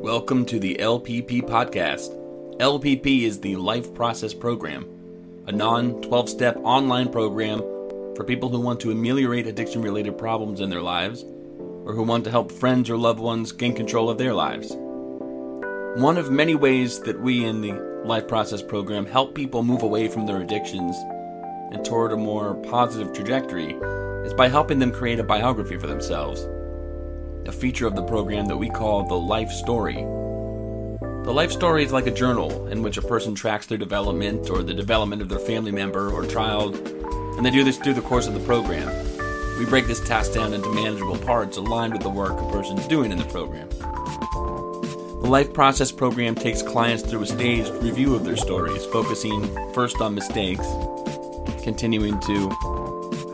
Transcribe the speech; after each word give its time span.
Welcome 0.00 0.46
to 0.46 0.60
the 0.60 0.76
LPP 0.76 1.42
Podcast. 1.42 2.16
LPP 2.58 3.22
is 3.22 3.40
the 3.40 3.56
Life 3.56 3.92
Process 3.94 4.32
Program, 4.32 4.86
a 5.48 5.52
non 5.52 6.00
12 6.02 6.28
step 6.28 6.56
online 6.62 7.10
program 7.10 7.58
for 8.14 8.22
people 8.22 8.48
who 8.48 8.60
want 8.60 8.78
to 8.78 8.92
ameliorate 8.92 9.48
addiction 9.48 9.82
related 9.82 10.16
problems 10.16 10.60
in 10.60 10.70
their 10.70 10.82
lives 10.82 11.24
or 11.84 11.94
who 11.94 12.04
want 12.04 12.22
to 12.24 12.30
help 12.30 12.52
friends 12.52 12.88
or 12.88 12.96
loved 12.96 13.18
ones 13.18 13.50
gain 13.50 13.74
control 13.74 14.08
of 14.08 14.18
their 14.18 14.32
lives. 14.32 14.70
One 16.00 16.16
of 16.16 16.30
many 16.30 16.54
ways 16.54 17.00
that 17.00 17.20
we 17.20 17.44
in 17.44 17.60
the 17.60 17.72
Life 18.04 18.28
Process 18.28 18.62
Program 18.62 19.04
help 19.04 19.34
people 19.34 19.64
move 19.64 19.82
away 19.82 20.06
from 20.06 20.26
their 20.26 20.40
addictions 20.40 20.96
and 21.72 21.84
toward 21.84 22.12
a 22.12 22.16
more 22.16 22.54
positive 22.70 23.12
trajectory 23.12 23.72
is 24.24 24.32
by 24.32 24.48
helping 24.48 24.78
them 24.78 24.92
create 24.92 25.18
a 25.18 25.24
biography 25.24 25.76
for 25.76 25.88
themselves 25.88 26.46
a 27.48 27.52
feature 27.52 27.86
of 27.86 27.96
the 27.96 28.02
program 28.02 28.44
that 28.44 28.58
we 28.58 28.68
call 28.68 29.04
the 29.04 29.14
life 29.14 29.50
story. 29.50 29.94
The 31.24 31.32
life 31.32 31.50
story 31.50 31.82
is 31.82 31.92
like 31.92 32.06
a 32.06 32.10
journal 32.10 32.66
in 32.66 32.82
which 32.82 32.98
a 32.98 33.02
person 33.02 33.34
tracks 33.34 33.64
their 33.64 33.78
development 33.78 34.50
or 34.50 34.62
the 34.62 34.74
development 34.74 35.22
of 35.22 35.30
their 35.30 35.38
family 35.38 35.72
member 35.72 36.10
or 36.10 36.26
child, 36.26 36.76
and 36.76 37.46
they 37.46 37.50
do 37.50 37.64
this 37.64 37.78
through 37.78 37.94
the 37.94 38.02
course 38.02 38.26
of 38.26 38.34
the 38.34 38.40
program. 38.40 38.86
We 39.58 39.64
break 39.64 39.86
this 39.86 40.06
task 40.06 40.34
down 40.34 40.52
into 40.52 40.70
manageable 40.74 41.16
parts 41.16 41.56
aligned 41.56 41.94
with 41.94 42.02
the 42.02 42.10
work 42.10 42.38
a 42.38 42.52
person 42.52 42.76
is 42.76 42.86
doing 42.86 43.12
in 43.12 43.18
the 43.18 43.24
program. 43.24 43.70
The 43.70 45.28
Life 45.28 45.54
Process 45.54 45.90
program 45.90 46.34
takes 46.34 46.60
clients 46.60 47.02
through 47.02 47.22
a 47.22 47.26
staged 47.26 47.70
review 47.82 48.14
of 48.14 48.26
their 48.26 48.36
stories, 48.36 48.84
focusing 48.84 49.42
first 49.72 50.02
on 50.02 50.14
mistakes, 50.14 50.66
continuing 51.62 52.20
to 52.20 52.50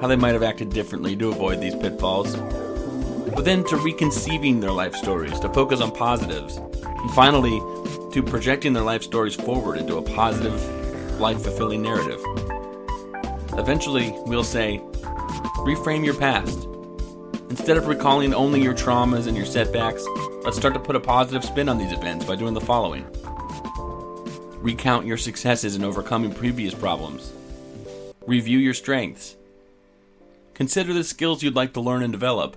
how 0.00 0.06
they 0.06 0.16
might 0.16 0.34
have 0.34 0.44
acted 0.44 0.70
differently 0.70 1.16
to 1.16 1.30
avoid 1.30 1.60
these 1.60 1.74
pitfalls, 1.74 2.36
but 3.34 3.44
then 3.44 3.64
to 3.64 3.76
reconceiving 3.76 4.60
their 4.60 4.70
life 4.70 4.94
stories, 4.94 5.38
to 5.40 5.48
focus 5.48 5.80
on 5.80 5.90
positives, 5.90 6.56
and 6.56 7.10
finally, 7.10 7.58
to 8.12 8.22
projecting 8.22 8.72
their 8.72 8.82
life 8.82 9.02
stories 9.02 9.34
forward 9.34 9.76
into 9.76 9.96
a 9.96 10.02
positive, 10.02 11.20
life 11.20 11.42
fulfilling 11.42 11.82
narrative. 11.82 12.20
Eventually, 13.58 14.14
we'll 14.26 14.44
say, 14.44 14.80
reframe 15.66 16.04
your 16.04 16.14
past. 16.14 16.68
Instead 17.50 17.76
of 17.76 17.88
recalling 17.88 18.32
only 18.32 18.62
your 18.62 18.74
traumas 18.74 19.26
and 19.26 19.36
your 19.36 19.46
setbacks, 19.46 20.04
let's 20.44 20.56
start 20.56 20.74
to 20.74 20.80
put 20.80 20.96
a 20.96 21.00
positive 21.00 21.44
spin 21.44 21.68
on 21.68 21.78
these 21.78 21.92
events 21.92 22.24
by 22.24 22.36
doing 22.36 22.54
the 22.54 22.60
following 22.60 23.04
recount 24.64 25.04
your 25.04 25.18
successes 25.18 25.76
in 25.76 25.84
overcoming 25.84 26.32
previous 26.32 26.72
problems, 26.72 27.34
review 28.26 28.58
your 28.58 28.72
strengths, 28.72 29.36
consider 30.54 30.94
the 30.94 31.04
skills 31.04 31.42
you'd 31.42 31.54
like 31.54 31.74
to 31.74 31.82
learn 31.82 32.02
and 32.02 32.14
develop 32.14 32.56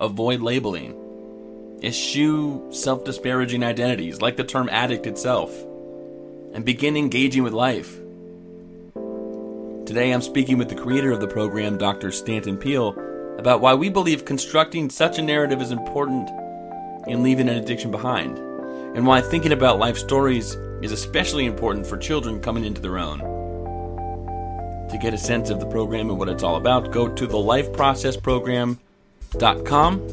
Avoid 0.00 0.40
labeling. 0.40 1.78
Eschew 1.80 2.72
self 2.72 3.04
disparaging 3.04 3.62
identities, 3.62 4.20
like 4.20 4.36
the 4.36 4.42
term 4.42 4.68
addict 4.68 5.06
itself. 5.06 5.54
And 6.52 6.64
begin 6.64 6.96
engaging 6.96 7.44
with 7.44 7.52
life. 7.52 8.00
Today 9.86 10.10
I'm 10.12 10.22
speaking 10.22 10.58
with 10.58 10.68
the 10.68 10.74
creator 10.74 11.12
of 11.12 11.20
the 11.20 11.28
program, 11.28 11.78
Dr. 11.78 12.10
Stanton 12.10 12.56
Peele, 12.56 12.98
about 13.38 13.60
why 13.60 13.74
we 13.74 13.88
believe 13.88 14.24
constructing 14.24 14.90
such 14.90 15.18
a 15.18 15.22
narrative 15.22 15.62
is 15.62 15.70
important 15.70 16.28
in 17.06 17.22
leaving 17.22 17.48
an 17.48 17.58
addiction 17.58 17.92
behind, 17.92 18.38
and 18.96 19.06
why 19.06 19.20
thinking 19.20 19.52
about 19.52 19.78
life 19.78 19.98
stories 19.98 20.54
is 20.82 20.90
especially 20.90 21.44
important 21.44 21.86
for 21.86 21.96
children 21.98 22.40
coming 22.40 22.64
into 22.64 22.80
their 22.80 22.98
own. 22.98 23.18
To 24.88 24.98
get 25.00 25.14
a 25.14 25.18
sense 25.18 25.50
of 25.50 25.60
the 25.60 25.66
program 25.66 26.10
and 26.10 26.18
what 26.18 26.28
it's 26.28 26.42
all 26.42 26.56
about, 26.56 26.92
go 26.92 27.08
to 27.08 27.26
the 27.26 27.36
Life 27.36 27.72
Process 27.72 28.16
Program 28.16 28.78
com 29.64 30.12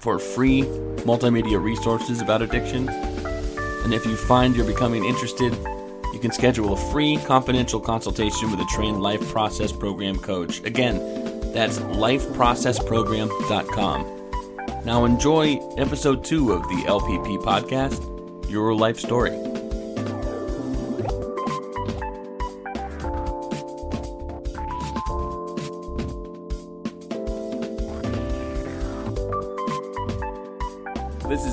for 0.00 0.18
free 0.18 0.62
multimedia 1.04 1.62
resources 1.62 2.20
about 2.20 2.42
addiction. 2.42 2.88
And 2.88 3.92
if 3.92 4.04
you 4.06 4.16
find 4.16 4.56
you're 4.56 4.66
becoming 4.66 5.04
interested, 5.04 5.52
you 6.12 6.18
can 6.20 6.30
schedule 6.30 6.72
a 6.72 6.76
free 6.92 7.18
confidential 7.26 7.80
consultation 7.80 8.50
with 8.50 8.60
a 8.60 8.66
trained 8.66 9.02
life 9.02 9.26
process 9.30 9.72
program 9.72 10.18
coach. 10.18 10.62
Again, 10.64 10.98
that's 11.52 11.78
lifeprocessprogram.com. 11.78 14.10
Now 14.84 15.04
enjoy 15.04 15.60
episode 15.76 16.24
2 16.24 16.52
of 16.52 16.62
the 16.64 16.84
LPP 16.86 17.42
podcast, 17.42 18.50
Your 18.50 18.74
Life 18.74 18.98
Story. 18.98 19.53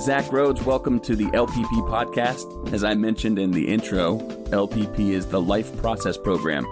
Is 0.01 0.05
Zach 0.07 0.31
Rhodes. 0.31 0.63
Welcome 0.63 0.99
to 1.01 1.15
the 1.15 1.25
LPP 1.25 1.87
podcast. 1.87 2.73
As 2.73 2.83
I 2.83 2.95
mentioned 2.95 3.37
in 3.37 3.51
the 3.51 3.67
intro, 3.67 4.17
LPP 4.49 5.11
is 5.11 5.27
the 5.27 5.39
Life 5.39 5.77
Process 5.77 6.17
Program. 6.17 6.65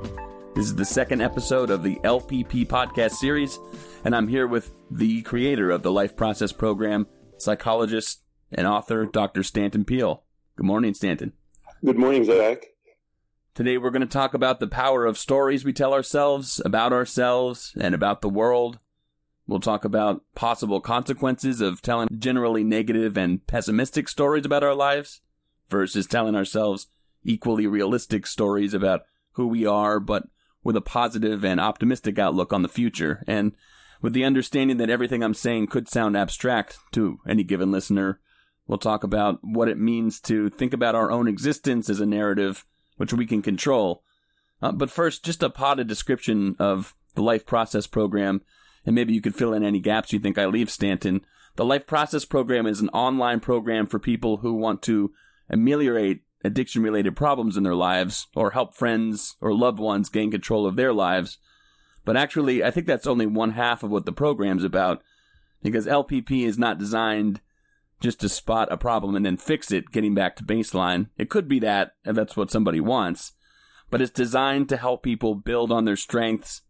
This 0.55 0.65
is 0.65 0.75
the 0.75 0.85
second 0.85 1.21
episode 1.21 1.69
of 1.69 1.83
the 1.83 1.97
LPP 1.97 2.65
podcast 2.65 3.11
series, 3.11 3.59
and 4.03 4.15
I'm 4.15 4.27
here 4.27 4.47
with 4.47 4.71
the 4.89 5.21
creator 5.21 5.69
of 5.69 5.83
the 5.83 5.91
Life 5.91 6.15
Process 6.15 6.51
Program, 6.51 7.05
psychologist 7.37 8.23
and 8.51 8.65
author, 8.65 9.05
Dr. 9.05 9.43
Stanton 9.43 9.85
Peele. 9.85 10.23
Good 10.55 10.65
morning, 10.65 10.95
Stanton. 10.95 11.33
Good 11.85 11.99
morning, 11.99 12.25
Zach. 12.25 12.65
Today 13.53 13.77
we're 13.77 13.91
going 13.91 14.01
to 14.01 14.07
talk 14.07 14.33
about 14.33 14.59
the 14.59 14.67
power 14.67 15.05
of 15.05 15.19
stories 15.19 15.63
we 15.63 15.73
tell 15.73 15.93
ourselves, 15.93 16.59
about 16.65 16.93
ourselves, 16.93 17.73
and 17.79 17.93
about 17.93 18.21
the 18.21 18.29
world. 18.29 18.79
We'll 19.49 19.59
talk 19.59 19.83
about 19.83 20.21
possible 20.35 20.79
consequences 20.79 21.59
of 21.59 21.81
telling 21.81 22.07
generally 22.19 22.63
negative 22.63 23.17
and 23.17 23.45
pessimistic 23.47 24.07
stories 24.07 24.45
about 24.45 24.63
our 24.63 24.75
lives 24.75 25.21
versus 25.69 26.05
telling 26.05 26.35
ourselves 26.35 26.85
equally 27.23 27.65
realistic 27.65 28.27
stories 28.27 28.75
about 28.75 29.05
who 29.31 29.47
we 29.47 29.65
are, 29.65 29.99
but 29.99 30.27
with 30.63 30.75
a 30.75 30.81
positive 30.81 31.43
and 31.43 31.59
optimistic 31.59 32.19
outlook 32.19 32.53
on 32.53 32.61
the 32.61 32.69
future. 32.69 33.23
And 33.25 33.53
with 34.03 34.13
the 34.13 34.23
understanding 34.23 34.77
that 34.77 34.91
everything 34.91 35.23
I'm 35.23 35.33
saying 35.33 35.65
could 35.65 35.89
sound 35.89 36.15
abstract 36.15 36.77
to 36.91 37.17
any 37.27 37.43
given 37.43 37.71
listener, 37.71 38.19
we'll 38.67 38.77
talk 38.77 39.03
about 39.03 39.39
what 39.41 39.67
it 39.67 39.79
means 39.79 40.19
to 40.21 40.51
think 40.51 40.75
about 40.75 40.93
our 40.93 41.09
own 41.09 41.27
existence 41.27 41.89
as 41.89 41.99
a 41.99 42.05
narrative 42.05 42.67
which 42.97 43.13
we 43.13 43.25
can 43.25 43.41
control. 43.41 44.03
Uh, 44.61 44.73
but 44.73 44.91
first, 44.91 45.25
just 45.25 45.41
a 45.41 45.49
potted 45.49 45.87
description 45.87 46.55
of 46.59 46.95
the 47.15 47.23
life 47.23 47.47
process 47.47 47.87
program 47.87 48.41
and 48.85 48.95
maybe 48.95 49.13
you 49.13 49.21
could 49.21 49.35
fill 49.35 49.53
in 49.53 49.63
any 49.63 49.79
gaps 49.79 50.13
you 50.13 50.19
think 50.19 50.37
I 50.37 50.45
leave, 50.45 50.69
Stanton. 50.69 51.21
The 51.55 51.65
Life 51.65 51.85
Process 51.85 52.25
Program 52.25 52.65
is 52.65 52.79
an 52.79 52.89
online 52.89 53.39
program 53.39 53.87
for 53.87 53.99
people 53.99 54.37
who 54.37 54.53
want 54.53 54.81
to 54.83 55.11
ameliorate 55.49 56.21
addiction 56.43 56.81
related 56.81 57.15
problems 57.15 57.57
in 57.57 57.63
their 57.63 57.75
lives 57.75 58.27
or 58.35 58.51
help 58.51 58.73
friends 58.73 59.35
or 59.41 59.53
loved 59.53 59.79
ones 59.79 60.09
gain 60.09 60.31
control 60.31 60.65
of 60.65 60.75
their 60.75 60.93
lives. 60.93 61.37
But 62.05 62.15
actually, 62.15 62.63
I 62.63 62.71
think 62.71 62.87
that's 62.87 63.07
only 63.07 63.25
one 63.25 63.51
half 63.51 63.83
of 63.83 63.91
what 63.91 64.05
the 64.05 64.13
program's 64.13 64.63
about 64.63 65.01
because 65.61 65.85
LPP 65.85 66.45
is 66.45 66.57
not 66.57 66.77
designed 66.77 67.41
just 67.99 68.21
to 68.21 68.29
spot 68.29 68.71
a 68.71 68.77
problem 68.77 69.15
and 69.15 69.25
then 69.25 69.35
fix 69.35 69.71
it, 69.71 69.91
getting 69.91 70.15
back 70.15 70.35
to 70.37 70.43
baseline. 70.43 71.09
It 71.17 71.29
could 71.29 71.47
be 71.47 71.59
that 71.59 71.95
that's 72.05 72.37
what 72.37 72.51
somebody 72.51 72.79
wants, 72.79 73.33
but 73.89 74.01
it's 74.01 74.11
designed 74.11 74.69
to 74.69 74.77
help 74.77 75.03
people 75.03 75.35
build 75.35 75.71
on 75.71 75.83
their 75.83 75.97
strengths 75.97 76.61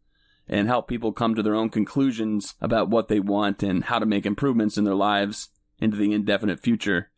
and 0.50 0.68
help 0.68 0.88
people 0.88 1.14
come 1.14 1.36
to 1.36 1.44
their 1.44 1.56
own 1.56 1.70
conclusions 1.70 2.56
about 2.60 2.90
what 2.90 3.08
they 3.08 3.20
want 3.20 3.62
and 3.64 3.86
how 3.86 4.00
to 4.00 4.06
make 4.06 4.26
improvements 4.26 4.78
in 4.78 4.84
their 4.84 4.96
lives 4.96 5.50
into 5.80 5.96
the 5.96 6.12
indefinite 6.12 6.62
future. 6.62 7.12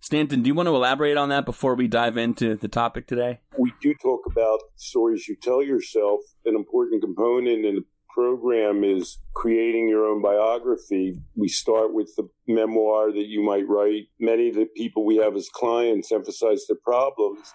Stanton, 0.00 0.42
do 0.42 0.48
you 0.48 0.54
want 0.54 0.66
to 0.66 0.74
elaborate 0.74 1.16
on 1.16 1.30
that 1.30 1.46
before 1.46 1.74
we 1.74 1.88
dive 1.88 2.18
into 2.18 2.56
the 2.56 2.68
topic 2.68 3.06
today? 3.06 3.40
We 3.58 3.72
do 3.80 3.94
talk 3.94 4.20
about 4.30 4.58
stories 4.76 5.28
you 5.28 5.36
tell 5.40 5.62
yourself. 5.62 6.20
An 6.44 6.54
important 6.54 7.00
component 7.00 7.64
in 7.64 7.76
the 7.76 7.84
program 8.14 8.84
is 8.84 9.18
creating 9.32 9.88
your 9.88 10.04
own 10.04 10.20
biography. 10.20 11.18
We 11.34 11.48
start 11.48 11.94
with 11.94 12.12
the 12.16 12.28
memoir 12.46 13.12
that 13.12 13.26
you 13.26 13.42
might 13.42 13.66
write. 13.66 14.08
Many 14.20 14.50
of 14.50 14.56
the 14.56 14.68
people 14.76 15.06
we 15.06 15.16
have 15.16 15.36
as 15.36 15.48
clients 15.48 16.12
emphasize 16.12 16.66
the 16.68 16.76
problems 16.84 17.54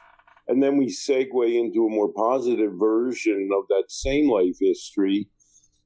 and 0.50 0.64
then 0.64 0.78
we 0.78 0.88
segue 0.88 1.60
into 1.60 1.86
a 1.86 1.92
more 1.92 2.12
positive 2.12 2.72
version 2.74 3.50
of 3.56 3.66
that 3.70 3.84
same 3.88 4.28
life 4.28 4.56
history. 4.60 5.30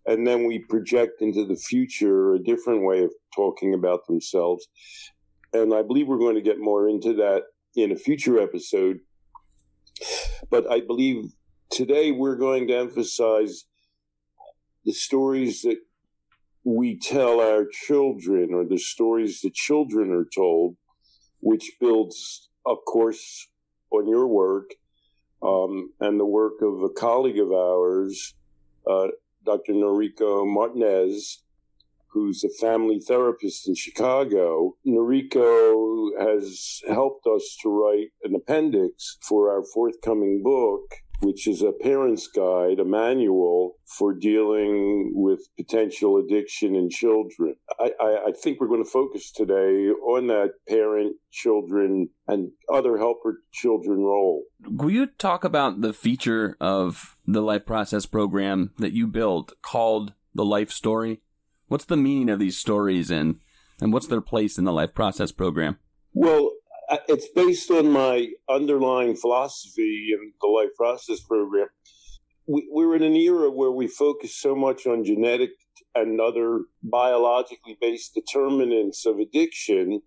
And 0.05 0.25
then 0.25 0.45
we 0.45 0.59
project 0.59 1.21
into 1.21 1.45
the 1.45 1.57
future 1.57 2.33
a 2.33 2.39
different 2.39 2.85
way 2.85 3.03
of 3.03 3.11
talking 3.35 3.73
about 3.73 4.07
themselves. 4.07 4.65
And 5.51 5.73
I 5.73 5.81
believe 5.81 6.07
we're 6.07 6.17
going 6.17 6.35
to 6.35 6.41
get 6.41 6.61
more 6.61 6.87
into 6.87 7.13
that 7.15 7.43
in 7.75 7.91
a 7.91 7.97
future 7.97 8.39
episode. 8.39 8.99
But 10.49 10.71
I 10.71 10.79
believe 10.79 11.25
today 11.69 12.11
we're 12.11 12.37
going 12.37 12.69
to 12.69 12.77
emphasize 12.77 13.65
the 14.85 14.93
stories 14.93 15.61
that 15.63 15.79
we 16.63 16.97
tell 16.97 17.41
our 17.41 17.65
children 17.85 18.53
or 18.53 18.63
the 18.65 18.79
stories 18.79 19.41
the 19.41 19.51
children 19.53 20.09
are 20.11 20.27
told, 20.33 20.77
which 21.41 21.69
builds, 21.81 22.49
of 22.65 22.77
course, 22.87 23.49
on 23.93 24.07
your 24.07 24.27
work 24.27 24.73
um, 25.41 25.91
and 25.99 26.19
the 26.19 26.25
work 26.25 26.61
of 26.61 26.81
a 26.83 26.89
colleague 26.89 27.39
of 27.39 27.51
ours, 27.51 28.33
uh, 28.89 29.07
Dr. 29.45 29.73
Noriko 29.73 30.47
Martinez, 30.47 31.43
who's 32.07 32.43
a 32.43 32.49
family 32.61 32.99
therapist 32.99 33.67
in 33.67 33.75
Chicago. 33.75 34.75
Noriko 34.85 36.09
has 36.19 36.81
helped 36.87 37.25
us 37.27 37.57
to 37.61 37.69
write 37.69 38.11
an 38.23 38.35
appendix 38.35 39.17
for 39.21 39.51
our 39.51 39.63
forthcoming 39.73 40.41
book 40.43 40.95
which 41.23 41.47
is 41.47 41.61
a 41.61 41.71
parent's 41.71 42.27
guide, 42.27 42.79
a 42.79 42.85
manual 42.85 43.77
for 43.85 44.13
dealing 44.13 45.11
with 45.15 45.39
potential 45.57 46.17
addiction 46.17 46.75
in 46.75 46.89
children. 46.89 47.55
I, 47.79 47.91
I, 47.99 48.25
I, 48.27 48.31
think 48.31 48.59
we're 48.59 48.67
going 48.67 48.83
to 48.83 48.89
focus 48.89 49.31
today 49.31 49.89
on 49.89 50.27
that 50.27 50.51
parent, 50.67 51.15
children, 51.31 52.09
and 52.27 52.51
other 52.71 52.97
helper 52.97 53.41
children 53.53 53.99
role. 53.99 54.43
Will 54.65 54.91
you 54.91 55.07
talk 55.07 55.43
about 55.43 55.81
the 55.81 55.93
feature 55.93 56.57
of 56.59 57.15
the 57.25 57.41
Life 57.41 57.65
Process 57.65 58.05
program 58.05 58.71
that 58.77 58.93
you 58.93 59.07
built 59.07 59.53
called 59.61 60.13
the 60.35 60.45
Life 60.45 60.71
Story? 60.71 61.21
What's 61.67 61.85
the 61.85 61.97
meaning 61.97 62.29
of 62.29 62.39
these 62.39 62.57
stories 62.57 63.09
and, 63.09 63.39
and 63.79 63.93
what's 63.93 64.07
their 64.07 64.21
place 64.21 64.57
in 64.57 64.65
the 64.65 64.73
Life 64.73 64.93
Process 64.93 65.31
program? 65.31 65.79
Well, 66.13 66.51
it's 67.07 67.27
based 67.35 67.71
on 67.71 67.91
my 67.91 68.29
underlying 68.49 69.15
philosophy 69.15 70.09
in 70.13 70.33
the 70.41 70.47
life 70.47 70.73
process 70.75 71.21
program. 71.21 71.67
We, 72.47 72.67
we're 72.71 72.95
in 72.95 73.03
an 73.03 73.15
era 73.15 73.49
where 73.49 73.71
we 73.71 73.87
focus 73.87 74.35
so 74.35 74.55
much 74.55 74.85
on 74.85 75.05
genetic 75.05 75.51
and 75.95 76.19
other 76.19 76.61
biologically 76.81 77.77
based 77.79 78.13
determinants 78.13 79.05
of 79.05 79.19
addiction, 79.19 80.01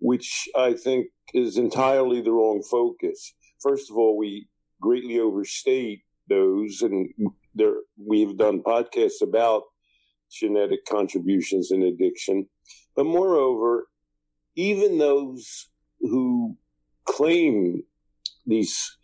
which 0.00 0.48
I 0.56 0.72
think 0.72 1.08
is 1.34 1.56
entirely 1.56 2.20
the 2.20 2.32
wrong 2.32 2.62
focus. 2.68 3.34
First 3.60 3.90
of 3.90 3.96
all, 3.96 4.16
we 4.16 4.48
greatly 4.80 5.20
overstate 5.20 6.02
those, 6.28 6.82
and 6.82 7.10
there 7.54 7.74
we've 7.96 8.36
done 8.36 8.62
podcasts 8.62 9.22
about 9.22 9.62
genetic 10.30 10.84
contributions 10.84 11.70
in 11.70 11.82
addiction. 11.82 12.48
But 12.94 13.06
moreover, 13.06 13.88
even 14.56 14.98
those 14.98 15.68
who 16.00 16.56
claim 17.04 17.82
these 18.46 18.96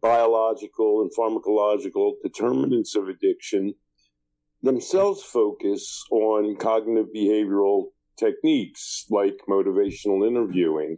biological 0.00 1.02
and 1.02 1.10
pharmacological 1.18 2.12
determinants 2.22 2.94
of 2.94 3.08
addiction 3.08 3.74
themselves 4.62 5.22
focus 5.22 6.04
on 6.10 6.56
cognitive 6.56 7.06
behavioral 7.14 7.86
techniques 8.18 9.06
like 9.10 9.38
motivational 9.48 10.26
interviewing. 10.26 10.96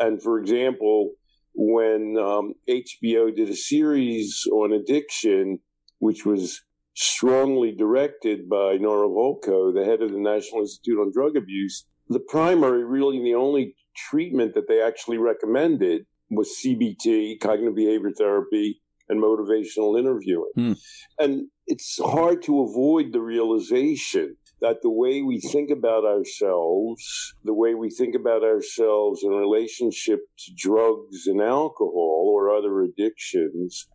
And 0.00 0.20
for 0.20 0.38
example, 0.38 1.12
when 1.54 2.18
um, 2.18 2.54
HBO 2.68 3.34
did 3.34 3.48
a 3.48 3.56
series 3.56 4.46
on 4.52 4.72
addiction, 4.72 5.60
which 5.98 6.26
was 6.26 6.60
strongly 6.96 7.72
directed 7.72 8.48
by 8.48 8.76
Nora 8.78 9.08
Volkow, 9.08 9.72
the 9.72 9.84
head 9.84 10.02
of 10.02 10.12
the 10.12 10.18
National 10.18 10.62
Institute 10.62 10.98
on 10.98 11.12
Drug 11.12 11.36
Abuse, 11.36 11.84
the 12.08 12.20
primary, 12.20 12.84
really 12.84 13.22
the 13.22 13.34
only 13.34 13.74
treatment 14.10 14.54
that 14.54 14.66
they 14.66 14.80
actually 14.80 15.18
recommended 15.18 16.06
was 16.30 16.56
CBT, 16.64 17.38
cognitive 17.40 17.76
behavior 17.76 18.12
therapy, 18.16 18.80
and 19.08 19.22
motivational 19.22 19.98
interviewing. 19.98 20.50
Hmm. 20.56 20.72
And 21.18 21.48
it's 21.66 21.98
hard 22.02 22.42
to 22.44 22.62
avoid 22.62 23.12
the 23.12 23.20
realization 23.20 24.36
that 24.62 24.80
the 24.82 24.90
way 24.90 25.20
we 25.22 25.38
think 25.38 25.70
about 25.70 26.04
ourselves, 26.04 27.34
the 27.44 27.54
way 27.54 27.74
we 27.74 27.90
think 27.90 28.14
about 28.14 28.42
ourselves 28.42 29.22
in 29.22 29.30
relationship 29.30 30.20
to 30.38 30.52
drugs 30.56 31.26
and 31.26 31.42
alcohol 31.42 32.32
or 32.34 32.56
other 32.56 32.80
addictions, 32.80 33.86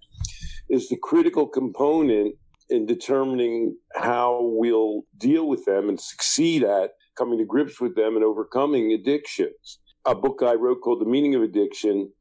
is 0.70 0.88
the 0.88 0.98
critical 1.02 1.48
component 1.48 2.36
in 2.72 2.86
determining 2.86 3.78
how 3.94 4.40
we'll 4.42 5.04
deal 5.18 5.48
with 5.48 5.66
them 5.66 5.90
and 5.90 6.00
succeed 6.00 6.64
at 6.64 6.92
coming 7.18 7.38
to 7.38 7.46
grips 7.46 7.80
with 7.80 7.96
them 7.96 8.16
and 8.16 8.24
overcoming 8.24 8.94
addictions 8.94 9.80
a 10.06 10.16
book 10.16 10.42
I 10.44 10.54
wrote 10.54 10.82
called 10.82 11.02
The 11.02 11.10
Meaning 11.10 11.36
of 11.36 11.44
Addiction 11.44 12.12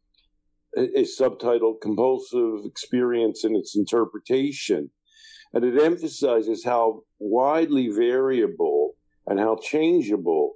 is 0.75 1.19
subtitled 1.19 1.81
Compulsive 1.81 2.64
Experience 2.64 3.44
and 3.44 3.56
Its 3.56 3.76
Interpretation. 3.76 4.91
And 5.52 5.64
it 5.64 5.82
emphasizes 5.82 6.64
how 6.64 7.02
widely 7.19 7.88
variable 7.88 8.94
and 9.26 9.41
how 9.41 9.56
changeable 9.56 10.55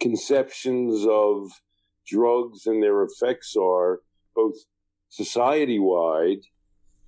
conceptions 0.00 1.06
of 1.06 1.50
drugs 2.06 2.66
and 2.66 2.82
their 2.82 3.04
effects 3.04 3.54
are, 3.56 4.00
both 4.34 4.54
society 5.10 5.78
wide 5.78 6.40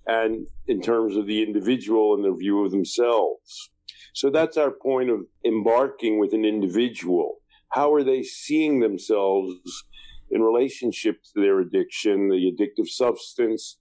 and 0.07 0.47
in 0.67 0.81
terms 0.81 1.17
of 1.17 1.27
the 1.27 1.43
individual 1.43 2.15
and 2.15 2.25
their 2.25 2.37
view 2.37 2.65
of 2.65 2.71
themselves. 2.71 3.71
So 4.13 4.31
that's 4.31 4.57
our 4.57 4.71
point 4.71 5.11
of 5.11 5.21
embarking 5.45 6.19
with 6.19 6.33
an 6.33 6.45
individual 6.45 7.41
how 7.71 7.93
are 7.93 8.03
they 8.03 8.23
seeing 8.23 8.81
themselves 8.81 9.53
in 10.31 10.41
relationship 10.41 11.23
to 11.23 11.41
their 11.41 11.61
addiction, 11.61 12.29
the 12.29 12.51
addictive 12.51 12.89
substance, 12.89 13.79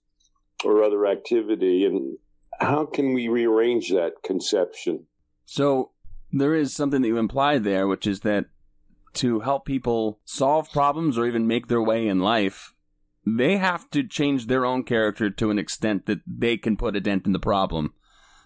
or 0.64 0.82
other 0.82 1.06
activity? 1.06 1.84
And 1.84 2.18
how 2.60 2.86
can 2.86 3.14
we 3.14 3.28
rearrange 3.28 3.90
that 3.90 4.22
conception? 4.22 5.06
So 5.44 5.92
there 6.30 6.54
is 6.54 6.74
something 6.74 7.02
that 7.02 7.08
you 7.08 7.18
imply 7.18 7.58
there, 7.58 7.86
which 7.86 8.06
is 8.06 8.20
that 8.20 8.46
to 9.14 9.40
help 9.40 9.64
people 9.64 10.20
solve 10.26 10.70
problems 10.70 11.16
or 11.16 11.26
even 11.26 11.46
make 11.46 11.68
their 11.68 11.82
way 11.82 12.06
in 12.06 12.18
life, 12.18 12.74
they 13.26 13.56
have 13.56 13.90
to 13.90 14.04
change 14.04 14.46
their 14.46 14.64
own 14.64 14.84
character 14.84 15.28
to 15.28 15.50
an 15.50 15.58
extent 15.58 16.06
that 16.06 16.20
they 16.26 16.56
can 16.56 16.76
put 16.76 16.94
a 16.94 17.00
dent 17.00 17.26
in 17.26 17.32
the 17.32 17.40
problem. 17.40 17.92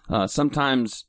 Uh, 0.09 0.25
sometimes, 0.25 1.05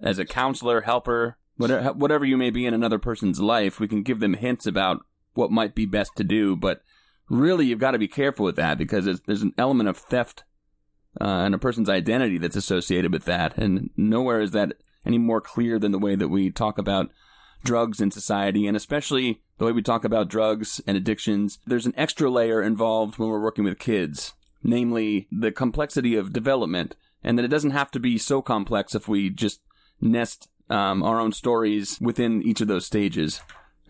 as 0.00 0.18
a 0.18 0.24
counselor, 0.24 0.82
helper, 0.82 1.36
whatever, 1.56 1.92
whatever 1.92 2.24
you 2.24 2.36
may 2.36 2.50
be 2.50 2.64
in 2.64 2.74
another 2.74 2.98
person's 2.98 3.40
life, 3.40 3.80
we 3.80 3.88
can 3.88 4.04
give 4.04 4.20
them 4.20 4.34
hints 4.34 4.66
about 4.66 5.00
what 5.34 5.50
might 5.50 5.74
be 5.74 5.84
best 5.84 6.12
to 6.16 6.24
do. 6.24 6.54
But 6.54 6.82
really, 7.28 7.66
you've 7.66 7.80
got 7.80 7.90
to 7.90 7.98
be 7.98 8.08
careful 8.08 8.44
with 8.44 8.56
that 8.56 8.78
because 8.78 9.04
there's, 9.26 9.42
an 9.42 9.54
element 9.58 9.88
of 9.88 9.96
theft 9.96 10.44
uh, 11.20 11.24
and 11.24 11.54
a 11.54 11.58
person's 11.58 11.88
identity 11.88 12.38
that's 12.38 12.56
associated 12.56 13.12
with 13.12 13.24
that. 13.24 13.58
And 13.58 13.90
nowhere 13.96 14.40
is 14.40 14.52
that 14.52 14.74
any 15.04 15.18
more 15.18 15.40
clear 15.40 15.80
than 15.80 15.90
the 15.90 15.98
way 15.98 16.14
that 16.14 16.28
we 16.28 16.50
talk 16.50 16.78
about 16.78 17.10
drugs 17.64 18.00
in 18.00 18.12
society, 18.12 18.66
and 18.68 18.76
especially 18.76 19.42
the 19.58 19.64
way 19.64 19.72
we 19.72 19.82
talk 19.82 20.04
about 20.04 20.28
drugs 20.28 20.80
and 20.86 20.96
addictions. 20.96 21.58
There's 21.66 21.86
an 21.86 21.94
extra 21.96 22.30
layer 22.30 22.62
involved 22.62 23.18
when 23.18 23.28
we're 23.28 23.42
working 23.42 23.64
with 23.64 23.78
kids, 23.78 24.32
namely 24.62 25.28
the 25.30 25.52
complexity 25.52 26.16
of 26.16 26.32
development, 26.32 26.96
and 27.22 27.36
that 27.36 27.44
it 27.44 27.48
doesn't 27.48 27.72
have 27.72 27.90
to 27.92 28.00
be 28.00 28.16
so 28.18 28.40
complex 28.40 28.94
if 28.94 29.08
we 29.08 29.30
just 29.30 29.60
nest 30.00 30.48
um, 30.70 31.02
our 31.02 31.20
own 31.20 31.32
stories 31.32 31.98
within 32.00 32.42
each 32.42 32.60
of 32.60 32.68
those 32.68 32.86
stages. 32.86 33.40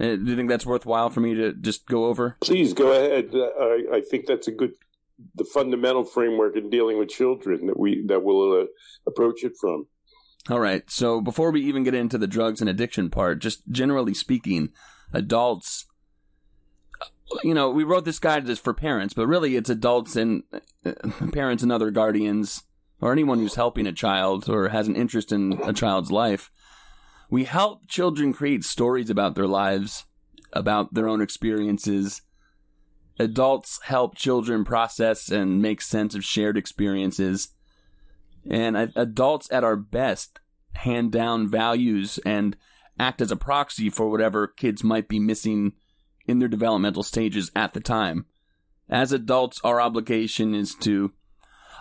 Uh, 0.01 0.17
do 0.17 0.25
you 0.25 0.37
think 0.37 0.49
that's 0.49 0.67
worthwhile 0.67 1.11
for 1.11 1.21
me 1.21 1.35
to 1.35 1.53
just 1.53 1.87
go 1.87 2.07
over? 2.07 2.37
Please 2.41 2.73
go 2.73 2.93
ahead. 2.93 3.31
Uh, 3.35 3.49
I, 3.59 3.97
I 3.97 4.01
think 4.01 4.27
that's 4.27 4.47
a 4.47 4.53
good, 4.53 4.73
the 5.35 5.45
fundamental 5.45 6.05
framework 6.05 6.57
in 6.57 6.71
dealing 6.71 6.99
with 6.99 7.09
children 7.09 7.67
that 7.67 7.79
we 7.79 8.05
that 8.07 8.23
will 8.23 8.63
uh, 8.63 8.67
approach 9.07 9.43
it 9.43 9.55
from. 9.61 9.87
All 10.49 10.61
right. 10.61 10.89
So 10.89 11.21
before 11.21 11.51
we 11.51 11.63
even 11.63 11.83
get 11.83 11.95
into 11.95 12.17
the 12.17 12.29
drugs 12.29 12.61
and 12.61 12.71
addiction 12.71 13.11
part, 13.11 13.41
just 13.41 13.69
generally 13.69 14.15
speaking, 14.15 14.71
adults. 15.13 15.87
You 17.45 17.55
know, 17.55 17.71
we 17.71 17.85
wrote 17.85 18.05
this 18.05 18.19
guide 18.19 18.47
just 18.47 18.65
for 18.65 18.73
parents, 18.73 19.15
but 19.15 19.27
really 19.27 19.57
it's 19.57 19.71
adults 19.71 20.17
and 20.17 20.43
uh, 20.85 20.93
parents 21.33 21.63
and 21.63 21.71
other 21.71 21.91
guardians 21.91 22.65
or 23.01 23.13
anyone 23.13 23.39
who's 23.39 23.55
helping 23.55 23.87
a 23.87 23.93
child 23.93 24.49
or 24.49 24.69
has 24.71 24.89
an 24.89 24.97
interest 24.97 25.31
in 25.31 25.61
a 25.65 25.73
child's 25.73 26.11
life 26.11 26.51
we 27.31 27.45
help 27.45 27.87
children 27.89 28.33
create 28.33 28.65
stories 28.65 29.11
about 29.11 29.35
their 29.35 29.47
lives, 29.47 30.07
about 30.53 30.95
their 30.95 31.09
own 31.09 31.21
experiences. 31.21 32.23
Adults 33.19 33.81
help 33.85 34.17
children 34.17 34.65
process 34.65 35.31
and 35.31 35.61
make 35.61 35.83
sense 35.83 36.15
of 36.15 36.25
shared 36.25 36.57
experiences. 36.57 37.51
And 38.51 38.77
adults 38.97 39.49
at 39.53 39.65
our 39.65 39.77
best 39.77 40.41
hand 40.75 41.13
down 41.13 41.49
values 41.49 42.19
and 42.25 42.57
act 42.99 43.21
as 43.21 43.31
a 43.31 43.37
proxy 43.37 43.91
for 43.91 44.11
whatever 44.11 44.47
kids 44.47 44.85
might 44.85 45.09
be 45.09 45.19
missing 45.19 45.73
in 46.27 46.39
their 46.39 46.49
developmental 46.49 47.03
stages 47.03 47.51
at 47.57 47.73
the 47.73 47.81
time. 47.81 48.27
As 48.89 49.13
adults, 49.13 49.61
our 49.65 49.81
obligation 49.81 50.55
is 50.55 50.75
to 50.77 51.13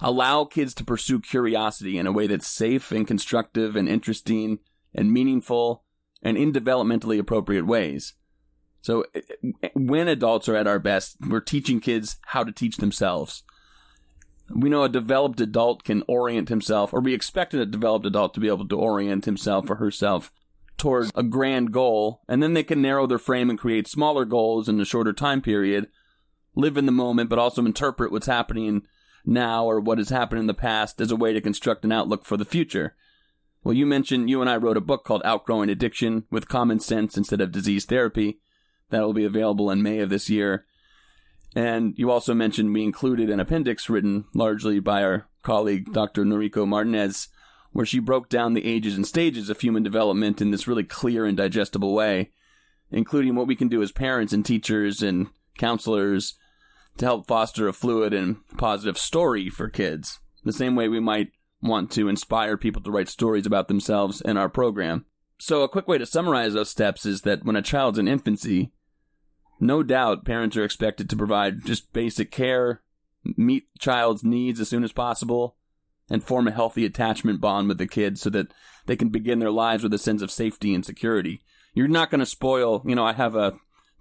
allow 0.02 0.46
kids 0.46 0.74
to 0.76 0.84
pursue 0.84 1.20
curiosity 1.20 1.98
in 1.98 2.08
a 2.08 2.12
way 2.12 2.28
that's 2.28 2.48
safe 2.48 2.92
and 2.92 3.08
constructive 3.08 3.76
and 3.76 3.90
interesting 3.90 4.60
and 4.94 5.12
meaningful 5.12 5.84
and 6.22 6.38
in 6.38 6.52
developmentally 6.52 7.20
appropriate 7.20 7.66
ways. 7.66 8.14
So 8.82 9.06
eh, 9.14 9.22
eh, 9.64 9.70
when 9.74 10.08
adults 10.08 10.48
are 10.48 10.56
at 10.56 10.68
our 10.68 10.80
best, 10.80 11.18
we're 11.28 11.40
teaching 11.40 11.80
kids 11.80 12.18
how 12.28 12.44
to 12.44 12.52
teach 12.52 12.78
themselves. 12.78 13.44
We 14.50 14.70
know 14.70 14.84
a 14.84 14.90
developed 14.90 15.42
adult 15.42 15.84
can 15.84 16.04
orient 16.08 16.48
himself, 16.48 16.94
or 16.94 17.02
we 17.02 17.14
expect 17.14 17.54
a 17.54 17.66
developed 17.66 18.06
adult 18.06 18.34
to 18.36 18.40
be 18.40 18.48
able 18.48 18.68
to 18.68 18.80
orient 18.80 19.26
himself 19.26 19.70
or 19.70 19.76
herself 19.76 20.32
toward 20.78 21.10
a 21.16 21.24
grand 21.24 21.72
goal, 21.72 22.22
and 22.28 22.42
then 22.42 22.54
they 22.54 22.64
can 22.64 22.82
narrow 22.82 23.08
their 23.08 23.18
frame 23.18 23.50
and 23.50 23.60
create 23.60 23.88
smaller 23.88 24.26
goals 24.26 24.70
in 24.70 24.80
a 24.80 24.86
shorter 24.86 25.14
time 25.14 25.42
period, 25.42 25.88
live 26.56 26.78
in 26.78 26.86
the 26.86 26.92
moment, 26.92 27.30
but 27.30 27.40
also 27.40 27.66
interpret 27.66 28.12
what's 28.12 28.28
happening 28.28 28.84
now 29.26 29.66
or 29.66 29.80
what 29.80 29.98
has 29.98 30.10
happened 30.10 30.40
in 30.40 30.48
the 30.48 30.54
past 30.54 31.02
as 31.02 31.12
a 31.12 31.16
way 31.16 31.34
to 31.34 31.42
construct 31.42 31.84
an 31.84 31.92
outlook 31.92 32.26
for 32.26 32.38
the 32.38 32.46
future. 32.46 32.96
Well, 33.64 33.74
you 33.74 33.86
mentioned 33.86 34.30
you 34.30 34.40
and 34.40 34.50
I 34.50 34.56
wrote 34.56 34.78
a 34.78 34.82
book 34.82 35.04
called 35.04 35.22
Outgrowing 35.26 35.70
Addiction 35.70 36.26
with 36.32 36.48
Common 36.48 36.80
Sense 36.80 37.18
Instead 37.18 37.42
of 37.42 37.52
Disease 37.52 37.86
Therapy. 37.86 38.40
That 38.90 39.02
will 39.02 39.14
be 39.14 39.26
available 39.26 39.70
in 39.70 39.84
May 39.84 40.00
of 40.00 40.10
this 40.10 40.30
year. 40.30 40.66
And 41.56 41.94
you 41.98 42.10
also 42.10 42.34
mentioned 42.34 42.74
we 42.74 42.84
included 42.84 43.30
an 43.30 43.40
appendix 43.40 43.90
written 43.90 44.26
largely 44.34 44.80
by 44.80 45.04
our 45.04 45.28
colleague, 45.42 45.92
Dr. 45.92 46.24
Noriko 46.24 46.68
Martinez, 46.68 47.28
where 47.78 47.86
she 47.86 48.00
broke 48.00 48.28
down 48.28 48.56
the 48.56 48.66
ages 48.66 48.96
and 48.96 49.06
stages 49.06 49.52
of 49.52 49.62
human 49.62 49.84
development 49.84 50.42
in 50.42 50.50
this 50.50 50.68
really 50.68 50.84
clear 50.84 51.28
and 51.28 51.38
digestible 51.38 51.94
way, 51.94 52.32
including 52.90 53.36
what 53.36 53.46
we 53.46 53.56
can 53.56 53.68
do 53.68 53.84
as 53.84 53.92
parents 53.92 54.34
and 54.34 54.44
teachers 54.44 55.04
and 55.04 55.28
counselors 55.60 56.40
to 56.98 57.06
help 57.06 57.28
foster 57.28 57.68
a 57.68 57.74
fluid 57.74 58.16
and 58.16 58.38
positive 58.58 58.98
story 58.98 59.48
for 59.48 59.70
kids, 59.70 60.18
the 60.44 60.52
same 60.52 60.76
way 60.76 60.88
we 60.88 61.00
might 61.00 61.28
want 61.62 61.92
to 61.92 62.10
inspire 62.10 62.58
people 62.58 62.82
to 62.82 62.90
write 62.90 63.10
stories 63.10 63.46
about 63.46 63.68
themselves 63.68 64.22
in 64.22 64.38
our 64.38 64.50
program. 64.50 65.06
So, 65.38 65.62
a 65.62 65.70
quick 65.70 65.88
way 65.88 66.00
to 66.00 66.06
summarize 66.08 66.56
those 66.56 66.72
steps 66.72 67.06
is 67.06 67.22
that 67.22 67.46
when 67.46 67.56
a 67.56 67.62
child's 67.62 68.00
in 68.00 68.08
infancy, 68.08 68.72
no 69.60 69.84
doubt 69.84 70.26
parents 70.26 70.58
are 70.58 70.66
expected 70.66 71.12
to 71.12 71.16
provide 71.16 71.64
just 71.64 71.94
basic 71.94 72.32
care, 72.32 72.82
meet 73.24 73.68
child's 73.78 74.24
needs 74.24 74.60
as 74.60 74.68
soon 74.68 74.84
as 74.84 74.92
possible, 74.92 75.58
and 76.10 76.24
form 76.24 76.48
a 76.48 76.52
healthy 76.52 76.86
attachment 76.86 77.42
bond 77.42 77.68
with 77.68 77.78
the 77.78 77.88
kids 77.88 78.22
so 78.22 78.30
that 78.30 78.54
they 78.86 78.96
can 78.96 79.10
begin 79.10 79.40
their 79.40 79.52
lives 79.52 79.84
with 79.84 79.94
a 79.94 79.98
sense 79.98 80.22
of 80.22 80.32
safety 80.32 80.74
and 80.74 80.86
security. 80.86 81.42
You're 81.74 81.88
not 81.88 82.10
going 82.10 82.20
to 82.20 82.26
spoil, 82.26 82.82
you 82.86 82.96
know, 82.96 83.06
I 83.06 83.14
have 83.14 83.36
a 83.36 83.54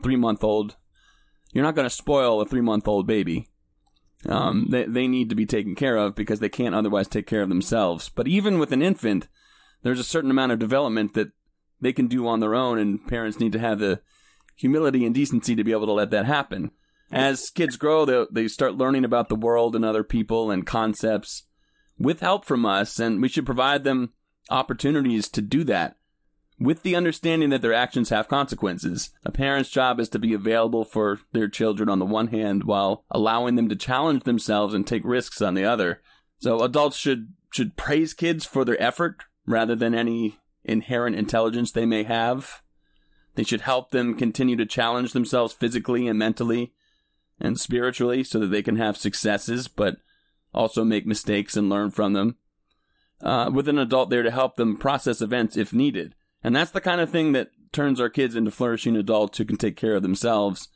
three 0.03 0.17
month 0.17 0.45
old. 0.45 0.77
You're 1.53 1.65
not 1.65 1.75
going 1.75 1.89
to 1.89 1.95
spoil 1.95 2.41
a 2.41 2.47
three 2.47 2.61
month 2.61 2.87
old 2.87 3.07
baby. 3.07 3.49
Um, 4.29 4.69
they, 4.71 4.85
they 4.85 5.09
need 5.09 5.29
to 5.29 5.35
be 5.35 5.47
taken 5.47 5.75
care 5.75 5.97
of 5.97 6.15
because 6.15 6.41
they 6.41 6.49
can't 6.49 6.75
otherwise 6.75 7.09
take 7.09 7.27
care 7.27 7.43
of 7.43 7.49
themselves. 7.49 8.09
But 8.09 8.29
even 8.29 8.59
with 8.59 8.73
an 8.73 8.83
infant, 8.83 9.29
there's 9.83 10.01
a 10.01 10.05
certain 10.05 10.31
amount 10.31 10.53
of 10.53 10.59
development 10.59 11.15
that 11.15 11.33
they 11.81 11.93
can 11.93 12.07
do 12.07 12.27
on 12.27 12.41
their 12.41 12.55
own, 12.55 12.79
and 12.79 13.07
parents 13.07 13.39
need 13.39 13.53
to 13.53 13.59
have 13.59 13.79
the 13.79 14.01
humility 14.57 15.05
and 15.05 15.15
decency 15.15 15.55
to 15.55 15.63
be 15.63 15.73
able 15.73 15.87
to 15.87 15.93
let 15.93 16.11
that 16.11 16.25
happen. 16.25 16.71
As 17.13 17.51
kids 17.51 17.77
grow, 17.77 18.05
they, 18.05 18.25
they 18.33 18.49
start 18.49 18.75
learning 18.75 19.05
about 19.05 19.29
the 19.29 19.37
world 19.37 19.77
and 19.77 19.85
other 19.85 20.03
people 20.03 20.51
and 20.51 20.67
concepts 20.67 21.46
with 21.99 22.21
help 22.21 22.45
from 22.45 22.67
us, 22.67 22.99
and 22.99 23.21
we 23.23 23.29
should 23.29 23.47
provide 23.47 23.85
them 23.85 24.13
opportunities 24.51 25.29
to 25.31 25.43
do 25.43 25.65
that 25.65 25.97
with 26.59 26.83
the 26.83 26.97
understanding 26.97 27.51
that 27.51 27.63
their 27.63 27.75
actions 27.75 28.09
have 28.11 28.29
consequences. 28.29 29.11
A 29.25 29.33
parent's 29.33 29.71
job 29.71 30.01
is 30.01 30.09
to 30.11 30.19
be 30.19 30.33
available 30.33 30.85
for 30.85 31.21
their 31.33 31.49
children 31.49 31.89
on 31.89 31.99
the 31.99 32.07
one 32.07 32.29
hand 32.29 32.65
while 32.65 33.05
allowing 33.11 33.57
them 33.57 33.69
to 33.69 33.77
challenge 33.77 34.25
themselves 34.25 34.73
and 34.73 34.87
take 34.87 35.05
risks 35.05 35.43
on 35.43 35.55
the 35.55 35.65
other. 35.65 36.01
So 36.39 36.61
adults 36.61 36.97
should 36.97 37.33
should 37.53 37.77
praise 37.77 38.13
kids 38.13 38.45
for 38.45 38.65
their 38.65 38.81
effort 38.83 39.25
rather 39.47 39.75
than 39.75 39.95
any 39.95 40.39
inherent 40.65 41.17
intelligence 41.17 41.73
they 41.73 41.87
may 41.87 42.03
have. 42.03 42.63
They 43.35 43.45
should 43.45 43.63
help 43.63 43.91
them 43.91 44.17
continue 44.17 44.57
to 44.57 44.67
challenge 44.67 45.13
themselves 45.13 45.55
physically 45.55 46.09
and 46.09 46.19
mentally 46.19 46.73
and 47.39 47.61
spiritually 47.61 48.25
so 48.25 48.39
that 48.41 48.49
they 48.49 48.63
can 48.63 48.77
have 48.77 48.97
successes 48.97 49.69
but 49.69 49.99
also 50.57 50.85
make 50.85 51.07
mistakes 51.07 51.57
and 51.57 51.69
learn 51.69 51.91
from 51.91 52.15
them. 52.15 52.37
Uh, 53.21 53.51
with 53.53 53.69
an 53.69 53.79
adult 53.79 54.11
there 54.11 54.23
to 54.23 54.31
help 54.31 54.57
them 54.57 54.77
process 54.77 55.23
events 55.23 55.57
if 55.57 55.73
needed. 55.73 56.15
And 56.45 56.55
that's 56.55 56.71
the 56.71 56.83
kind 56.83 57.01
of 57.01 57.11
thing 57.11 57.33
that 57.33 57.51
turns 57.73 57.99
our 58.01 58.11
kids 58.11 58.37
into 58.37 58.51
flourishing 58.51 58.95
adults 58.95 59.39
who 59.39 59.45
can 59.45 59.57
take 59.57 59.77
care 59.77 59.95
of 59.95 60.03
themselves 60.03 60.69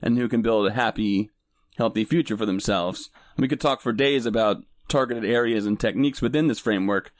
and 0.00 0.16
who 0.16 0.28
can 0.28 0.40
build 0.40 0.66
a 0.66 0.72
happy, 0.72 1.30
healthy 1.76 2.04
future 2.04 2.36
for 2.36 2.46
themselves. 2.46 3.10
We 3.36 3.48
could 3.48 3.60
talk 3.60 3.80
for 3.80 3.92
days 3.92 4.24
about 4.24 4.62
targeted 4.88 5.24
areas 5.24 5.66
and 5.66 5.78
techniques 5.78 6.22
within 6.22 6.46
this 6.46 6.60
framework, 6.60 7.12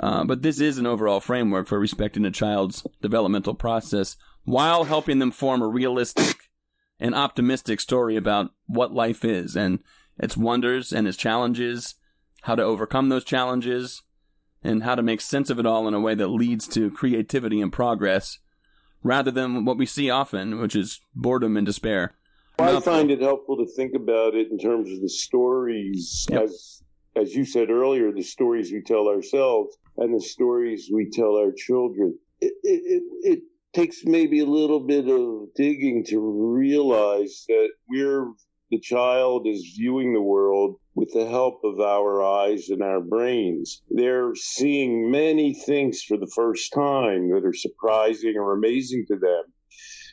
uh, 0.00 0.24
but 0.24 0.42
this 0.42 0.60
is 0.60 0.78
an 0.78 0.86
overall 0.86 1.20
framework 1.20 1.68
for 1.68 1.78
respecting 1.78 2.24
a 2.24 2.30
child's 2.30 2.86
developmental 3.00 3.54
process 3.54 4.16
while 4.44 4.84
helping 4.84 5.18
them 5.18 5.30
form 5.30 5.62
a 5.62 5.66
realistic 5.66 6.36
and 6.98 7.14
optimistic 7.14 7.80
story 7.80 8.16
about 8.16 8.50
what 8.66 8.92
life 8.92 9.24
is 9.24 9.56
and 9.56 9.78
its 10.18 10.36
wonders 10.36 10.92
and 10.92 11.06
its 11.06 11.16
challenges, 11.16 11.94
how 12.42 12.54
to 12.54 12.62
overcome 12.62 13.08
those 13.08 13.24
challenges, 13.24 14.02
and 14.62 14.82
how 14.82 14.94
to 14.94 15.02
make 15.02 15.20
sense 15.20 15.50
of 15.50 15.58
it 15.58 15.66
all 15.66 15.86
in 15.86 15.94
a 15.94 16.00
way 16.00 16.14
that 16.14 16.28
leads 16.28 16.66
to 16.68 16.90
creativity 16.90 17.60
and 17.60 17.72
progress, 17.72 18.38
rather 19.02 19.30
than 19.30 19.64
what 19.64 19.78
we 19.78 19.86
see 19.86 20.10
often, 20.10 20.58
which 20.58 20.74
is 20.74 21.00
boredom 21.14 21.56
and 21.56 21.66
despair. 21.66 22.14
I 22.58 22.80
find 22.80 23.10
it 23.10 23.20
helpful 23.20 23.56
to 23.58 23.66
think 23.76 23.94
about 23.94 24.34
it 24.34 24.50
in 24.50 24.58
terms 24.58 24.90
of 24.90 25.00
the 25.00 25.08
stories, 25.08 26.26
yep. 26.28 26.42
as 26.42 26.82
as 27.14 27.34
you 27.34 27.44
said 27.44 27.70
earlier, 27.70 28.12
the 28.12 28.22
stories 28.22 28.70
we 28.72 28.82
tell 28.82 29.08
ourselves 29.08 29.76
and 29.96 30.14
the 30.14 30.20
stories 30.20 30.90
we 30.92 31.10
tell 31.10 31.36
our 31.36 31.52
children. 31.52 32.16
It, 32.40 32.52
it, 32.62 33.02
it 33.22 33.40
takes 33.72 34.04
maybe 34.04 34.40
a 34.40 34.46
little 34.46 34.80
bit 34.80 35.08
of 35.08 35.48
digging 35.56 36.04
to 36.06 36.20
realize 36.20 37.44
that 37.48 37.70
we're 37.88 38.32
the 38.70 38.80
child 38.80 39.46
is 39.46 39.74
viewing 39.76 40.12
the 40.12 40.20
world 40.20 40.76
with 40.94 41.12
the 41.12 41.26
help 41.26 41.60
of 41.64 41.80
our 41.80 42.22
eyes 42.22 42.68
and 42.68 42.82
our 42.82 43.00
brains. 43.00 43.82
They're 43.90 44.34
seeing 44.34 45.10
many 45.10 45.54
things 45.54 46.02
for 46.02 46.16
the 46.16 46.30
first 46.34 46.72
time 46.72 47.30
that 47.30 47.44
are 47.44 47.54
surprising 47.54 48.34
or 48.36 48.52
amazing 48.52 49.06
to 49.08 49.16
them. 49.16 49.44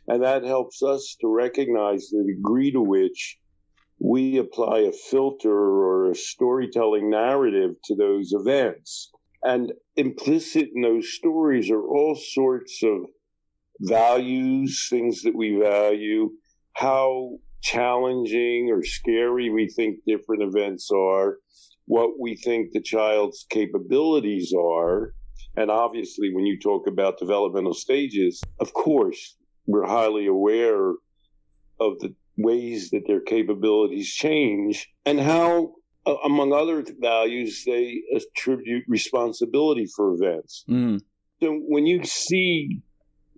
And 0.08 0.24
that 0.24 0.44
helps 0.44 0.84
us 0.84 1.18
to 1.22 1.28
recognize 1.28 2.10
the 2.10 2.24
degree 2.24 2.72
to 2.72 2.82
which 2.82 3.38
we 4.00 4.38
apply 4.38 4.80
a 4.80 4.92
filter 4.92 5.52
or 5.52 6.12
a 6.12 6.16
storytelling 6.16 7.10
narrative 7.10 7.72
to 7.86 7.96
those 7.96 8.32
events. 8.34 9.12
And 9.44 9.74
implicit 9.96 10.70
in 10.74 10.82
those 10.82 11.14
stories 11.14 11.70
are 11.72 11.86
all 11.86 12.16
sorts 12.16 12.82
of 12.84 13.06
values, 13.82 14.88
things 14.90 15.24
that 15.24 15.36
we 15.36 15.60
value, 15.60 16.32
how 16.74 17.38
challenging 17.66 18.70
or 18.72 18.84
scary 18.84 19.50
we 19.50 19.68
think 19.68 19.98
different 20.06 20.44
events 20.44 20.90
are, 20.92 21.38
what 21.86 22.12
we 22.20 22.36
think 22.36 22.72
the 22.72 22.82
child's 22.82 23.46
capabilities 23.50 24.54
are. 24.58 25.14
And 25.58 25.72
obviously, 25.72 26.32
when 26.34 26.46
you 26.46 26.60
talk 26.60 26.88
about 26.88 27.18
developmental 27.18 27.74
stages, 27.74 28.42
of 28.60 28.74
course, 28.74 29.36
we're 29.66 29.88
highly 29.88 30.28
aware 30.28 30.92
of 31.80 32.00
the 32.00 32.14
ways 32.38 32.90
that 32.92 33.04
their 33.08 33.22
capabilities 33.22 34.14
change 34.14 34.88
and 35.06 35.20
how, 35.20 35.74
among 36.24 36.54
other 36.54 36.86
values, 37.00 37.64
they 37.66 38.02
attribute 38.16 38.84
responsibility 38.88 39.88
for 39.96 40.14
events. 40.14 40.66
Mm. 40.70 41.00
So 41.42 41.60
when 41.68 41.86
you 41.86 42.04
see 42.04 42.82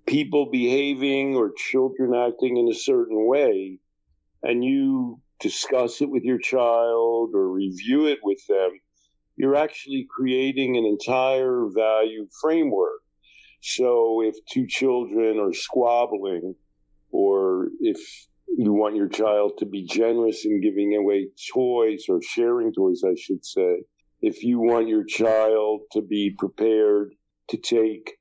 people 0.05 0.49
behaving 0.51 1.35
or 1.35 1.51
children 1.55 2.13
acting 2.13 2.57
in 2.57 2.67
a 2.67 2.75
certain 2.75 3.27
way, 3.27 3.79
and 4.47 4.63
you 4.63 5.19
discuss 5.41 6.01
it 6.01 6.09
with 6.09 6.23
your 6.23 6.39
child 6.39 7.31
or 7.33 7.51
review 7.51 8.07
it 8.07 8.19
with 8.23 8.39
them, 8.47 8.71
you're 9.35 9.57
actually 9.57 10.07
creating 10.09 10.77
an 10.77 10.85
entire 10.85 11.65
value 11.75 12.25
framework. 12.41 13.01
So 13.61 14.21
if 14.23 14.35
two 14.49 14.65
children 14.65 15.37
are 15.37 15.51
squabbling, 15.51 16.55
or 17.11 17.67
if 17.81 17.99
you 18.57 18.71
want 18.71 18.95
your 18.95 19.09
child 19.09 19.57
to 19.59 19.65
be 19.65 19.83
generous 19.85 20.45
in 20.45 20.61
giving 20.61 20.95
away 20.95 21.27
toys 21.53 22.05
or 22.07 22.21
sharing 22.21 22.71
toys, 22.71 23.01
I 23.05 23.15
should 23.19 23.45
say, 23.45 23.83
if 24.21 24.43
you 24.43 24.59
want 24.59 24.87
your 24.87 25.03
child 25.03 25.81
to 25.91 26.01
be 26.01 26.33
prepared 26.39 27.13
to 27.49 27.57
take 27.57 28.13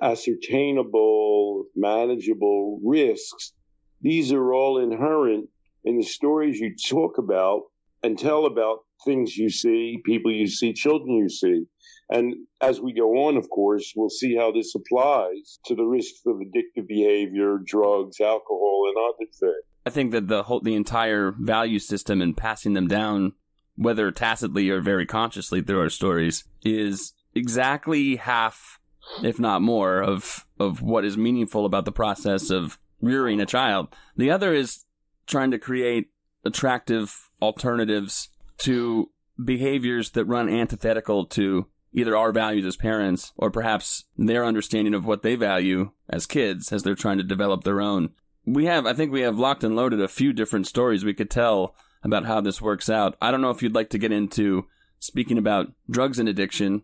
ascertainable, 0.00 1.64
manageable 1.74 2.78
risks, 2.84 3.52
these 4.00 4.32
are 4.32 4.52
all 4.54 4.78
inherent 4.78 5.48
in 5.84 5.96
the 5.98 6.04
stories 6.04 6.58
you 6.58 6.74
talk 6.88 7.18
about 7.18 7.62
and 8.02 8.18
tell 8.18 8.46
about 8.46 8.80
things 9.04 9.36
you 9.36 9.50
see, 9.50 10.00
people 10.04 10.32
you 10.32 10.46
see, 10.46 10.72
children 10.72 11.16
you 11.16 11.28
see. 11.28 11.64
And 12.10 12.34
as 12.60 12.80
we 12.80 12.92
go 12.92 13.26
on, 13.26 13.36
of 13.36 13.48
course, 13.48 13.92
we'll 13.96 14.10
see 14.10 14.36
how 14.36 14.52
this 14.52 14.74
applies 14.74 15.58
to 15.66 15.74
the 15.74 15.84
risks 15.84 16.20
of 16.26 16.36
addictive 16.36 16.86
behavior, 16.86 17.58
drugs, 17.64 18.20
alcohol, 18.20 18.84
and 18.88 18.96
other 18.98 19.30
things. 19.30 19.64
I 19.86 19.90
think 19.90 20.12
that 20.12 20.28
the 20.28 20.42
whole, 20.42 20.60
the 20.60 20.74
entire 20.74 21.32
value 21.32 21.78
system 21.78 22.20
and 22.20 22.36
passing 22.36 22.74
them 22.74 22.88
down, 22.88 23.32
whether 23.76 24.10
tacitly 24.10 24.68
or 24.70 24.80
very 24.80 25.06
consciously 25.06 25.62
through 25.62 25.80
our 25.80 25.90
stories, 25.90 26.44
is 26.62 27.12
exactly 27.34 28.16
half, 28.16 28.80
if 29.22 29.38
not 29.38 29.62
more, 29.62 30.02
of 30.02 30.46
of 30.58 30.82
what 30.82 31.04
is 31.04 31.16
meaningful 31.16 31.66
about 31.66 31.84
the 31.84 31.92
process 31.92 32.50
of 32.50 32.78
rearing 33.00 33.40
a 33.40 33.46
child. 33.46 33.88
The 34.16 34.30
other 34.30 34.54
is 34.54 34.84
trying 35.26 35.50
to 35.50 35.58
create 35.58 36.10
attractive 36.44 37.30
alternatives 37.40 38.28
to 38.58 39.10
behaviors 39.42 40.10
that 40.10 40.24
run 40.26 40.48
antithetical 40.48 41.26
to 41.26 41.66
either 41.92 42.16
our 42.16 42.32
values 42.32 42.64
as 42.64 42.76
parents 42.76 43.32
or 43.36 43.50
perhaps 43.50 44.04
their 44.16 44.44
understanding 44.44 44.94
of 44.94 45.06
what 45.06 45.22
they 45.22 45.36
value 45.36 45.90
as 46.08 46.26
kids 46.26 46.72
as 46.72 46.82
they're 46.82 46.94
trying 46.94 47.18
to 47.18 47.24
develop 47.24 47.62
their 47.64 47.80
own. 47.80 48.10
We 48.44 48.66
have, 48.66 48.84
I 48.84 48.92
think 48.92 49.10
we 49.12 49.22
have 49.22 49.38
locked 49.38 49.64
and 49.64 49.76
loaded 49.76 50.00
a 50.00 50.08
few 50.08 50.32
different 50.32 50.66
stories 50.66 51.04
we 51.04 51.14
could 51.14 51.30
tell 51.30 51.74
about 52.02 52.26
how 52.26 52.40
this 52.40 52.60
works 52.60 52.90
out. 52.90 53.16
I 53.20 53.30
don't 53.30 53.40
know 53.40 53.50
if 53.50 53.62
you'd 53.62 53.74
like 53.74 53.90
to 53.90 53.98
get 53.98 54.12
into 54.12 54.66
speaking 54.98 55.38
about 55.38 55.72
drugs 55.88 56.18
and 56.18 56.28
addiction 56.28 56.82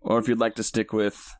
or 0.00 0.18
if 0.18 0.28
you'd 0.28 0.40
like 0.40 0.54
to 0.54 0.62
stick 0.62 0.92
with 0.92 1.34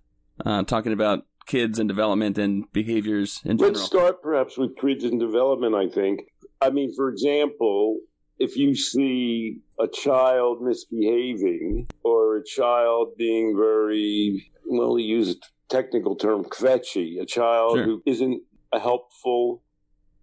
uh, 0.45 0.65
talking 0.65 0.93
about 0.93 1.27
kids 1.47 1.79
and 1.79 1.89
development 1.89 2.39
and 2.39 2.71
behaviors 2.73 3.41
in 3.45 3.59
general. 3.59 3.75
Let's 3.75 3.87
start 3.87 4.23
perhaps 4.23 4.59
with 4.59 4.77
kids 4.77 5.05
and 5.05 5.19
development, 5.19 5.75
I 5.75 5.89
think. 5.89 6.32
I 6.63 6.71
mean, 6.71 6.95
for 6.95 7.09
example, 7.09 7.99
if 8.39 8.57
you 8.57 8.77
see 8.77 9.59
a 9.81 9.89
child 9.89 10.63
misbehaving 10.63 11.89
or 12.05 12.37
a 12.37 12.45
child 12.45 13.17
being 13.19 13.57
very, 13.57 14.49
well, 14.65 14.95
he 14.95 15.03
used 15.03 15.43
a 15.43 15.75
technical 15.75 16.15
term, 16.15 16.45
kvetchy, 16.45 17.21
a 17.21 17.27
child 17.27 17.79
sure. 17.79 17.85
who 17.85 18.03
isn't 18.07 18.43
helpful 18.73 19.65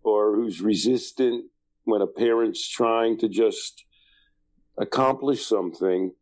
or 0.04 0.34
who's 0.36 0.62
resistant 0.62 1.46
when 1.84 2.02
a 2.02 2.08
parent's 2.08 2.66
trying 2.70 3.18
to 3.18 3.28
just 3.28 3.84
accomplish 4.78 5.46
something, 5.46 6.14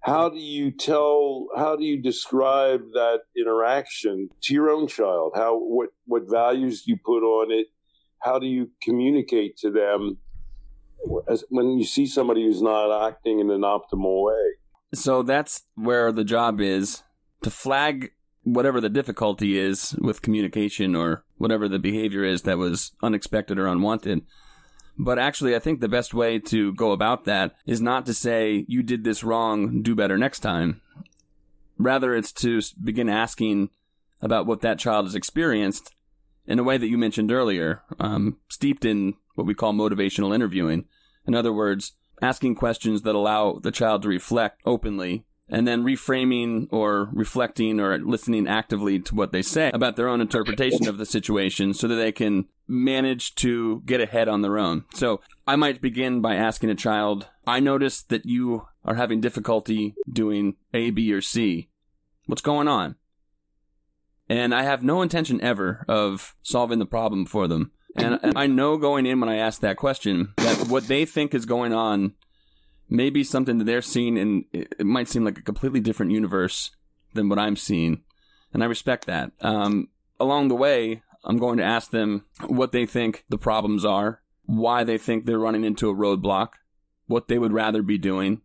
how 0.00 0.30
do 0.30 0.38
you 0.38 0.70
tell 0.70 1.48
how 1.56 1.76
do 1.76 1.84
you 1.84 2.00
describe 2.00 2.80
that 2.92 3.20
interaction 3.36 4.28
to 4.40 4.54
your 4.54 4.70
own 4.70 4.86
child 4.86 5.32
how 5.34 5.58
what 5.58 5.90
what 6.06 6.22
values 6.30 6.84
do 6.84 6.92
you 6.92 6.98
put 7.04 7.22
on 7.22 7.50
it 7.50 7.66
how 8.20 8.38
do 8.38 8.46
you 8.46 8.70
communicate 8.82 9.56
to 9.56 9.70
them 9.70 10.18
as, 11.28 11.44
when 11.48 11.78
you 11.78 11.84
see 11.84 12.06
somebody 12.06 12.44
who's 12.44 12.62
not 12.62 13.06
acting 13.06 13.40
in 13.40 13.50
an 13.50 13.62
optimal 13.62 14.24
way 14.24 14.54
so 14.94 15.22
that's 15.22 15.64
where 15.74 16.12
the 16.12 16.24
job 16.24 16.60
is 16.60 17.02
to 17.42 17.50
flag 17.50 18.12
whatever 18.42 18.80
the 18.80 18.88
difficulty 18.88 19.58
is 19.58 19.94
with 20.00 20.22
communication 20.22 20.96
or 20.96 21.24
whatever 21.36 21.68
the 21.68 21.78
behavior 21.78 22.24
is 22.24 22.42
that 22.42 22.58
was 22.58 22.92
unexpected 23.02 23.58
or 23.58 23.66
unwanted 23.66 24.22
but 24.98 25.18
actually, 25.18 25.54
I 25.54 25.60
think 25.60 25.78
the 25.80 25.88
best 25.88 26.12
way 26.12 26.40
to 26.40 26.74
go 26.74 26.90
about 26.90 27.24
that 27.24 27.54
is 27.66 27.80
not 27.80 28.04
to 28.06 28.14
say, 28.14 28.64
you 28.66 28.82
did 28.82 29.04
this 29.04 29.22
wrong, 29.22 29.80
do 29.80 29.94
better 29.94 30.18
next 30.18 30.40
time. 30.40 30.80
Rather, 31.78 32.14
it's 32.16 32.32
to 32.32 32.60
begin 32.82 33.08
asking 33.08 33.70
about 34.20 34.46
what 34.46 34.60
that 34.62 34.80
child 34.80 35.06
has 35.06 35.14
experienced 35.14 35.94
in 36.48 36.58
a 36.58 36.64
way 36.64 36.78
that 36.78 36.88
you 36.88 36.98
mentioned 36.98 37.30
earlier, 37.30 37.82
um, 38.00 38.38
steeped 38.48 38.84
in 38.84 39.14
what 39.34 39.46
we 39.46 39.54
call 39.54 39.72
motivational 39.72 40.34
interviewing. 40.34 40.86
In 41.26 41.34
other 41.34 41.52
words, 41.52 41.92
asking 42.20 42.56
questions 42.56 43.02
that 43.02 43.14
allow 43.14 43.60
the 43.62 43.70
child 43.70 44.02
to 44.02 44.08
reflect 44.08 44.62
openly 44.64 45.24
and 45.50 45.66
then 45.66 45.84
reframing 45.84 46.66
or 46.70 47.10
reflecting 47.12 47.80
or 47.80 47.98
listening 47.98 48.48
actively 48.48 48.98
to 48.98 49.14
what 49.14 49.32
they 49.32 49.42
say 49.42 49.70
about 49.72 49.96
their 49.96 50.08
own 50.08 50.20
interpretation 50.20 50.88
of 50.88 50.98
the 50.98 51.06
situation 51.06 51.72
so 51.72 51.86
that 51.88 51.94
they 51.94 52.12
can 52.12 52.46
manage 52.66 53.34
to 53.34 53.82
get 53.86 54.00
ahead 54.00 54.28
on 54.28 54.42
their 54.42 54.58
own. 54.58 54.84
So 54.94 55.20
I 55.46 55.56
might 55.56 55.80
begin 55.80 56.20
by 56.20 56.34
asking 56.34 56.70
a 56.70 56.74
child, 56.74 57.28
I 57.46 57.60
noticed 57.60 58.10
that 58.10 58.26
you 58.26 58.66
are 58.84 58.96
having 58.96 59.20
difficulty 59.20 59.94
doing 60.10 60.56
A, 60.74 60.90
B, 60.90 61.12
or 61.12 61.22
C. 61.22 61.70
What's 62.26 62.42
going 62.42 62.68
on? 62.68 62.96
And 64.28 64.54
I 64.54 64.62
have 64.62 64.82
no 64.82 65.02
intention 65.02 65.40
ever 65.40 65.84
of 65.88 66.34
solving 66.42 66.78
the 66.78 66.86
problem 66.86 67.24
for 67.24 67.48
them. 67.48 67.72
And, 67.96 68.20
and 68.22 68.36
I 68.36 68.46
know 68.46 68.76
going 68.76 69.06
in 69.06 69.20
when 69.20 69.28
I 69.28 69.36
ask 69.36 69.60
that 69.62 69.76
question 69.76 70.34
that 70.36 70.68
what 70.68 70.86
they 70.86 71.04
think 71.04 71.34
is 71.34 71.46
going 71.46 71.72
on 71.72 72.14
may 72.88 73.10
be 73.10 73.24
something 73.24 73.58
that 73.58 73.64
they're 73.64 73.82
seeing 73.82 74.18
and 74.18 74.44
it 74.52 74.84
might 74.84 75.08
seem 75.08 75.24
like 75.24 75.38
a 75.38 75.42
completely 75.42 75.80
different 75.80 76.12
universe 76.12 76.70
than 77.14 77.28
what 77.28 77.38
I'm 77.38 77.56
seeing. 77.56 78.02
And 78.52 78.62
I 78.62 78.66
respect 78.66 79.06
that. 79.06 79.32
Um, 79.40 79.88
along 80.20 80.48
the 80.48 80.54
way, 80.54 81.02
I'm 81.24 81.38
going 81.38 81.58
to 81.58 81.64
ask 81.64 81.90
them 81.90 82.24
what 82.46 82.72
they 82.72 82.86
think 82.86 83.24
the 83.28 83.38
problems 83.38 83.84
are, 83.84 84.22
why 84.44 84.84
they 84.84 84.98
think 84.98 85.24
they're 85.24 85.38
running 85.38 85.64
into 85.64 85.90
a 85.90 85.94
roadblock, 85.94 86.50
what 87.06 87.28
they 87.28 87.38
would 87.38 87.52
rather 87.52 87.82
be 87.82 87.98
doing, 87.98 88.42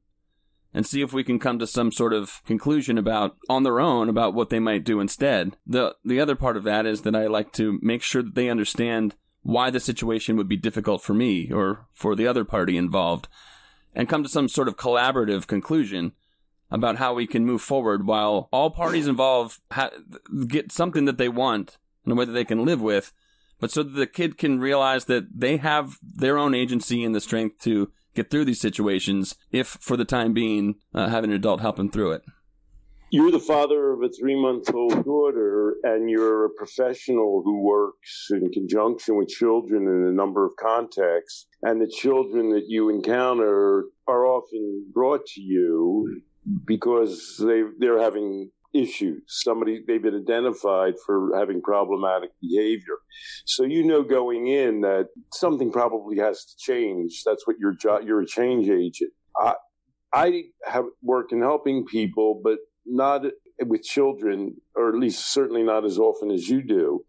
and 0.73 0.85
see 0.85 1.01
if 1.01 1.13
we 1.13 1.23
can 1.23 1.39
come 1.39 1.59
to 1.59 1.67
some 1.67 1.91
sort 1.91 2.13
of 2.13 2.41
conclusion 2.45 2.97
about 2.97 3.37
on 3.47 3.63
their 3.63 3.79
own 3.79 4.09
about 4.09 4.33
what 4.33 4.49
they 4.49 4.59
might 4.59 4.83
do 4.83 4.99
instead. 4.99 5.55
The 5.67 5.95
the 6.03 6.19
other 6.19 6.35
part 6.35 6.57
of 6.57 6.63
that 6.63 6.85
is 6.85 7.01
that 7.01 7.15
I 7.15 7.27
like 7.27 7.51
to 7.53 7.79
make 7.81 8.01
sure 8.01 8.23
that 8.23 8.35
they 8.35 8.49
understand 8.49 9.15
why 9.43 9.69
the 9.69 9.79
situation 9.79 10.37
would 10.37 10.47
be 10.47 10.57
difficult 10.57 11.03
for 11.03 11.13
me 11.13 11.51
or 11.51 11.85
for 11.91 12.15
the 12.15 12.27
other 12.27 12.45
party 12.45 12.77
involved 12.77 13.27
and 13.93 14.09
come 14.09 14.23
to 14.23 14.29
some 14.29 14.47
sort 14.47 14.67
of 14.67 14.77
collaborative 14.77 15.47
conclusion 15.47 16.13
about 16.71 16.95
how 16.95 17.13
we 17.13 17.27
can 17.27 17.45
move 17.45 17.61
forward 17.61 18.07
while 18.07 18.49
all 18.51 18.71
parties 18.71 19.07
involved 19.07 19.59
ha- 19.71 19.91
get 20.47 20.71
something 20.71 21.05
that 21.05 21.17
they 21.17 21.29
want 21.29 21.77
in 22.05 22.11
a 22.11 22.15
way 22.15 22.25
that 22.25 22.31
they 22.31 22.45
can 22.45 22.65
live 22.65 22.81
with, 22.81 23.13
but 23.59 23.71
so 23.71 23.83
that 23.83 23.91
the 23.91 24.07
kid 24.07 24.37
can 24.37 24.59
realize 24.59 25.05
that 25.05 25.27
they 25.39 25.57
have 25.57 25.99
their 26.01 26.37
own 26.37 26.55
agency 26.55 27.03
and 27.03 27.13
the 27.13 27.21
strength 27.21 27.59
to 27.59 27.91
get 28.15 28.29
through 28.29 28.45
these 28.45 28.61
situations 28.61 29.35
if, 29.51 29.67
for 29.67 29.97
the 29.97 30.05
time 30.05 30.33
being, 30.33 30.75
uh, 30.93 31.09
have 31.09 31.23
an 31.23 31.31
adult 31.31 31.61
help 31.61 31.77
them 31.77 31.89
through 31.89 32.13
it. 32.13 32.23
You're 33.11 33.29
the 33.29 33.39
father 33.39 33.91
of 33.91 34.01
a 34.01 34.09
three 34.09 34.35
month 34.35 34.73
old 34.73 35.05
daughter, 35.05 35.75
and 35.83 36.09
you're 36.09 36.45
a 36.45 36.49
professional 36.49 37.43
who 37.45 37.61
works 37.61 38.29
in 38.31 38.51
conjunction 38.51 39.17
with 39.17 39.27
children 39.27 39.83
in 39.83 40.07
a 40.07 40.11
number 40.11 40.43
of 40.43 40.53
contexts. 40.59 41.45
And 41.61 41.79
the 41.79 41.87
children 41.87 42.49
that 42.53 42.63
you 42.67 42.89
encounter 42.89 43.85
are 44.07 44.25
often 44.25 44.87
brought 44.91 45.27
to 45.27 45.41
you 45.41 46.23
because 46.65 47.39
they, 47.39 47.61
they're 47.77 48.01
having 48.01 48.49
issues. 48.73 49.21
Somebody, 49.27 49.83
they've 49.87 50.01
been 50.01 50.15
identified 50.15 50.95
for 51.05 51.31
having 51.37 51.61
problematic 51.61 52.31
behavior. 52.41 52.97
So 53.45 53.63
you 53.63 53.83
know 53.83 54.03
going 54.03 54.47
in 54.47 54.81
that 54.81 55.09
something 55.33 55.71
probably 55.71 56.17
has 56.17 56.45
to 56.45 56.53
change. 56.57 57.21
That's 57.25 57.45
what 57.47 57.57
your 57.59 57.73
job, 57.73 58.01
you're 58.05 58.21
a 58.21 58.27
change 58.27 58.69
agent. 58.69 59.11
I, 59.37 59.53
I 60.13 60.43
have 60.65 60.85
worked 61.01 61.31
in 61.31 61.41
helping 61.41 61.85
people, 61.85 62.41
but 62.43 62.59
not 62.85 63.25
with 63.59 63.83
children, 63.83 64.55
or 64.75 64.89
at 64.89 64.95
least 64.95 65.33
certainly 65.33 65.63
not 65.63 65.85
as 65.85 65.97
often 65.97 66.31
as 66.31 66.49
you 66.49 66.61
do. 66.61 67.05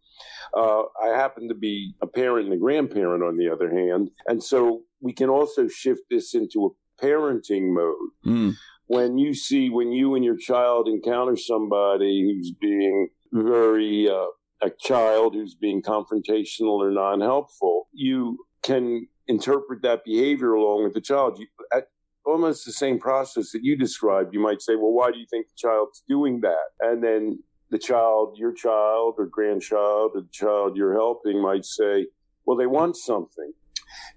Uh, 0.56 0.82
I 1.02 1.08
happen 1.08 1.48
to 1.48 1.54
be 1.54 1.94
a 2.00 2.06
parent 2.06 2.46
and 2.46 2.54
a 2.54 2.58
grandparent, 2.58 3.24
on 3.24 3.36
the 3.36 3.50
other 3.50 3.70
hand, 3.70 4.10
and 4.26 4.42
so 4.42 4.82
we 5.00 5.12
can 5.12 5.28
also 5.28 5.66
shift 5.66 6.02
this 6.10 6.34
into 6.34 6.66
a 6.66 7.04
parenting 7.04 7.74
mode. 7.74 8.10
Mm. 8.24 8.54
When 8.86 9.18
you 9.18 9.34
see, 9.34 9.70
when 9.70 9.92
you 9.92 10.14
and 10.14 10.24
your 10.24 10.36
child 10.36 10.88
encounter 10.88 11.36
somebody 11.36 12.22
who's 12.22 12.52
being 12.60 13.08
very, 13.32 14.08
uh, 14.08 14.26
a 14.62 14.70
child 14.78 15.34
who's 15.34 15.54
being 15.54 15.82
confrontational 15.82 16.78
or 16.78 16.90
non 16.90 17.20
helpful, 17.20 17.88
you 17.92 18.38
can 18.62 19.06
interpret 19.26 19.82
that 19.82 20.04
behavior 20.04 20.52
along 20.52 20.84
with 20.84 20.94
the 20.94 21.00
child. 21.00 21.38
You, 21.38 21.46
at, 21.72 21.88
almost 22.24 22.64
the 22.64 22.72
same 22.72 22.98
process 22.98 23.52
that 23.52 23.62
you 23.62 23.76
described. 23.76 24.32
You 24.32 24.40
might 24.40 24.62
say, 24.62 24.76
well, 24.76 24.92
why 24.92 25.10
do 25.10 25.18
you 25.18 25.26
think 25.30 25.46
the 25.48 25.56
child's 25.56 26.02
doing 26.08 26.40
that? 26.40 26.68
And 26.80 27.02
then 27.02 27.38
the 27.70 27.78
child, 27.78 28.36
your 28.38 28.52
child 28.52 29.14
or 29.18 29.26
grandchild, 29.26 30.12
or 30.14 30.22
the 30.22 30.28
child 30.32 30.76
you're 30.76 30.94
helping 30.94 31.40
might 31.42 31.64
say, 31.64 32.06
well, 32.46 32.56
they 32.56 32.66
want 32.66 32.96
something. 32.96 33.52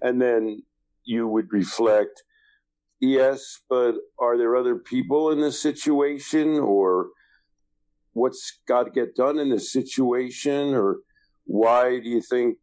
And 0.01 0.21
then 0.21 0.63
you 1.03 1.27
would 1.27 1.51
reflect, 1.51 2.23
yes, 2.99 3.59
but 3.69 3.95
are 4.19 4.37
there 4.37 4.55
other 4.55 4.75
people 4.75 5.31
in 5.31 5.39
this 5.39 5.61
situation 5.61 6.59
or 6.59 7.07
what's 8.13 8.59
got 8.67 8.83
to 8.83 8.91
get 8.91 9.15
done 9.15 9.39
in 9.39 9.49
this 9.49 9.71
situation 9.71 10.73
or 10.73 10.97
why 11.45 11.99
do 11.99 12.09
you 12.09 12.21
think 12.21 12.57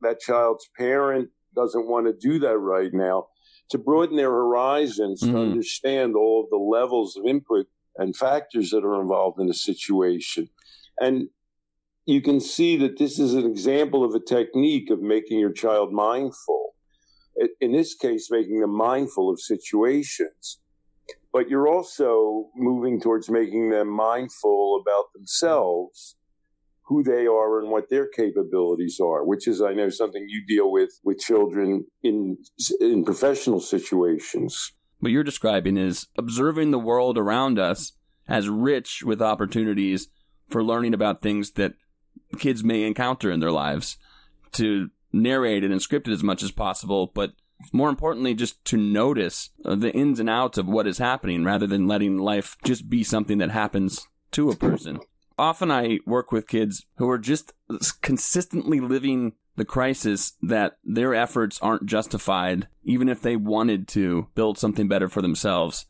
that 0.00 0.20
child's 0.20 0.68
parent 0.76 1.28
doesn't 1.54 1.86
want 1.86 2.06
to 2.06 2.12
do 2.12 2.38
that 2.40 2.58
right 2.58 2.92
now? 2.92 3.26
to 3.70 3.78
broaden 3.78 4.16
their 4.16 4.30
horizons, 4.30 5.22
mm-hmm. 5.22 5.34
to 5.34 5.40
understand 5.40 6.14
all 6.14 6.44
of 6.44 6.50
the 6.50 6.56
levels 6.56 7.16
of 7.16 7.26
input 7.26 7.66
and 7.96 8.16
factors 8.16 8.70
that 8.70 8.84
are 8.84 9.00
involved 9.00 9.40
in 9.40 9.48
a 9.48 9.54
situation. 9.54 10.48
And 11.00 11.28
you 12.04 12.20
can 12.20 12.40
see 12.40 12.76
that 12.76 12.98
this 12.98 13.18
is 13.18 13.34
an 13.34 13.44
example 13.44 14.04
of 14.04 14.14
a 14.14 14.20
technique 14.20 14.90
of 14.90 15.00
making 15.00 15.38
your 15.38 15.52
child 15.52 15.92
mindful. 15.92 16.65
In 17.60 17.72
this 17.72 17.94
case, 17.94 18.28
making 18.30 18.60
them 18.60 18.74
mindful 18.74 19.30
of 19.30 19.40
situations. 19.40 20.60
But 21.32 21.50
you're 21.50 21.68
also 21.68 22.48
moving 22.56 23.00
towards 23.00 23.28
making 23.28 23.70
them 23.70 23.88
mindful 23.88 24.80
about 24.80 25.12
themselves 25.14 26.16
who 26.86 27.02
they 27.02 27.26
are 27.26 27.60
and 27.60 27.70
what 27.70 27.90
their 27.90 28.06
capabilities 28.08 28.98
are, 29.00 29.24
which 29.24 29.48
is, 29.48 29.60
I 29.60 29.74
know, 29.74 29.90
something 29.90 30.24
you 30.28 30.44
deal 30.46 30.70
with 30.70 30.90
with 31.04 31.18
children 31.18 31.86
in 32.02 32.38
in 32.80 33.04
professional 33.04 33.60
situations. 33.60 34.72
What 35.00 35.12
you're 35.12 35.24
describing 35.24 35.76
is 35.76 36.06
observing 36.16 36.70
the 36.70 36.78
world 36.78 37.18
around 37.18 37.58
us 37.58 37.92
as 38.28 38.48
rich 38.48 39.02
with 39.04 39.20
opportunities 39.20 40.08
for 40.48 40.64
learning 40.64 40.94
about 40.94 41.22
things 41.22 41.52
that 41.52 41.74
kids 42.38 42.64
may 42.64 42.84
encounter 42.84 43.30
in 43.30 43.40
their 43.40 43.52
lives, 43.52 43.98
to 44.52 44.90
narrate 45.22 45.64
it 45.64 45.70
and 45.70 45.80
scripted 45.80 46.12
as 46.12 46.22
much 46.22 46.42
as 46.42 46.50
possible, 46.50 47.10
but 47.14 47.32
more 47.72 47.88
importantly, 47.88 48.34
just 48.34 48.64
to 48.66 48.76
notice 48.76 49.50
the 49.64 49.92
ins 49.92 50.20
and 50.20 50.28
outs 50.28 50.58
of 50.58 50.68
what 50.68 50.86
is 50.86 50.98
happening 50.98 51.44
rather 51.44 51.66
than 51.66 51.86
letting 51.86 52.18
life 52.18 52.56
just 52.64 52.88
be 52.90 53.02
something 53.02 53.38
that 53.38 53.50
happens 53.50 54.06
to 54.32 54.50
a 54.50 54.56
person 54.56 55.00
often 55.38 55.70
I 55.70 55.98
work 56.06 56.32
with 56.32 56.48
kids 56.48 56.86
who 56.96 57.08
are 57.10 57.18
just 57.18 57.52
consistently 58.00 58.80
living 58.80 59.34
the 59.56 59.64
crisis 59.64 60.34
that 60.42 60.78
their 60.84 61.14
efforts 61.14 61.58
aren't 61.62 61.86
justified, 61.86 62.68
even 62.84 63.08
if 63.08 63.22
they 63.22 63.36
wanted 63.36 63.88
to 63.88 64.28
build 64.34 64.58
something 64.58 64.88
better 64.88 65.08
for 65.08 65.22
themselves. 65.22 65.86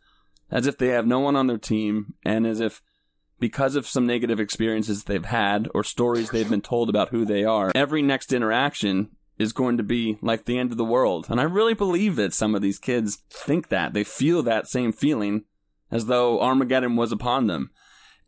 as 0.48 0.68
if 0.68 0.78
they 0.78 0.88
have 0.88 1.04
no 1.04 1.18
one 1.18 1.34
on 1.34 1.48
their 1.48 1.58
team, 1.58 2.14
and 2.24 2.46
as 2.46 2.60
if 2.60 2.80
because 3.40 3.74
of 3.74 3.84
some 3.84 4.06
negative 4.06 4.38
experiences 4.38 5.02
they've 5.02 5.24
had 5.24 5.68
or 5.74 5.82
stories 5.82 6.30
they've 6.30 6.48
been 6.48 6.60
told 6.60 6.88
about 6.88 7.08
who 7.08 7.24
they 7.24 7.42
are, 7.42 7.72
every 7.74 8.00
next 8.00 8.32
interaction 8.32 9.10
is 9.38 9.53
going 9.53 9.77
to 9.77 9.83
be 9.83 10.18
like 10.22 10.44
the 10.44 10.59
end 10.59 10.70
of 10.70 10.79
the 10.79 10.85
world. 10.85 11.27
And 11.29 11.40
I 11.40 11.44
really 11.44 11.75
believe 11.75 12.16
that 12.16 12.33
some 12.33 12.55
of 12.55 12.62
these 12.62 12.79
kids 12.79 13.16
think 13.31 13.68
that. 13.68 13.92
They 13.92 14.05
feel 14.05 14.42
that 14.42 14.68
same 14.68 14.92
feeling 14.92 15.44
as 15.90 16.07
though 16.07 16.40
Armageddon 16.40 16.96
was 16.96 17.12
upon 17.12 17.46
them. 17.46 17.70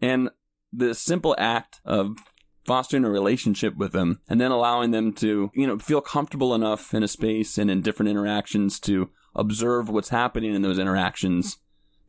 And 0.01 0.31
the 0.73 0.94
simple 0.94 1.35
act 1.38 1.81
of 1.85 2.16
fostering 2.64 3.05
a 3.05 3.11
relationship 3.11 3.77
with 3.77 3.92
them 3.92 4.21
and 4.29 4.40
then 4.40 4.51
allowing 4.51 4.90
them 4.90 5.12
to, 5.14 5.51
you 5.55 5.66
know, 5.66 5.79
feel 5.79 6.03
comfortable 6.03 6.55
enough 6.55 6.92
in 6.92 7.03
a 7.03 7.09
space 7.09 7.57
and 7.57 7.71
in 7.71 7.81
different 7.81 8.11
interactions 8.11 8.79
to 8.81 9.11
observe 9.35 9.88
what's 9.88 10.11
happening 10.11 10.55
in 10.55 10.62
those 10.62 10.79
interactions, 10.79 11.59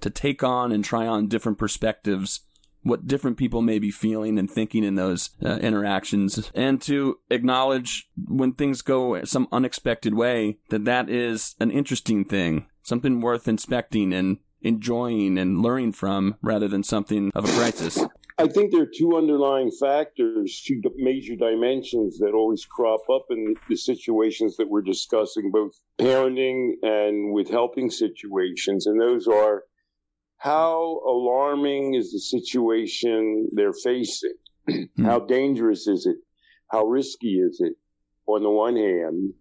to 0.01 0.09
take 0.09 0.43
on 0.43 0.73
and 0.73 0.83
try 0.83 1.07
on 1.07 1.27
different 1.27 1.57
perspectives 1.57 2.41
what 2.83 3.07
different 3.07 3.37
people 3.37 3.61
may 3.61 3.79
be 3.79 3.91
feeling 3.91 4.37
and 4.37 4.49
thinking 4.49 4.83
in 4.83 4.95
those 4.95 5.31
uh, 5.43 5.57
interactions 5.57 6.51
and 6.53 6.81
to 6.81 7.19
acknowledge 7.29 8.09
when 8.27 8.53
things 8.53 8.81
go 8.81 9.23
some 9.23 9.47
unexpected 9.51 10.13
way 10.13 10.57
that 10.69 10.85
that 10.85 11.09
is 11.09 11.55
an 11.59 11.71
interesting 11.71 12.23
thing 12.23 12.67
something 12.83 13.21
worth 13.21 13.47
inspecting 13.47 14.13
and 14.13 14.37
enjoying 14.61 15.37
and 15.37 15.61
learning 15.61 15.93
from 15.93 16.35
rather 16.41 16.67
than 16.67 16.83
something 16.83 17.31
of 17.35 17.45
a 17.45 17.51
crisis 17.53 18.03
I 18.39 18.47
think 18.47 18.71
there 18.71 18.83
are 18.83 18.91
two 18.97 19.17
underlying 19.17 19.69
factors, 19.69 20.63
two 20.65 20.81
major 20.95 21.35
dimensions 21.35 22.19
that 22.19 22.31
always 22.33 22.63
crop 22.63 23.01
up 23.13 23.25
in 23.31 23.53
the 23.67 23.75
situations 23.75 24.55
that 24.55 24.69
we're 24.69 24.81
discussing, 24.81 25.51
both 25.51 25.73
parenting 25.99 26.75
and 26.81 27.33
with 27.33 27.49
helping 27.49 27.91
situations. 27.91 28.87
And 28.87 28.97
those 28.99 29.27
are 29.27 29.65
how 30.39 31.01
alarming 31.05 31.95
is 31.95 32.11
the 32.11 32.19
situation 32.19 33.49
they're 33.53 33.73
facing? 33.73 34.33
mm-hmm. 34.69 35.05
How 35.05 35.19
dangerous 35.19 35.87
is 35.87 36.05
it? 36.05 36.17
How 36.71 36.85
risky 36.85 37.39
is 37.39 37.59
it? 37.59 37.73
On 38.25 38.43
the 38.43 38.49
one 38.49 38.75
hand, 38.75 39.33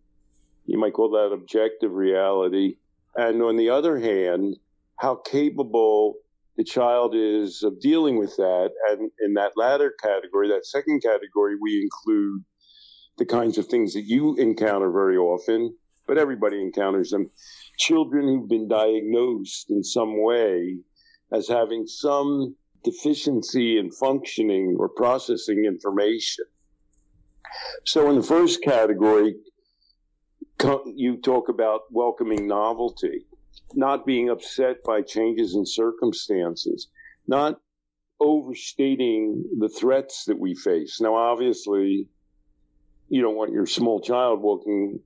you 0.66 0.78
might 0.78 0.92
call 0.92 1.10
that 1.10 1.32
objective 1.32 1.92
reality. 1.92 2.76
And 3.16 3.42
on 3.42 3.56
the 3.56 3.70
other 3.70 3.98
hand, 3.98 4.56
how 4.96 5.16
capable 5.16 6.16
the 6.56 6.64
child 6.64 7.14
is 7.14 7.62
of 7.62 7.80
dealing 7.80 8.18
with 8.18 8.34
that. 8.36 8.70
And 8.90 9.10
in 9.24 9.34
that 9.34 9.52
latter 9.56 9.94
category, 10.02 10.48
that 10.48 10.66
second 10.66 11.00
category, 11.02 11.54
we 11.60 11.80
include 11.80 12.42
the 13.18 13.24
kinds 13.24 13.58
of 13.58 13.66
things 13.66 13.94
that 13.94 14.04
you 14.04 14.34
encounter 14.36 14.90
very 14.90 15.16
often, 15.16 15.76
but 16.06 16.18
everybody 16.18 16.60
encounters 16.60 17.10
them. 17.10 17.30
Children 17.78 18.26
who've 18.26 18.48
been 18.48 18.68
diagnosed 18.68 19.70
in 19.70 19.82
some 19.82 20.22
way 20.22 20.78
as 21.32 21.48
having 21.48 21.86
some 21.86 22.56
deficiency 22.84 23.78
in 23.78 23.90
functioning 23.90 24.76
or 24.78 24.88
processing 24.88 25.64
information. 25.64 26.44
So 27.84 28.10
in 28.10 28.16
the 28.16 28.22
first 28.22 28.62
category, 28.62 29.36
you 30.96 31.18
talk 31.22 31.48
about 31.48 31.82
welcoming 31.90 32.46
novelty, 32.46 33.26
not 33.74 34.04
being 34.04 34.28
upset 34.28 34.76
by 34.84 35.02
changes 35.02 35.54
in 35.54 35.64
circumstances, 35.64 36.88
not 37.26 37.60
overstating 38.20 39.44
the 39.58 39.68
threats 39.68 40.24
that 40.24 40.38
we 40.38 40.54
face. 40.54 41.00
Now, 41.00 41.14
obviously, 41.14 42.08
you 43.08 43.22
don't 43.22 43.36
want 43.36 43.52
your 43.52 43.66
small 43.66 44.00
child 44.00 44.42
walking 44.42 45.00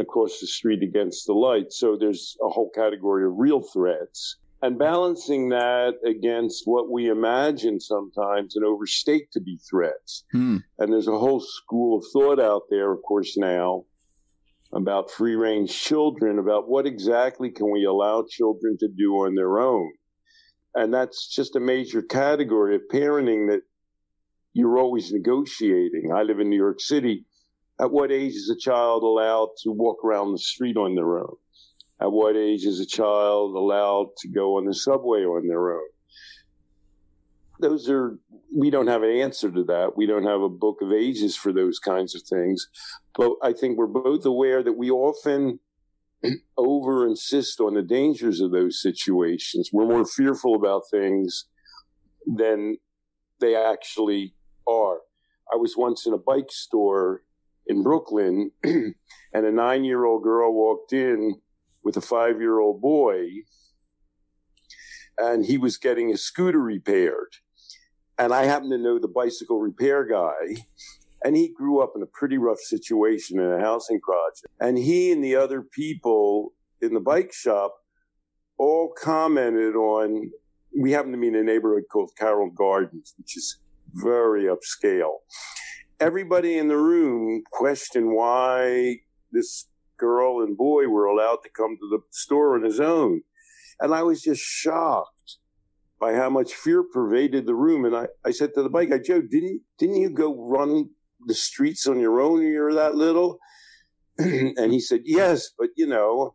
across 0.00 0.40
the 0.40 0.46
street 0.46 0.82
against 0.82 1.26
the 1.26 1.32
light. 1.32 1.72
So 1.72 1.96
there's 1.96 2.36
a 2.42 2.48
whole 2.48 2.70
category 2.74 3.24
of 3.24 3.32
real 3.36 3.60
threats 3.60 4.36
and 4.62 4.78
balancing 4.78 5.48
that 5.50 5.94
against 6.04 6.62
what 6.66 6.90
we 6.90 7.08
imagine 7.08 7.80
sometimes 7.80 8.56
and 8.56 8.64
overstate 8.64 9.32
to 9.32 9.40
be 9.40 9.58
threats. 9.68 10.24
Hmm. 10.32 10.58
And 10.78 10.92
there's 10.92 11.08
a 11.08 11.18
whole 11.18 11.40
school 11.40 11.98
of 11.98 12.04
thought 12.12 12.40
out 12.40 12.62
there, 12.68 12.92
of 12.92 13.02
course, 13.02 13.36
now 13.36 13.84
about 14.72 15.10
free 15.10 15.34
range 15.34 15.72
children, 15.72 16.38
about 16.38 16.68
what 16.68 16.86
exactly 16.86 17.50
can 17.50 17.70
we 17.70 17.84
allow 17.84 18.24
children 18.28 18.76
to 18.78 18.88
do 18.88 19.12
on 19.14 19.34
their 19.34 19.58
own. 19.58 19.90
And 20.74 20.94
that's 20.94 21.26
just 21.26 21.56
a 21.56 21.60
major 21.60 22.02
category 22.02 22.76
of 22.76 22.82
parenting 22.92 23.48
that 23.48 23.62
you're 24.52 24.78
always 24.78 25.12
negotiating. 25.12 26.12
I 26.14 26.22
live 26.22 26.38
in 26.38 26.50
New 26.50 26.56
York 26.56 26.80
City. 26.80 27.24
At 27.80 27.90
what 27.90 28.12
age 28.12 28.34
is 28.34 28.50
a 28.50 28.56
child 28.56 29.02
allowed 29.02 29.50
to 29.62 29.70
walk 29.70 30.04
around 30.04 30.32
the 30.32 30.38
street 30.38 30.76
on 30.76 30.94
their 30.94 31.18
own? 31.18 31.36
At 32.00 32.12
what 32.12 32.36
age 32.36 32.66
is 32.66 32.78
a 32.78 32.86
child 32.86 33.54
allowed 33.54 34.08
to 34.18 34.28
go 34.28 34.58
on 34.58 34.66
the 34.66 34.74
subway 34.74 35.20
on 35.20 35.48
their 35.48 35.72
own? 35.72 35.88
Those 37.58 37.88
are, 37.88 38.18
we 38.54 38.70
don't 38.70 38.86
have 38.86 39.02
an 39.02 39.10
answer 39.10 39.50
to 39.50 39.64
that. 39.64 39.96
We 39.96 40.06
don't 40.06 40.26
have 40.26 40.42
a 40.42 40.48
book 40.48 40.82
of 40.82 40.92
ages 40.92 41.36
for 41.36 41.52
those 41.52 41.78
kinds 41.78 42.14
of 42.14 42.22
things. 42.22 42.68
But 43.14 43.32
I 43.42 43.52
think 43.54 43.78
we're 43.78 43.86
both 43.86 44.26
aware 44.26 44.62
that 44.62 44.76
we 44.76 44.90
often 44.90 45.60
over 46.58 47.06
insist 47.06 47.60
on 47.60 47.74
the 47.74 47.82
dangers 47.82 48.40
of 48.40 48.50
those 48.50 48.80
situations. 48.80 49.70
We're 49.72 49.86
more 49.86 50.06
fearful 50.06 50.54
about 50.54 50.82
things 50.90 51.46
than 52.26 52.76
they 53.40 53.56
actually 53.56 54.34
are. 54.66 54.98
I 55.52 55.56
was 55.56 55.74
once 55.76 56.06
in 56.06 56.12
a 56.12 56.18
bike 56.18 56.50
store 56.50 57.22
in 57.70 57.82
Brooklyn, 57.84 58.50
and 58.64 58.94
a 59.32 59.52
nine 59.52 59.84
year 59.84 60.04
old 60.04 60.24
girl 60.24 60.52
walked 60.52 60.92
in 60.92 61.36
with 61.84 61.96
a 61.96 62.00
five 62.00 62.40
year 62.40 62.58
old 62.58 62.82
boy, 62.82 63.28
and 65.16 65.46
he 65.46 65.56
was 65.56 65.78
getting 65.78 66.08
his 66.08 66.24
scooter 66.24 66.60
repaired. 66.60 67.32
And 68.18 68.34
I 68.34 68.44
happen 68.44 68.70
to 68.70 68.78
know 68.78 68.98
the 68.98 69.08
bicycle 69.08 69.60
repair 69.60 70.04
guy, 70.04 70.56
and 71.24 71.36
he 71.36 71.54
grew 71.56 71.80
up 71.80 71.92
in 71.94 72.02
a 72.02 72.06
pretty 72.06 72.38
rough 72.38 72.58
situation 72.58 73.38
in 73.38 73.52
a 73.52 73.60
housing 73.60 74.00
project. 74.00 74.46
And 74.60 74.76
he 74.76 75.12
and 75.12 75.24
the 75.24 75.36
other 75.36 75.62
people 75.62 76.52
in 76.82 76.92
the 76.92 77.00
bike 77.00 77.32
shop 77.32 77.74
all 78.58 78.92
commented 79.00 79.76
on. 79.76 80.30
We 80.78 80.92
happen 80.92 81.12
to 81.12 81.18
be 81.18 81.28
in 81.28 81.34
a 81.36 81.42
neighborhood 81.42 81.84
called 81.90 82.10
Carroll 82.16 82.50
Gardens, 82.50 83.14
which 83.16 83.36
is 83.36 83.58
very 83.94 84.44
upscale. 84.44 85.16
Everybody 86.00 86.56
in 86.56 86.68
the 86.68 86.78
room 86.78 87.42
questioned 87.52 88.14
why 88.14 89.00
this 89.32 89.68
girl 89.98 90.42
and 90.42 90.56
boy 90.56 90.88
were 90.88 91.04
allowed 91.04 91.38
to 91.42 91.50
come 91.50 91.76
to 91.76 91.88
the 91.90 91.98
store 92.10 92.56
on 92.56 92.64
his 92.64 92.80
own. 92.80 93.20
And 93.80 93.94
I 93.94 94.02
was 94.02 94.22
just 94.22 94.40
shocked 94.40 95.36
by 96.00 96.14
how 96.14 96.30
much 96.30 96.54
fear 96.54 96.82
pervaded 96.82 97.46
the 97.46 97.54
room. 97.54 97.84
And 97.84 97.94
I, 97.94 98.06
I 98.24 98.30
said 98.30 98.54
to 98.54 98.62
the 98.62 98.70
bike 98.70 98.88
guy, 98.88 98.98
Joe, 98.98 99.20
didn't, 99.20 99.60
didn't 99.78 100.00
you 100.00 100.10
go 100.10 100.34
run 100.34 100.88
the 101.26 101.34
streets 101.34 101.86
on 101.86 102.00
your 102.00 102.20
own 102.20 102.38
when 102.38 102.44
you 102.44 102.60
were 102.60 102.74
that 102.74 102.94
little? 102.94 103.38
and 104.18 104.72
he 104.72 104.80
said, 104.80 105.02
yes, 105.04 105.50
but 105.58 105.68
you 105.76 105.86
know, 105.86 106.34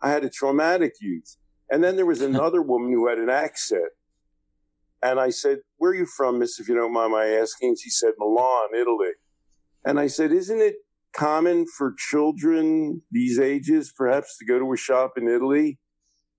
I 0.00 0.10
had 0.10 0.24
a 0.24 0.30
traumatic 0.30 0.92
youth. 1.00 1.36
And 1.70 1.84
then 1.84 1.96
there 1.96 2.06
was 2.06 2.22
another 2.22 2.62
woman 2.62 2.92
who 2.92 3.08
had 3.08 3.18
an 3.18 3.30
accent. 3.30 3.90
And 5.06 5.20
I 5.20 5.30
said, 5.30 5.58
where 5.76 5.92
are 5.92 5.94
you 5.94 6.06
from, 6.16 6.40
miss, 6.40 6.58
if 6.58 6.68
you 6.68 6.74
don't 6.74 6.92
mind 6.92 7.12
my 7.12 7.26
asking? 7.26 7.76
She 7.80 7.90
said, 7.90 8.14
Milan, 8.18 8.70
Italy. 8.74 9.12
And 9.84 10.00
I 10.00 10.08
said, 10.08 10.32
isn't 10.32 10.60
it 10.60 10.74
common 11.12 11.64
for 11.78 11.94
children 11.96 13.02
these 13.12 13.38
ages 13.38 13.92
perhaps 13.96 14.36
to 14.38 14.44
go 14.44 14.58
to 14.58 14.72
a 14.72 14.76
shop 14.76 15.12
in 15.16 15.28
Italy? 15.28 15.78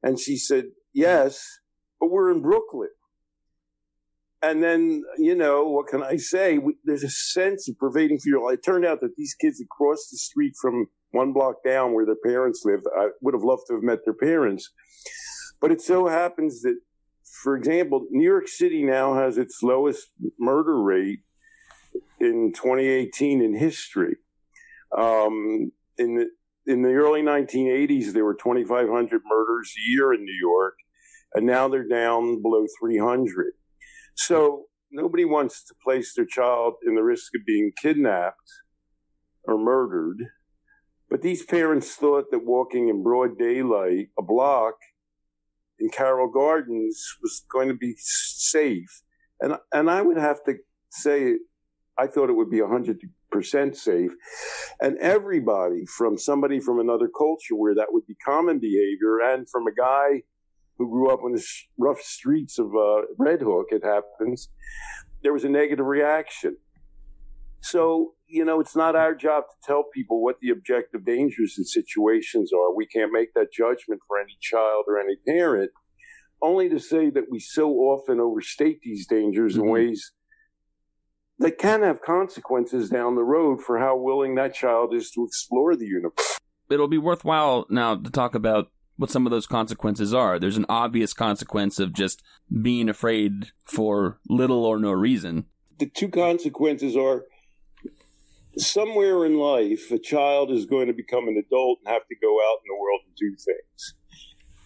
And 0.03 0.19
she 0.19 0.36
said, 0.36 0.65
Yes, 0.93 1.41
but 1.99 2.12
we're 2.12 2.30
in 2.32 2.41
Brooklyn. 2.41 2.89
And 4.41 4.62
then, 4.62 5.03
you 5.17 5.34
know, 5.34 5.63
what 5.65 5.88
can 5.88 6.03
I 6.03 6.17
say? 6.17 6.58
We, 6.58 6.75
there's 6.84 7.03
a 7.03 7.10
sense 7.10 7.69
of 7.69 7.77
pervading 7.77 8.19
fear. 8.19 8.38
It 8.51 8.63
turned 8.65 8.86
out 8.86 8.99
that 9.01 9.15
these 9.15 9.34
kids 9.34 9.62
across 9.62 10.10
the 10.12 10.17
street 10.17 10.53
from 10.62 10.88
one 11.12 11.34
block 11.34 11.56
down 11.65 11.93
where 11.93 12.06
their 12.06 12.15
parents 12.23 12.63
live, 12.65 12.82
I 12.97 13.10
would 13.21 13.34
have 13.34 13.43
loved 13.43 13.63
to 13.67 13.75
have 13.75 13.84
met 13.84 13.99
their 14.06 14.13
parents. 14.13 14.71
But 15.60 15.71
it 15.71 15.82
so 15.82 16.08
happens 16.08 16.62
that, 16.62 16.77
for 17.43 17.56
example, 17.56 18.06
New 18.10 18.28
York 18.28 18.47
City 18.47 18.84
now 18.84 19.15
has 19.15 19.38
its 19.38 19.62
lowest 19.62 20.10
murder 20.39 20.82
rate 20.82 21.19
in 22.19 22.52
2018 22.54 23.41
in 23.41 23.56
history. 23.56 24.15
Um, 24.97 25.71
in 25.97 26.15
the 26.15 26.30
in 26.65 26.82
the 26.82 26.93
early 26.93 27.21
1980s, 27.21 28.12
there 28.12 28.26
were 28.26 28.36
2,500 28.36 29.21
murders 29.26 29.73
a 29.78 29.91
year 29.91 30.13
in 30.13 30.26
New 30.26 30.38
York, 30.39 30.73
and 31.34 31.45
now 31.45 31.69
they're 31.69 31.88
down 31.88 32.41
below 32.41 32.65
300. 32.82 33.54
So 34.15 34.65
nobody 34.91 35.23
wants 35.23 35.63
to 35.65 35.76
place 35.82 36.13
their 36.13 36.26
child 36.26 36.73
in 36.86 36.95
the 36.95 37.04
risk 37.04 37.32
of 37.36 37.45
being 37.45 37.71
kidnapped 37.82 38.52
or 39.45 39.58
murdered. 39.58 40.17
But 41.10 41.21
these 41.21 41.45
parents 41.45 41.95
thought 41.95 42.32
that 42.32 42.45
walking 42.45 42.89
in 42.89 43.02
broad 43.02 43.38
daylight 43.38 44.10
a 44.19 44.23
block 44.23 44.76
in 45.80 45.90
Carroll 45.90 46.30
Gardens 46.30 47.04
was 47.22 47.46
going 47.52 47.68
to 47.68 47.76
be 47.76 47.96
safe. 47.98 49.02
And, 49.42 49.58
and 49.74 49.90
I 49.90 50.02
would 50.02 50.18
have 50.18 50.44
to 50.46 50.56
say, 50.90 51.36
I 51.98 52.08
thought 52.08 52.30
it 52.30 52.36
would 52.36 52.50
be 52.50 52.62
100 52.62 53.00
percent 53.32 53.76
safe. 53.76 54.12
And 54.82 54.98
everybody 55.00 55.86
from 55.86 56.18
somebody 56.18 56.60
from 56.60 56.80
another 56.80 57.08
culture 57.08 57.56
where 57.56 57.76
that 57.76 57.88
would 57.92 58.06
be 58.08 58.16
common 58.16 58.60
behavior 58.60 59.20
and 59.22 59.48
from 59.50 59.68
a 59.68 59.74
guy 59.74 60.24
who 60.78 60.90
grew 60.90 61.12
up 61.12 61.24
on 61.24 61.34
the 61.34 61.44
rough 61.78 62.00
streets 62.00 62.60
of 62.60 62.68
uh, 62.76 63.02
Red 63.18 63.42
Hook, 63.42 63.68
it 63.72 63.84
happens, 63.84 64.50
there 65.24 65.34
was 65.34 65.44
a 65.44 65.50
negative 65.50 65.86
reaction. 65.86 66.56
So, 67.62 68.13
you 68.28 68.46
know, 68.46 68.60
it's 68.60 68.76
not 68.76 68.96
our 68.96 69.15
job 69.15 69.43
to 69.50 69.67
tell 69.67 69.84
people 69.93 70.24
what 70.24 70.39
the 70.41 70.50
objective 70.50 71.06
dangers 71.06 71.56
and 71.58 71.67
situations 71.67 72.52
are. 72.54 72.74
We 72.74 72.88
can't 72.88 73.12
make 73.12 73.34
that 73.34 73.52
judgment 73.52 74.02
for 74.08 74.20
any 74.20 74.38
child 74.41 74.86
or 74.88 75.00
any 75.00 75.15
parent, 75.28 75.72
only 76.41 76.70
to 76.70 76.80
say 76.80 77.10
that 77.10 77.26
we 77.32 77.39
so 77.39 77.72
often 77.72 78.20
overstate 78.20 78.82
these 78.82 79.08
dangers 79.08 79.54
mm-hmm. 79.54 79.63
in 79.63 79.72
ways 79.72 80.12
that 81.39 81.58
can 81.58 81.84
have 81.84 82.02
consequences 82.02 82.89
down 82.89 83.15
the 83.15 83.24
road 83.24 83.62
for 83.62 83.80
how 83.80 83.96
willing 83.96 84.36
that 84.36 84.54
child 84.54 84.93
is 84.93 85.12
to 85.12 85.24
explore 85.24 85.76
the 85.76 85.86
universe. 85.86 86.39
It'll 86.70 86.88
be 86.88 86.98
worthwhile 86.98 87.65
now 87.70 87.96
to 87.96 88.10
talk 88.10 88.36
about 88.36 88.72
what 88.98 89.12
some 89.12 89.26
of 89.26 89.32
those 89.32 89.46
consequences 89.46 90.13
are. 90.13 90.39
There's 90.39 90.58
an 90.58 90.65
obvious 90.67 91.13
consequence 91.13 91.80
of 91.80 91.93
just 91.93 92.24
being 92.62 92.89
afraid 92.89 93.52
for 93.63 94.20
little 94.28 94.65
or 94.65 94.80
no 94.80 94.91
reason. 94.91 95.46
The 95.78 95.86
two 95.86 96.10
consequences 96.10 96.96
are 96.96 97.26
somewhere 98.58 99.26
in 99.26 99.38
life, 99.38 99.91
a 99.91 100.00
child 100.00 100.52
is 100.52 100.65
going 100.65 100.88
to 100.88 100.93
become 100.93 101.28
an 101.28 101.38
adult 101.38 101.80
and 101.84 101.93
have 101.93 102.08
to 102.08 102.15
go 102.22 102.38
out 102.39 102.60
in 102.63 102.67
the 102.67 102.80
world 102.80 103.02
and 103.06 103.15
do 103.15 103.36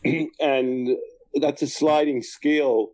things. 0.04 0.30
and 0.40 0.98
that's 1.36 1.62
a 1.62 1.68
sliding 1.68 2.22
scale 2.22 2.92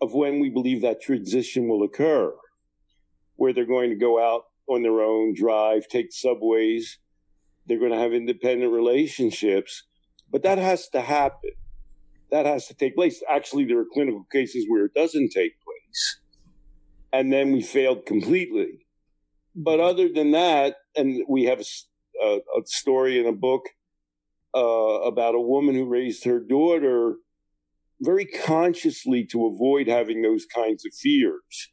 of 0.00 0.12
when 0.12 0.40
we 0.40 0.50
believe 0.50 0.82
that 0.82 1.00
transition 1.00 1.68
will 1.68 1.82
occur, 1.82 2.34
where 3.36 3.52
they're 3.52 3.66
going 3.66 3.90
to 3.90 3.96
go 3.96 4.18
out 4.22 4.44
on 4.68 4.82
their 4.82 5.00
own, 5.00 5.34
drive, 5.34 5.88
take 5.88 6.12
subways. 6.12 6.98
They're 7.66 7.78
going 7.78 7.92
to 7.92 7.98
have 7.98 8.12
independent 8.12 8.72
relationships 8.72 9.84
but 10.34 10.42
that 10.42 10.58
has 10.58 10.88
to 10.88 11.00
happen. 11.00 11.52
That 12.32 12.44
has 12.44 12.66
to 12.66 12.74
take 12.74 12.96
place. 12.96 13.22
Actually, 13.30 13.66
there 13.66 13.78
are 13.78 13.84
clinical 13.92 14.26
cases 14.32 14.66
where 14.68 14.84
it 14.84 14.92
doesn't 14.92 15.30
take 15.30 15.52
place. 15.62 16.20
And 17.12 17.32
then 17.32 17.52
we 17.52 17.62
failed 17.62 18.04
completely. 18.04 18.83
But 19.54 19.80
other 19.80 20.08
than 20.08 20.32
that, 20.32 20.76
and 20.96 21.22
we 21.28 21.44
have 21.44 21.60
a, 22.22 22.26
a, 22.26 22.62
story 22.64 23.20
in 23.20 23.26
a 23.26 23.32
book 23.32 23.68
uh, 24.54 24.60
about 24.60 25.34
a 25.34 25.40
woman 25.40 25.74
who 25.74 25.86
raised 25.86 26.24
her 26.24 26.40
daughter 26.40 27.16
very 28.00 28.24
consciously 28.24 29.24
to 29.26 29.46
avoid 29.46 29.86
having 29.86 30.22
those 30.22 30.44
kinds 30.46 30.84
of 30.84 30.92
fears. 30.94 31.70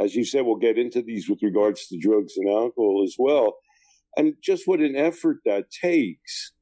As 0.00 0.14
you 0.14 0.24
said, 0.24 0.44
we'll 0.44 0.56
get 0.56 0.78
into 0.78 1.02
these 1.02 1.28
with 1.28 1.42
regards 1.42 1.86
to 1.88 1.98
drugs 1.98 2.34
and 2.36 2.48
alcohol 2.48 3.02
as 3.04 3.16
well. 3.18 3.56
And 4.16 4.34
just 4.42 4.66
what 4.66 4.80
an 4.80 4.96
effort 4.96 5.38
that 5.44 5.70
takes 5.70 6.52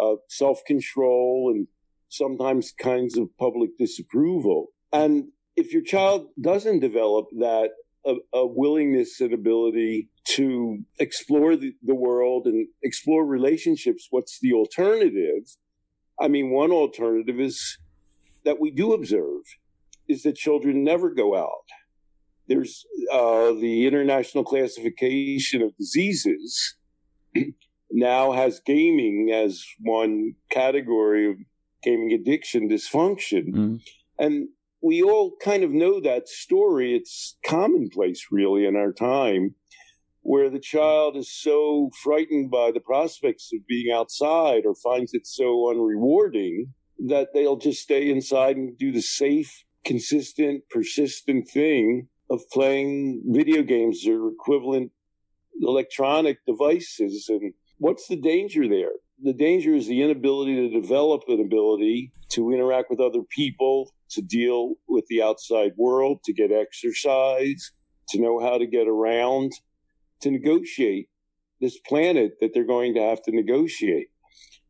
uh, 0.00 0.16
self 0.28 0.60
control 0.66 1.52
and 1.54 1.66
sometimes 2.08 2.72
kinds 2.78 3.16
of 3.16 3.28
public 3.38 3.70
disapproval. 3.78 4.68
And 4.92 5.28
if 5.56 5.72
your 5.72 5.82
child 5.82 6.26
doesn't 6.40 6.80
develop 6.80 7.26
that 7.38 7.70
a, 8.04 8.14
a 8.32 8.46
willingness 8.46 9.20
and 9.20 9.32
ability 9.32 10.08
to 10.24 10.84
explore 10.98 11.56
the, 11.56 11.74
the 11.82 11.94
world 11.94 12.46
and 12.46 12.66
explore 12.82 13.24
relationships, 13.24 14.08
what's 14.10 14.38
the 14.40 14.52
alternative? 14.52 15.56
I 16.20 16.28
mean, 16.28 16.50
one 16.50 16.70
alternative 16.70 17.40
is 17.40 17.78
that 18.44 18.60
we 18.60 18.70
do 18.70 18.92
observe 18.92 19.42
is 20.08 20.22
that 20.22 20.36
children 20.36 20.84
never 20.84 21.10
go 21.10 21.36
out. 21.36 21.68
There's 22.48 22.84
uh, 23.12 23.52
the 23.52 23.86
International 23.86 24.44
Classification 24.44 25.62
of 25.62 25.76
Diseases 25.76 26.76
now 27.90 28.32
has 28.32 28.60
gaming 28.60 29.30
as 29.32 29.64
one 29.78 30.34
category 30.50 31.30
of 31.30 31.36
gaming 31.82 32.12
addiction 32.12 32.68
dysfunction. 32.68 33.52
Mm. 33.52 33.80
And 34.18 34.48
we 34.82 35.02
all 35.02 35.32
kind 35.40 35.62
of 35.62 35.70
know 35.70 36.00
that 36.00 36.28
story. 36.28 36.96
It's 36.96 37.36
commonplace, 37.46 38.26
really, 38.30 38.66
in 38.66 38.76
our 38.76 38.92
time, 38.92 39.54
where 40.22 40.50
the 40.50 40.58
child 40.58 41.16
is 41.16 41.32
so 41.32 41.90
frightened 42.02 42.50
by 42.50 42.72
the 42.72 42.80
prospects 42.80 43.50
of 43.54 43.66
being 43.66 43.92
outside 43.92 44.64
or 44.66 44.74
finds 44.74 45.14
it 45.14 45.26
so 45.26 45.72
unrewarding 45.72 46.66
that 47.06 47.28
they'll 47.32 47.56
just 47.56 47.82
stay 47.82 48.10
inside 48.10 48.56
and 48.56 48.76
do 48.76 48.92
the 48.92 49.02
safe, 49.02 49.64
consistent, 49.84 50.64
persistent 50.68 51.48
thing 51.48 52.08
of 52.30 52.40
playing 52.50 53.22
video 53.26 53.62
games 53.62 54.06
or 54.06 54.28
equivalent 54.28 54.90
electronic 55.60 56.38
devices 56.46 57.26
and 57.28 57.52
what's 57.78 58.06
the 58.08 58.16
danger 58.16 58.68
there? 58.68 58.92
The 59.22 59.32
danger 59.32 59.74
is 59.74 59.86
the 59.86 60.02
inability 60.02 60.54
to 60.56 60.80
develop 60.80 61.22
an 61.28 61.40
ability 61.40 62.12
to 62.32 62.52
interact 62.52 62.90
with 62.90 63.00
other 63.00 63.22
people, 63.30 63.92
to 64.10 64.22
deal 64.22 64.74
with 64.88 65.04
the 65.08 65.22
outside 65.22 65.72
world, 65.76 66.20
to 66.24 66.32
get 66.32 66.50
exercise, 66.50 67.72
to 68.08 68.20
know 68.20 68.40
how 68.40 68.58
to 68.58 68.66
get 68.66 68.88
around, 68.88 69.52
to 70.20 70.30
negotiate 70.30 71.08
this 71.60 71.78
planet 71.86 72.32
that 72.40 72.52
they're 72.52 72.66
going 72.66 72.94
to 72.94 73.00
have 73.00 73.22
to 73.22 73.32
negotiate. 73.32 74.08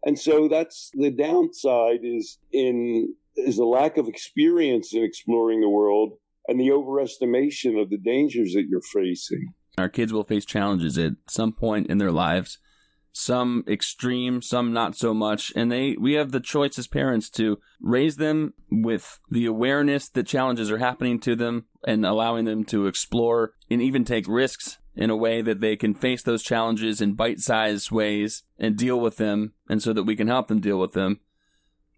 And 0.05 0.19
so 0.19 0.49
that's 0.49 0.91
the 0.95 1.11
downside 1.11 2.01
is 2.03 2.39
in 2.53 3.15
is 3.37 3.57
the 3.57 3.65
lack 3.65 3.97
of 3.97 4.09
experience 4.09 4.93
in 4.93 5.03
exploring 5.03 5.61
the 5.61 5.69
world 5.69 6.13
and 6.49 6.61
the 6.61 6.69
overestimation 6.69 7.81
of 7.81 7.89
the 7.89 7.97
dangers 7.97 8.53
that 8.53 8.67
you're 8.69 8.83
facing. 8.93 9.55
Our 9.79 9.89
kids 9.89 10.13
will 10.13 10.25
face 10.25 10.45
challenges 10.45 10.99
at 10.99 11.13
some 11.29 11.53
point 11.53 11.87
in 11.87 11.97
their 11.99 12.13
lives 12.13 12.59
some 13.13 13.63
extreme, 13.69 14.41
some 14.43 14.73
not 14.73 14.97
so 14.97 15.13
much. 15.13 15.53
And 15.55 15.71
they, 15.71 15.97
we 15.99 16.15
have 16.15 16.33
the 16.33 16.41
choice 16.41 16.79
as 16.79 16.87
parents 16.87 17.29
to 17.31 17.59
raise 17.81 18.17
them 18.17 18.55
with 18.71 19.19
the 19.31 19.47
awareness 19.47 20.09
that 20.09 20.27
challenges 20.27 20.71
are 20.71 20.79
happening 20.79 21.21
to 21.21 21.37
them 21.37 21.67
and 21.87 22.05
allowing 22.05 22.47
them 22.47 22.65
to 22.65 22.87
explore 22.87 23.53
and 23.71 23.83
even 23.83 24.05
take 24.05 24.27
risks 24.27 24.79
in 24.95 25.11
a 25.11 25.17
way 25.17 25.43
that 25.43 25.61
they 25.61 25.77
can 25.77 25.95
face 25.95 26.23
those 26.23 26.43
challenges 26.43 27.01
in 27.01 27.15
bite 27.15 27.41
sized 27.41 27.91
ways 27.91 28.43
and 28.59 28.77
deal 28.77 28.99
with 28.99 29.17
them 29.17 29.53
and 29.69 29.83
so 29.83 29.93
that 29.93 30.05
we 30.05 30.17
can 30.17 30.29
help 30.29 30.49
them 30.49 30.61
deal 30.61 30.79
with 30.79 30.93
them. 30.93 31.21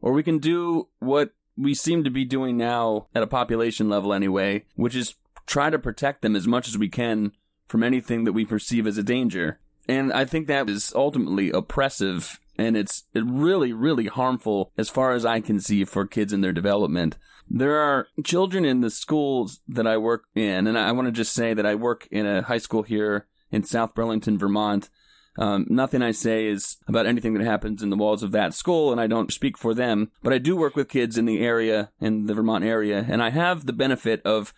Or 0.00 0.12
we 0.12 0.22
can 0.22 0.38
do 0.38 0.88
what 0.98 1.30
we 1.56 1.74
seem 1.74 2.04
to 2.04 2.10
be 2.10 2.24
doing 2.24 2.56
now 2.56 3.06
at 3.14 3.22
a 3.22 3.28
population 3.28 3.88
level 3.88 4.12
anyway, 4.12 4.66
which 4.74 4.94
is 4.94 5.14
try 5.46 5.70
to 5.70 5.78
protect 5.78 6.22
them 6.22 6.36
as 6.36 6.46
much 6.46 6.68
as 6.68 6.76
we 6.76 6.88
can 6.88 7.32
from 7.68 7.82
anything 7.82 8.24
that 8.24 8.32
we 8.32 8.44
perceive 8.44 8.86
as 8.86 8.98
a 8.98 9.02
danger. 9.02 9.60
And 9.88 10.12
I 10.12 10.24
think 10.24 10.46
that 10.46 10.68
is 10.68 10.92
ultimately 10.94 11.50
oppressive 11.50 12.40
and 12.56 12.76
it's 12.76 13.04
really, 13.14 13.72
really 13.72 14.06
harmful 14.06 14.72
as 14.78 14.88
far 14.88 15.12
as 15.12 15.24
I 15.24 15.40
can 15.40 15.60
see 15.60 15.84
for 15.84 16.06
kids 16.06 16.32
in 16.32 16.40
their 16.40 16.52
development. 16.52 17.16
There 17.48 17.78
are 17.78 18.08
children 18.24 18.64
in 18.64 18.80
the 18.80 18.90
schools 18.90 19.60
that 19.68 19.86
I 19.86 19.96
work 19.96 20.24
in, 20.34 20.66
and 20.66 20.78
I 20.78 20.92
want 20.92 21.06
to 21.08 21.12
just 21.12 21.34
say 21.34 21.52
that 21.52 21.66
I 21.66 21.74
work 21.74 22.08
in 22.10 22.26
a 22.26 22.42
high 22.42 22.58
school 22.58 22.82
here 22.82 23.26
in 23.50 23.64
South 23.64 23.94
Burlington, 23.94 24.38
Vermont. 24.38 24.88
Um, 25.36 25.66
nothing 25.68 26.00
I 26.00 26.12
say 26.12 26.46
is 26.46 26.76
about 26.86 27.06
anything 27.06 27.34
that 27.34 27.44
happens 27.44 27.82
in 27.82 27.90
the 27.90 27.96
walls 27.96 28.22
of 28.22 28.32
that 28.32 28.54
school, 28.54 28.92
and 28.92 29.00
I 29.00 29.08
don't 29.08 29.32
speak 29.32 29.58
for 29.58 29.74
them, 29.74 30.10
but 30.22 30.32
I 30.32 30.38
do 30.38 30.56
work 30.56 30.76
with 30.76 30.88
kids 30.88 31.18
in 31.18 31.26
the 31.26 31.40
area, 31.40 31.90
in 32.00 32.26
the 32.26 32.34
Vermont 32.34 32.64
area, 32.64 33.04
and 33.08 33.22
I 33.22 33.30
have 33.30 33.66
the 33.66 33.72
benefit 33.72 34.22
of 34.24 34.54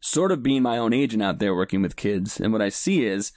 sort 0.00 0.32
of 0.32 0.42
being 0.42 0.62
my 0.62 0.78
own 0.78 0.92
agent 0.94 1.22
out 1.22 1.40
there 1.40 1.54
working 1.54 1.82
with 1.82 1.96
kids. 1.96 2.40
And 2.40 2.52
what 2.52 2.62
I 2.62 2.70
see 2.70 3.04
is 3.04 3.32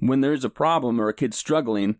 when 0.00 0.20
there's 0.20 0.44
a 0.44 0.50
problem 0.50 1.00
or 1.00 1.08
a 1.08 1.14
kid 1.14 1.32
struggling, 1.34 1.96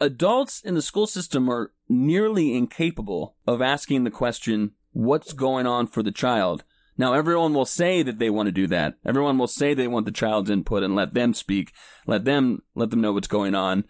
adults 0.00 0.60
in 0.60 0.74
the 0.74 0.82
school 0.82 1.06
system 1.06 1.50
are 1.50 1.72
nearly 1.88 2.56
incapable 2.56 3.36
of 3.46 3.60
asking 3.60 4.04
the 4.04 4.10
question, 4.10 4.72
what's 4.92 5.32
going 5.32 5.66
on 5.66 5.86
for 5.86 6.02
the 6.02 6.12
child? 6.12 6.64
Now, 6.98 7.14
everyone 7.14 7.54
will 7.54 7.64
say 7.64 8.02
that 8.02 8.18
they 8.18 8.28
want 8.28 8.48
to 8.48 8.52
do 8.52 8.66
that. 8.68 8.94
Everyone 9.04 9.38
will 9.38 9.48
say 9.48 9.72
they 9.72 9.88
want 9.88 10.04
the 10.04 10.12
child's 10.12 10.50
input 10.50 10.82
and 10.82 10.94
let 10.94 11.14
them 11.14 11.32
speak, 11.32 11.72
let 12.06 12.24
them, 12.24 12.62
let 12.74 12.90
them 12.90 13.00
know 13.00 13.12
what's 13.12 13.28
going 13.28 13.54
on. 13.54 13.84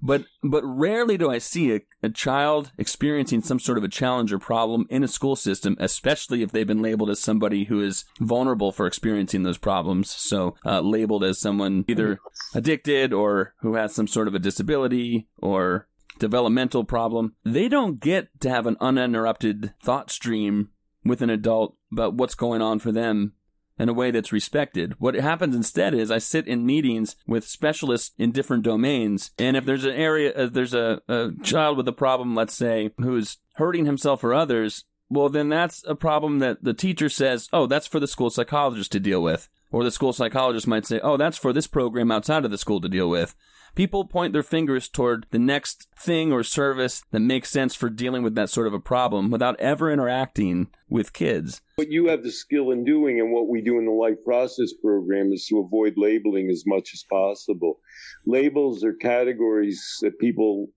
But 0.00 0.24
but 0.42 0.62
rarely 0.64 1.16
do 1.16 1.30
I 1.30 1.38
see 1.38 1.74
a, 1.74 1.80
a 2.02 2.08
child 2.08 2.72
experiencing 2.78 3.42
some 3.42 3.58
sort 3.58 3.78
of 3.78 3.84
a 3.84 3.88
challenge 3.88 4.32
or 4.32 4.38
problem 4.38 4.86
in 4.90 5.02
a 5.02 5.08
school 5.08 5.36
system, 5.36 5.76
especially 5.80 6.42
if 6.42 6.52
they've 6.52 6.66
been 6.66 6.82
labeled 6.82 7.10
as 7.10 7.20
somebody 7.20 7.64
who 7.64 7.82
is 7.82 8.04
vulnerable 8.20 8.70
for 8.70 8.86
experiencing 8.86 9.42
those 9.42 9.58
problems. 9.58 10.10
So 10.10 10.54
uh, 10.64 10.80
labeled 10.80 11.24
as 11.24 11.40
someone 11.40 11.84
either 11.88 12.20
addicted 12.54 13.12
or 13.12 13.54
who 13.60 13.74
has 13.74 13.94
some 13.94 14.06
sort 14.06 14.28
of 14.28 14.34
a 14.34 14.38
disability 14.38 15.26
or 15.38 15.88
developmental 16.18 16.84
problem. 16.84 17.34
They 17.44 17.68
don't 17.68 18.00
get 18.00 18.28
to 18.40 18.50
have 18.50 18.66
an 18.66 18.76
uninterrupted 18.80 19.74
thought 19.82 20.10
stream 20.10 20.70
with 21.04 21.22
an 21.22 21.30
adult 21.30 21.76
about 21.92 22.14
what's 22.14 22.34
going 22.34 22.60
on 22.60 22.78
for 22.78 22.92
them 22.92 23.32
in 23.78 23.88
a 23.88 23.92
way 23.94 24.10
that's 24.10 24.32
respected. 24.32 24.94
What 24.98 25.14
happens 25.14 25.54
instead 25.54 25.94
is 25.94 26.10
I 26.10 26.18
sit 26.18 26.46
in 26.46 26.66
meetings 26.66 27.16
with 27.26 27.46
specialists 27.46 28.12
in 28.18 28.32
different 28.32 28.62
domains, 28.64 29.30
and 29.38 29.56
if 29.56 29.64
there's 29.64 29.84
an 29.84 29.94
area, 29.94 30.32
uh, 30.34 30.46
there's 30.46 30.74
a, 30.74 31.00
a 31.08 31.30
child 31.42 31.76
with 31.76 31.88
a 31.88 31.92
problem, 31.92 32.34
let's 32.34 32.54
say, 32.54 32.90
who's 32.98 33.38
hurting 33.54 33.86
himself 33.86 34.24
or 34.24 34.34
others, 34.34 34.84
well, 35.10 35.28
then 35.28 35.48
that's 35.48 35.82
a 35.86 35.94
problem 35.94 36.38
that 36.40 36.62
the 36.62 36.74
teacher 36.74 37.08
says, 37.08 37.48
oh, 37.52 37.66
that's 37.66 37.86
for 37.86 37.98
the 37.98 38.06
school 38.06 38.30
psychologist 38.30 38.92
to 38.92 39.00
deal 39.00 39.22
with. 39.22 39.48
Or 39.70 39.84
the 39.84 39.90
school 39.90 40.12
psychologist 40.12 40.66
might 40.66 40.86
say, 40.86 41.00
oh, 41.00 41.16
that's 41.16 41.38
for 41.38 41.52
this 41.52 41.66
program 41.66 42.10
outside 42.10 42.44
of 42.44 42.50
the 42.50 42.58
school 42.58 42.80
to 42.80 42.88
deal 42.88 43.08
with. 43.08 43.34
People 43.74 44.04
point 44.04 44.32
their 44.32 44.42
fingers 44.42 44.88
toward 44.88 45.26
the 45.30 45.38
next 45.38 45.88
thing 45.98 46.32
or 46.32 46.42
service 46.42 47.04
that 47.10 47.20
makes 47.20 47.50
sense 47.50 47.74
for 47.74 47.90
dealing 47.90 48.22
with 48.22 48.34
that 48.34 48.50
sort 48.50 48.66
of 48.66 48.74
a 48.74 48.80
problem 48.80 49.30
without 49.30 49.58
ever 49.60 49.90
interacting 49.90 50.68
with 50.88 51.12
kids. 51.12 51.60
What 51.76 51.90
you 51.90 52.08
have 52.08 52.22
the 52.22 52.32
skill 52.32 52.70
in 52.70 52.84
doing 52.84 53.20
and 53.20 53.32
what 53.32 53.48
we 53.48 53.60
do 53.60 53.78
in 53.78 53.86
the 53.86 53.92
life 53.92 54.22
process 54.24 54.72
program 54.82 55.32
is 55.32 55.46
to 55.46 55.58
avoid 55.58 55.94
labeling 55.96 56.50
as 56.50 56.64
much 56.66 56.90
as 56.92 57.04
possible. 57.10 57.80
Labels 58.26 58.84
are 58.84 58.94
categories 58.94 59.98
that 60.02 60.18
people 60.18 60.68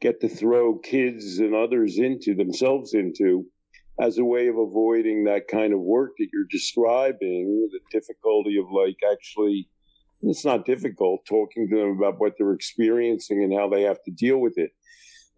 get 0.00 0.20
to 0.20 0.28
throw 0.28 0.78
kids 0.78 1.38
and 1.38 1.54
others 1.54 1.98
into 1.98 2.34
themselves 2.34 2.92
into 2.92 3.46
as 4.00 4.18
a 4.18 4.24
way 4.24 4.48
of 4.48 4.56
avoiding 4.56 5.24
that 5.24 5.48
kind 5.48 5.72
of 5.72 5.80
work 5.80 6.12
that 6.18 6.28
you're 6.32 6.46
describing, 6.50 7.68
the 7.70 7.80
difficulty 7.90 8.56
of 8.58 8.66
like 8.72 8.96
actually, 9.10 9.68
it's 10.22 10.44
not 10.44 10.64
difficult 10.64 11.24
talking 11.26 11.68
to 11.68 11.76
them 11.76 11.96
about 11.96 12.20
what 12.20 12.34
they're 12.38 12.52
experiencing 12.52 13.42
and 13.42 13.52
how 13.52 13.68
they 13.68 13.82
have 13.82 14.02
to 14.04 14.10
deal 14.10 14.38
with 14.38 14.54
it. 14.56 14.70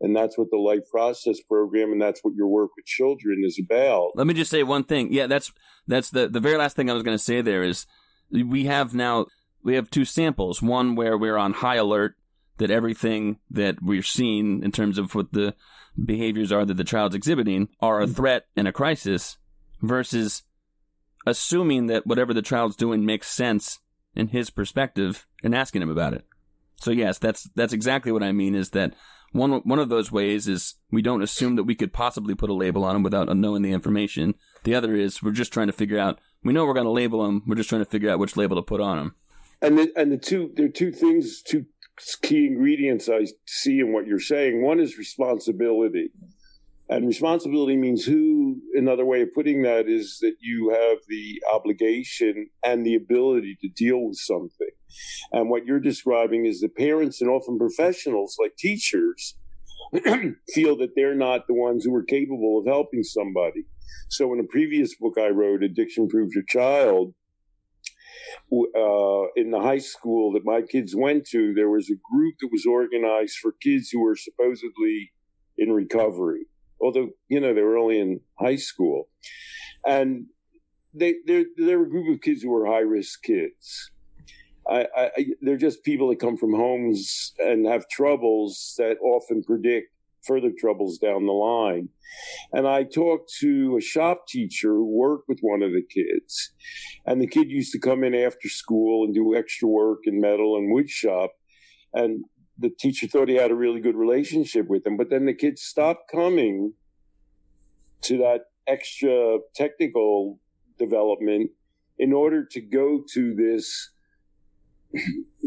And 0.01 0.15
that's 0.15 0.37
what 0.37 0.49
the 0.51 0.59
life 0.59 0.83
process 0.91 1.41
program 1.49 1.93
and 1.93 2.03
that's 2.03 2.21
what 2.23 2.35
your 2.35 2.49
work 2.49 2.71
with 2.77 2.85
children 2.85 3.43
is 3.45 3.61
about. 3.65 4.11
Let 4.15 4.27
me 4.27 4.35
just 4.35 4.51
say 4.51 4.63
one 4.63 4.85
thing. 4.85 5.13
Yeah, 5.13 5.27
that's 5.27 5.53
that's 5.87 6.11
the 6.11 6.29
the 6.29 6.41
very 6.41 6.59
last 6.59 6.77
thing 6.77 6.91
I 6.91 6.95
was 6.95 7.03
going 7.03 7.17
to 7.17 7.23
say 7.23 7.41
there 7.41 7.63
is 7.63 7.87
we 8.31 8.65
have 8.65 8.95
now 8.95 9.27
we 9.63 9.75
have 9.77 9.89
two 9.91 10.05
samples. 10.05 10.61
One 10.61 10.95
where 10.97 11.17
we're 11.17 11.39
on 11.39 11.55
high 11.55 11.77
alert 11.77 12.17
that 12.59 12.71
everything 12.71 13.39
that 13.51 13.77
we're 13.83 14.03
seeing 14.03 14.63
in 14.63 14.73
terms 14.73 14.99
of 14.99 15.15
what 15.15 15.33
the 15.33 15.55
behaviors 16.03 16.53
are 16.53 16.65
that 16.65 16.77
the 16.77 16.85
child's 16.85 17.15
exhibiting 17.15 17.69
are 17.81 18.01
a 18.01 18.05
mm-hmm. 18.05 18.15
threat 18.15 18.47
and 18.57 18.69
a 18.69 18.73
crisis 18.73 19.39
versus 19.81 20.43
assuming 21.27 21.87
that 21.87 22.07
whatever 22.07 22.35
the 22.35 22.43
child's 22.43 22.77
doing 22.77 23.05
makes 23.05 23.29
sense 23.29 23.79
in 24.15 24.29
his 24.29 24.51
perspective 24.51 25.27
and 25.43 25.55
asking 25.55 25.83
him 25.83 25.91
about 25.91 26.15
it. 26.15 26.25
So 26.77 26.91
yes, 26.91 27.19
that's 27.19 27.49
that's 27.55 27.73
exactly 27.73 28.13
what 28.13 28.23
I 28.23 28.33
mean 28.33 28.55
is 28.55 28.71
that 28.71 28.95
one 29.33 29.53
one 29.65 29.79
of 29.79 29.89
those 29.89 30.13
ways 30.13 30.47
is 30.49 30.75
we 30.91 31.03
don't 31.03 31.23
assume 31.23 31.57
that 31.57 31.65
we 31.65 31.75
could 31.75 31.93
possibly 31.93 32.35
put 32.35 32.51
a 32.51 32.55
label 32.55 32.85
on 32.85 32.97
him 32.97 33.03
without 33.03 33.35
knowing 33.37 33.63
the 33.63 33.73
information. 33.73 34.35
The 34.65 34.75
other 34.75 34.95
is 34.95 35.23
we're 35.23 35.33
just 35.33 35.53
trying 35.53 35.67
to 35.67 35.73
figure 35.73 35.99
out 35.99 36.21
we 36.43 36.53
know 36.53 36.67
we're 36.67 36.75
going 36.75 36.85
to 36.85 36.91
label 36.91 37.25
him, 37.25 37.43
we're 37.47 37.57
just 37.57 37.69
trying 37.69 37.85
to 37.85 37.91
figure 37.91 38.11
out 38.11 38.19
which 38.19 38.37
label 38.37 38.57
to 38.57 38.63
put 38.63 38.81
on 38.81 38.99
him. 38.99 39.15
And 39.63 39.79
the, 39.79 39.93
and 39.97 40.13
the 40.13 40.19
two 40.19 40.53
there 40.55 40.67
are 40.67 40.71
two 40.71 40.93
things 40.93 41.43
two 41.43 41.67
key 42.23 42.47
ingredients 42.47 43.09
I 43.09 43.27
see 43.47 43.81
in 43.81 43.93
what 43.93 44.07
you're 44.07 44.21
saying. 44.21 44.63
One 44.63 44.81
is 44.81 44.99
responsibility. 44.99 46.11
And 46.89 47.07
responsibility 47.07 47.77
means 47.77 48.05
who, 48.05 48.61
another 48.75 49.07
way 49.07 49.23
of 49.23 49.33
putting 49.35 49.63
that 49.63 49.89
is 49.89 50.19
that 50.21 50.35
you 50.41 50.71
have 50.71 50.99
the 51.09 51.43
obligation 51.53 52.51
and 52.63 52.85
the 52.85 52.95
ability 52.95 53.57
to 53.63 53.69
deal 53.69 54.07
with 54.07 54.19
something. 54.19 54.69
And 55.33 55.49
what 55.49 55.65
you're 55.65 55.81
describing 55.81 56.45
is 56.45 56.61
that 56.61 56.77
parents 56.77 57.21
and 57.23 57.31
often 57.31 57.59
professionals 57.59 58.37
like 58.41 58.57
teachers 58.57 59.37
feel 60.53 60.77
that 60.77 60.93
they're 60.95 61.15
not 61.15 61.47
the 61.47 61.55
ones 61.55 61.85
who 61.85 61.95
are 61.95 62.05
capable 62.05 62.59
of 62.59 62.67
helping 62.67 63.03
somebody. 63.03 63.65
So 64.11 64.33
in 64.35 64.41
a 64.41 64.45
previous 64.45 64.95
book 64.95 65.15
I 65.19 65.29
wrote, 65.29 65.63
Addiction-Proof 65.63 66.35
Your 66.35 66.45
Child, 66.47 67.15
uh, 68.53 69.27
in 69.37 69.51
the 69.51 69.61
high 69.61 69.79
school 69.79 70.33
that 70.33 70.45
my 70.45 70.63
kids 70.63 70.95
went 70.95 71.27
to, 71.29 71.55
there 71.55 71.71
was 71.71 71.91
a 71.91 71.99
group 72.13 72.35
that 72.41 72.51
was 72.53 72.67
organized 72.67 73.39
for 73.41 73.53
kids 73.63 73.91
who 73.91 74.03
were 74.03 74.17
supposedly 74.17 75.13
in 75.57 75.73
recovery, 75.73 76.47
although 76.81 77.11
you 77.29 77.41
know 77.41 77.55
they 77.55 77.63
were 77.63 77.79
only 77.79 77.99
in 77.99 78.21
high 78.39 78.57
school, 78.57 79.09
and 79.87 80.27
they 80.93 81.15
they 81.27 81.47
they 81.59 81.77
were 81.77 81.87
a 81.87 81.91
group 81.91 82.15
of 82.15 82.21
kids 82.21 82.43
who 82.43 82.51
were 82.51 82.67
high 82.67 82.81
risk 82.81 83.23
kids. 83.23 83.91
I, 84.67 84.87
I, 84.97 85.27
they're 85.43 85.59
just 85.59 85.85
people 85.85 86.09
that 86.09 86.21
come 86.21 86.39
from 86.39 86.55
homes 86.55 87.35
and 87.39 87.67
have 87.67 87.87
troubles 87.91 88.75
that 88.79 88.97
often 89.03 89.43
predict 89.43 89.89
further 90.27 90.51
troubles 90.59 90.99
down 90.99 91.27
the 91.27 91.33
line. 91.33 91.89
And 92.53 92.67
I 92.67 92.85
talked 92.85 93.33
to 93.41 93.77
a 93.77 93.83
shop 93.83 94.27
teacher 94.27 94.71
who 94.71 94.87
worked 94.87 95.29
with 95.29 95.41
one 95.41 95.63
of 95.63 95.73
the 95.73 95.83
kids. 95.83 96.53
And 97.07 97.21
the 97.21 97.27
kid 97.27 97.51
used 97.51 97.73
to 97.73 97.79
come 97.79 98.05
in 98.05 98.15
after 98.15 98.49
school 98.49 99.05
and 99.05 99.15
do 99.15 99.37
extra 99.37 99.69
work 99.69 100.01
in 100.05 100.21
metal 100.21 100.57
and 100.57 100.73
wood 100.73 100.89
shop. 100.89 101.33
And 101.93 102.25
the 102.59 102.71
teacher 102.71 103.07
thought 103.07 103.29
he 103.29 103.35
had 103.35 103.51
a 103.51 103.57
really 103.57 103.81
good 103.81 103.97
relationship 103.97 104.69
with 104.69 104.87
him. 104.87 104.97
But 104.97 105.11
then 105.11 105.27
the 105.27 105.35
kids 105.35 105.63
stopped 105.63 106.11
coming 106.11 106.75
to 108.03 108.19
that 108.19 108.47
extra 108.67 109.39
technical 109.55 110.39
development 110.79 111.51
in 111.99 112.13
order 112.13 112.45
to 112.45 112.61
go 112.61 113.03
to 113.13 113.35
this 113.35 113.91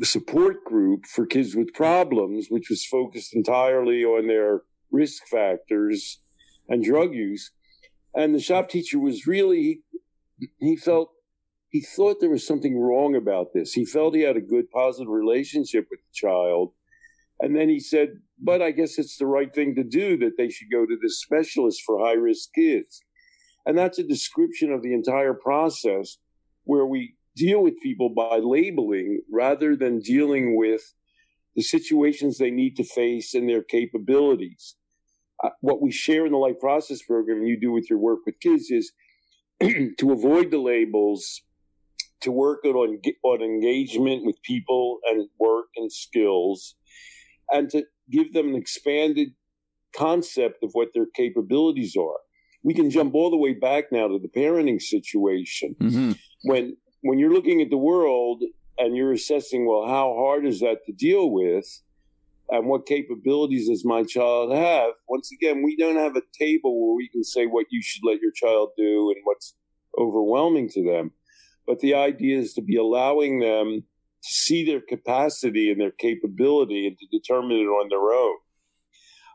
support 0.04 0.64
group 0.66 1.06
for 1.06 1.26
kids 1.26 1.56
with 1.56 1.74
problems, 1.74 2.48
which 2.50 2.70
was 2.70 2.86
focused 2.86 3.34
entirely 3.36 4.04
on 4.04 4.28
their 4.28 4.64
risk 4.92 5.28
factors 5.28 6.20
and 6.68 6.84
drug 6.84 7.14
use. 7.14 7.52
And 8.14 8.34
the 8.34 8.40
shop 8.40 8.70
teacher 8.70 9.00
was 9.00 9.28
really, 9.28 9.84
he 10.60 10.76
felt, 10.76 11.12
he 11.70 11.82
thought 11.82 12.20
there 12.20 12.30
was 12.30 12.48
something 12.48 12.80
wrong 12.80 13.16
about 13.16 13.54
this. 13.54 13.74
He 13.74 13.86
felt 13.86 14.16
he 14.16 14.22
had 14.22 14.38
a 14.38 14.42
good, 14.42 14.70
positive 14.72 15.10
relationship 15.10 15.88
with 15.90 16.00
the 16.00 16.14
child. 16.14 16.72
And 17.40 17.56
then 17.56 17.70
he 17.70 17.80
said, 17.80 18.20
but 18.40 18.62
I 18.62 18.72
guess 18.72 18.98
it's 18.98 19.18
the 19.18 19.28
right 19.28 19.54
thing 19.54 19.76
to 19.76 19.84
do 19.84 20.18
that 20.18 20.38
they 20.38 20.50
should 20.50 20.72
go 20.72 20.86
to 20.86 20.98
this 21.02 21.22
specialist 21.22 21.82
for 21.86 22.00
high 22.00 22.14
risk 22.14 22.50
kids. 22.54 23.02
And 23.66 23.78
that's 23.78 24.00
a 24.00 24.04
description 24.04 24.72
of 24.72 24.82
the 24.82 24.94
entire 24.94 25.34
process 25.34 26.18
where 26.64 26.86
we 26.86 27.16
deal 27.36 27.62
with 27.62 27.82
people 27.82 28.10
by 28.10 28.38
labeling 28.38 29.22
rather 29.32 29.76
than 29.76 30.00
dealing 30.00 30.56
with 30.58 30.82
the 31.56 31.62
situations 31.62 32.38
they 32.38 32.52
need 32.52 32.76
to 32.78 32.84
face 32.84 33.34
and 33.34 33.50
their 33.50 33.64
capabilities. 33.64 34.76
Uh, 35.44 35.50
what 35.62 35.82
we 35.82 35.92
share 35.92 36.26
in 36.26 36.32
the 36.32 36.38
life 36.38 36.60
process 36.60 37.02
program 37.02 37.40
and 37.40 37.48
you 37.48 37.60
do 37.60 37.72
with 37.72 37.90
your 37.90 38.00
work 38.00 38.20
with 38.26 38.40
kids 38.40 38.72
is 38.72 38.92
to 39.62 40.12
avoid 40.12 40.50
the 40.50 40.58
labels, 40.60 41.42
to 42.22 42.32
work 42.32 42.64
on, 42.64 43.00
on 43.24 43.42
engagement 43.42 44.26
with 44.26 44.42
people 44.44 45.00
and 45.08 45.28
work 45.40 45.68
and 45.76 45.92
skills, 45.92 46.76
and 47.52 47.70
to 47.70 47.86
give 48.10 48.34
them 48.34 48.50
an 48.50 48.56
expanded 48.56 49.30
concept 49.96 50.64
of 50.64 50.72
what 50.74 50.90
their 50.94 51.08
capabilities 51.16 51.96
are. 51.96 52.20
We 52.64 52.74
can 52.74 52.90
jump 52.90 53.16
all 53.16 53.30
the 53.30 53.38
way 53.38 53.54
back 53.54 53.86
now 53.92 54.08
to 54.08 54.20
the 54.20 54.28
parenting 54.28 54.82
situation. 54.82 55.76
Mm-hmm. 55.80 56.12
When 56.44 56.78
when 57.02 57.20
you're 57.20 57.34
looking 57.34 57.62
at 57.62 57.70
the 57.70 57.78
world 57.78 58.44
and 58.78 58.96
you're 58.96 59.14
assessing, 59.14 59.66
well, 59.66 59.88
how 59.88 60.16
hard 60.16 60.46
is 60.46 60.60
that 60.60 60.86
to 60.86 60.92
deal 60.92 61.32
with? 61.32 61.66
And 62.50 62.68
what 62.68 62.86
capabilities 62.86 63.68
does 63.68 63.84
my 63.84 64.04
child 64.04 64.54
have? 64.54 64.92
Once 65.10 65.32
again, 65.32 65.64
we 65.64 65.76
don't 65.76 65.98
have 65.98 66.16
a 66.16 66.22
table 66.38 66.80
where 66.80 66.96
we 66.96 67.10
can 67.10 67.24
say 67.24 67.46
what 67.46 67.66
you 67.70 67.82
should 67.82 68.04
let 68.06 68.22
your 68.22 68.32
child 68.32 68.70
do 68.78 69.12
and 69.12 69.18
what's 69.24 69.56
overwhelming 69.98 70.70
to 70.70 70.84
them. 70.84 71.12
But 71.66 71.80
the 71.80 71.96
idea 71.96 72.40
is 72.40 72.54
to 72.54 72.62
be 72.62 72.78
allowing 72.78 73.40
them 73.40 73.84
to 74.24 74.30
see 74.30 74.66
their 74.66 74.82
capacity 74.82 75.72
and 75.72 75.80
their 75.80 75.92
capability 75.92 76.88
and 76.88 76.98
to 76.98 77.08
determine 77.18 77.58
it 77.58 77.66
on 77.66 77.90
their 77.90 78.14
own. 78.18 78.38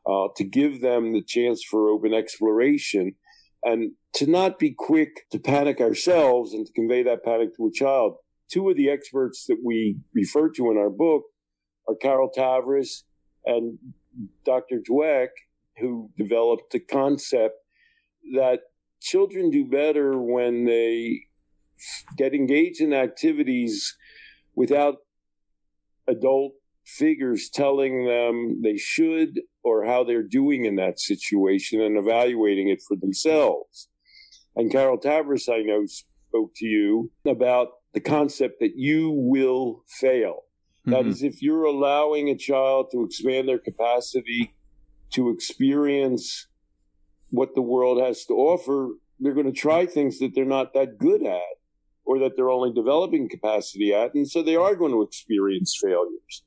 Uh, 0.05 0.29
to 0.37 0.43
give 0.43 0.81
them 0.81 1.13
the 1.13 1.23
chance 1.23 1.63
for 1.63 1.89
open 1.89 2.13
exploration 2.13 3.15
and 3.63 3.93
to 4.13 4.27
not 4.27 4.59
be 4.59 4.75
quick 4.77 5.31
to 5.31 5.39
panic 5.39 5.81
ourselves 5.81 6.53
and 6.53 6.67
to 6.67 6.73
convey 6.73 7.05
that 7.05 7.25
panic 7.25 7.57
to 7.57 7.67
a 7.67 7.73
child. 7.73 8.17
Two 8.51 8.69
of 8.69 8.77
the 8.77 8.91
experts 8.91 9.47
that 9.47 9.59
we 9.65 9.97
refer 10.13 10.51
to 10.51 10.73
in 10.73 10.77
our 10.77 10.91
book 10.91 11.23
are 11.89 11.95
Carol 11.95 12.31
Tavris 12.37 13.05
and 13.47 13.79
Dr. 14.45 14.81
Dweck, 14.89 15.29
who 15.79 16.11
developed 16.19 16.73
the 16.73 16.81
concept 16.81 17.55
that 18.35 18.61
children 19.01 19.51
do 19.51 19.65
better 19.65 20.21
when 20.21 20.65
they 20.65 21.21
get 22.17 22.35
engaged 22.35 22.81
in 22.81 22.93
activities 22.93 23.97
without 24.55 24.97
adult 26.09 26.53
figures 26.85 27.49
telling 27.53 28.07
them 28.07 28.61
they 28.63 28.77
should 28.77 29.41
or 29.63 29.85
how 29.85 30.03
they're 30.05 30.23
doing 30.23 30.65
in 30.65 30.77
that 30.77 30.99
situation 30.99 31.81
and 31.81 31.97
evaluating 31.97 32.69
it 32.69 32.81
for 32.87 32.97
themselves. 32.97 33.89
And 34.57 34.71
Carol 34.71 34.99
Tavris, 34.99 35.49
I 35.49 35.63
know, 35.63 35.85
spoke 35.87 36.53
to 36.57 36.67
you 36.67 37.11
about 37.27 37.69
the 37.95 38.01
concept 38.01 38.61
that 38.61 38.73
you 38.77 39.11
will 39.11 39.85
fail. 40.01 40.41
Mm-hmm. 40.87 40.91
That 40.91 41.07
is, 41.07 41.23
if 41.23 41.41
you're 41.41 41.65
allowing 41.65 42.29
a 42.29 42.37
child 42.37 42.89
to 42.93 43.05
expand 43.05 43.49
their 43.49 43.59
capacity 43.59 44.55
to 45.15 45.31
experience 45.31 46.49
what 47.31 47.55
the 47.55 47.63
world 47.63 48.01
has 48.03 48.25
to 48.27 48.35
offer, 48.35 48.89
they're 49.21 49.35
going 49.35 49.47
to 49.47 49.53
try 49.53 49.87
things 49.87 50.19
that 50.19 50.35
they're 50.35 50.45
not 50.45 50.75
that 50.75 50.99
good 50.99 51.25
at 51.25 51.41
or 52.05 52.19
that 52.19 52.37
they're 52.37 52.51
only 52.51 52.73
developing 52.73 53.29
capacity 53.29 53.95
at. 53.95 54.15
And 54.15 54.29
so 54.29 54.43
they 54.43 54.57
are 54.57 54.75
going 54.75 54.93
to 54.93 55.03
experience 55.03 55.79
failures. 55.81 56.43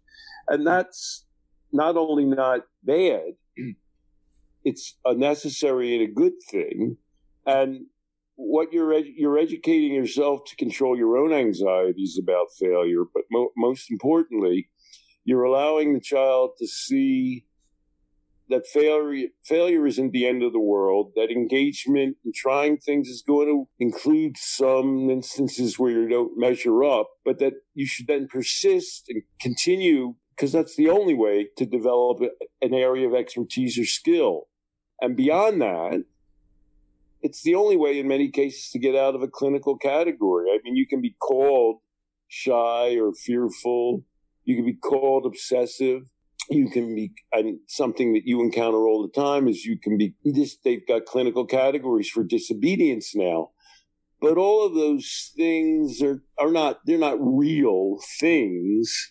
And 0.47 0.65
that's 0.65 1.25
not 1.71 1.97
only 1.97 2.25
not 2.25 2.61
bad, 2.83 3.33
it's 4.63 4.97
a 5.05 5.13
necessary 5.13 5.95
and 5.95 6.09
a 6.09 6.13
good 6.13 6.33
thing. 6.49 6.97
And 7.45 7.85
what 8.35 8.73
you're 8.73 8.93
you're 8.93 9.37
educating 9.37 9.93
yourself 9.93 10.41
to 10.45 10.55
control 10.57 10.97
your 10.97 11.17
own 11.17 11.31
anxieties 11.31 12.19
about 12.21 12.47
failure, 12.59 13.03
but 13.13 13.23
mo- 13.31 13.51
most 13.55 13.89
importantly, 13.89 14.69
you're 15.23 15.43
allowing 15.43 15.93
the 15.93 15.99
child 15.99 16.51
to 16.59 16.67
see 16.67 17.45
that 18.49 18.67
failure 18.67 19.27
failure 19.43 19.85
isn't 19.87 20.11
the 20.11 20.27
end 20.27 20.43
of 20.43 20.53
the 20.53 20.59
world. 20.59 21.13
That 21.15 21.31
engagement 21.31 22.17
and 22.23 22.33
trying 22.33 22.77
things 22.77 23.07
is 23.07 23.23
going 23.25 23.47
to 23.47 23.67
include 23.79 24.37
some 24.37 25.09
instances 25.09 25.79
where 25.79 25.91
you 25.91 26.07
don't 26.07 26.37
measure 26.37 26.83
up, 26.83 27.09
but 27.23 27.39
that 27.39 27.53
you 27.73 27.85
should 27.85 28.07
then 28.07 28.27
persist 28.27 29.05
and 29.09 29.23
continue 29.39 30.15
because 30.35 30.51
that's 30.51 30.75
the 30.75 30.89
only 30.89 31.13
way 31.13 31.47
to 31.57 31.65
develop 31.65 32.19
an 32.61 32.73
area 32.73 33.07
of 33.07 33.15
expertise 33.15 33.79
or 33.79 33.85
skill. 33.85 34.47
And 35.01 35.15
beyond 35.15 35.61
that, 35.61 36.03
it's 37.21 37.41
the 37.41 37.55
only 37.55 37.77
way 37.77 37.99
in 37.99 38.07
many 38.07 38.29
cases 38.29 38.69
to 38.71 38.79
get 38.79 38.95
out 38.95 39.15
of 39.15 39.21
a 39.21 39.27
clinical 39.27 39.77
category. 39.77 40.49
I 40.51 40.59
mean, 40.63 40.75
you 40.75 40.85
can 40.85 41.01
be 41.01 41.15
called 41.19 41.77
shy 42.27 42.97
or 42.97 43.13
fearful. 43.13 44.03
You 44.43 44.55
can 44.55 44.65
be 44.65 44.75
called 44.75 45.25
obsessive 45.25 46.03
you 46.49 46.69
can 46.69 46.95
be 46.95 47.11
and 47.31 47.59
something 47.67 48.13
that 48.13 48.25
you 48.25 48.41
encounter 48.41 48.87
all 48.87 49.01
the 49.01 49.21
time 49.21 49.47
is 49.47 49.65
you 49.65 49.77
can 49.79 49.97
be 49.97 50.13
this 50.23 50.57
they've 50.63 50.87
got 50.87 51.05
clinical 51.05 51.45
categories 51.45 52.09
for 52.09 52.23
disobedience 52.23 53.15
now 53.15 53.49
but 54.21 54.37
all 54.37 54.65
of 54.65 54.73
those 54.73 55.31
things 55.35 56.01
are 56.01 56.23
are 56.39 56.51
not 56.51 56.79
they're 56.85 56.97
not 56.97 57.17
real 57.19 57.99
things 58.19 59.09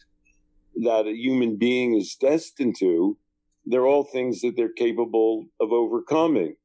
that 0.76 1.07
a 1.07 1.16
human 1.16 1.57
being 1.57 1.95
is 1.95 2.16
destined 2.20 2.76
to. 2.78 3.16
They're 3.64 3.87
all 3.87 4.05
things 4.05 4.41
that 4.41 4.57
they're 4.57 4.72
capable 4.72 5.47
of 5.61 5.72
overcoming. 5.72 6.57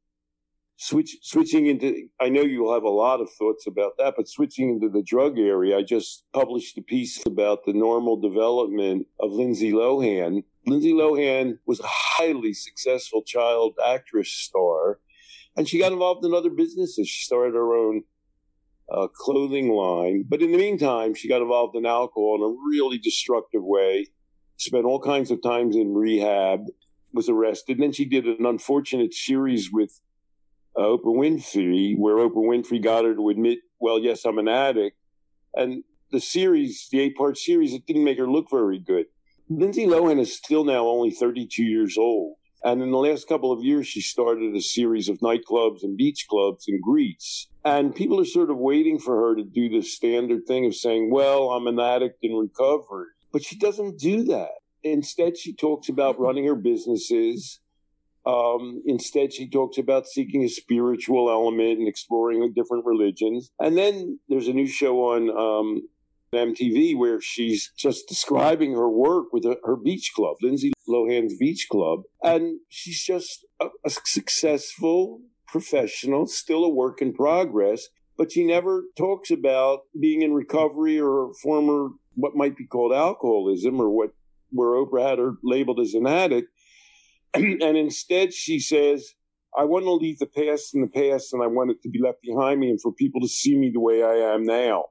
Switch 0.81 1.17
switching 1.21 1.65
into 1.65 2.07
i 2.21 2.29
know 2.29 2.41
you'll 2.41 2.73
have 2.73 2.83
a 2.83 2.89
lot 2.89 3.19
of 3.19 3.29
thoughts 3.37 3.67
about 3.67 3.97
that 3.97 4.13
but 4.15 4.29
switching 4.29 4.69
into 4.69 4.87
the 4.87 5.03
drug 5.03 5.37
area 5.37 5.77
i 5.77 5.83
just 5.83 6.23
published 6.31 6.77
a 6.77 6.81
piece 6.81 7.25
about 7.25 7.65
the 7.65 7.73
normal 7.73 8.15
development 8.15 9.05
of 9.19 9.29
lindsay 9.33 9.73
lohan 9.73 10.41
lindsay 10.69 10.93
lohan 10.93 11.57
was 11.65 11.79
a 11.79 11.87
highly 11.87 12.53
successful 12.53 13.21
child 13.23 13.73
actress 13.85 14.29
star 14.29 14.99
and 15.55 15.67
she 15.67 15.79
got 15.79 15.91
involved 15.91 16.23
in 16.25 16.33
other 16.33 16.49
businesses 16.49 17.07
she 17.07 17.23
started 17.23 17.53
her 17.53 17.73
own 17.73 18.03
uh, 18.91 19.07
clothing 19.13 19.71
line 19.71 20.25
but 20.27 20.41
in 20.41 20.51
the 20.51 20.57
meantime 20.57 21.13
she 21.13 21.29
got 21.29 21.41
involved 21.41 21.75
in 21.75 21.85
alcohol 21.85 22.37
in 22.37 22.41
a 22.43 22.77
really 22.77 22.97
destructive 22.97 23.63
way 23.63 24.07
spent 24.57 24.85
all 24.85 24.99
kinds 24.99 25.31
of 25.31 25.41
times 25.41 25.75
in 25.75 25.93
rehab 25.93 26.65
was 27.13 27.29
arrested 27.29 27.77
and 27.77 27.83
then 27.83 27.91
she 27.91 28.05
did 28.05 28.25
an 28.25 28.45
unfortunate 28.45 29.13
series 29.13 29.69
with 29.71 29.99
uh, 30.77 30.81
Oprah 30.81 31.15
Winfrey, 31.15 31.97
where 31.97 32.17
Oprah 32.17 32.35
Winfrey 32.35 32.81
got 32.81 33.05
her 33.05 33.13
to 33.13 33.29
admit, 33.29 33.59
well, 33.79 33.99
yes, 33.99 34.25
I'm 34.25 34.37
an 34.37 34.47
addict. 34.47 34.97
And 35.53 35.83
the 36.11 36.19
series, 36.19 36.87
the 36.91 36.99
eight 37.01 37.15
part 37.15 37.37
series, 37.37 37.73
it 37.73 37.85
didn't 37.85 38.03
make 38.03 38.17
her 38.17 38.29
look 38.29 38.49
very 38.49 38.79
good. 38.79 39.05
Lindsay 39.49 39.85
Lohan 39.85 40.19
is 40.19 40.35
still 40.35 40.63
now 40.63 40.87
only 40.87 41.11
32 41.11 41.63
years 41.63 41.97
old. 41.97 42.35
And 42.63 42.81
in 42.81 42.91
the 42.91 42.97
last 42.97 43.27
couple 43.27 43.51
of 43.51 43.63
years, 43.63 43.87
she 43.87 44.01
started 44.01 44.53
a 44.53 44.61
series 44.61 45.07
of 45.07 45.19
nightclubs 45.19 45.81
and 45.81 45.97
beach 45.97 46.27
clubs 46.29 46.65
in 46.67 46.81
Greece. 46.81 47.47
And 47.63 47.95
people 47.95 48.19
are 48.19 48.25
sort 48.25 48.51
of 48.51 48.57
waiting 48.57 48.99
for 48.99 49.15
her 49.15 49.35
to 49.35 49.43
do 49.43 49.69
the 49.69 49.81
standard 49.81 50.45
thing 50.45 50.65
of 50.65 50.75
saying, 50.75 51.09
well, 51.09 51.51
I'm 51.51 51.67
an 51.67 51.79
addict 51.79 52.19
in 52.21 52.35
recovery. 52.35 53.07
But 53.31 53.43
she 53.43 53.57
doesn't 53.57 53.97
do 53.97 54.23
that. 54.25 54.51
Instead, 54.83 55.37
she 55.37 55.53
talks 55.53 55.87
about 55.87 56.19
running 56.19 56.45
her 56.45 56.55
businesses 56.55 57.59
um, 58.25 58.81
instead, 58.85 59.33
she 59.33 59.49
talks 59.49 59.77
about 59.77 60.05
seeking 60.05 60.43
a 60.43 60.49
spiritual 60.49 61.29
element 61.29 61.79
and 61.79 61.87
exploring 61.87 62.51
different 62.53 62.85
religions. 62.85 63.51
And 63.59 63.77
then 63.77 64.19
there's 64.27 64.47
a 64.47 64.53
new 64.53 64.67
show 64.67 65.13
on 65.13 65.29
um, 65.29 65.87
MTV 66.33 66.97
where 66.97 67.19
she's 67.21 67.71
just 67.77 68.07
describing 68.07 68.73
her 68.73 68.89
work 68.89 69.27
with 69.31 69.45
her 69.63 69.75
beach 69.75 70.11
club, 70.15 70.37
Lindsay 70.41 70.71
Lohan's 70.87 71.37
Beach 71.37 71.67
Club. 71.71 72.01
And 72.23 72.59
she's 72.69 73.03
just 73.03 73.45
a, 73.59 73.67
a 73.85 73.89
successful 73.89 75.21
professional, 75.47 76.27
still 76.27 76.63
a 76.63 76.69
work 76.69 77.01
in 77.01 77.13
progress. 77.13 77.87
But 78.17 78.33
she 78.33 78.45
never 78.45 78.83
talks 78.97 79.31
about 79.31 79.79
being 79.99 80.21
in 80.21 80.33
recovery 80.33 80.99
or 80.99 81.31
former 81.41 81.89
what 82.15 82.35
might 82.35 82.57
be 82.57 82.67
called 82.67 82.93
alcoholism 82.93 83.79
or 83.79 83.89
what 83.89 84.09
where 84.51 84.69
Oprah 84.69 85.09
had 85.09 85.19
her 85.19 85.33
labeled 85.43 85.79
as 85.79 85.93
an 85.93 86.07
addict 86.07 86.49
and 87.33 87.61
instead 87.61 88.33
she 88.33 88.59
says, 88.59 89.13
I 89.57 89.65
want 89.65 89.85
to 89.85 89.93
leave 89.93 90.19
the 90.19 90.25
past 90.25 90.73
in 90.73 90.81
the 90.81 90.87
past 90.87 91.33
and 91.33 91.43
I 91.43 91.47
want 91.47 91.71
it 91.71 91.81
to 91.83 91.89
be 91.89 91.99
left 92.01 92.21
behind 92.21 92.59
me 92.59 92.69
and 92.69 92.81
for 92.81 92.91
people 92.91 93.21
to 93.21 93.27
see 93.27 93.55
me 93.57 93.71
the 93.71 93.79
way 93.79 94.03
I 94.03 94.33
am 94.33 94.43
now. 94.43 94.85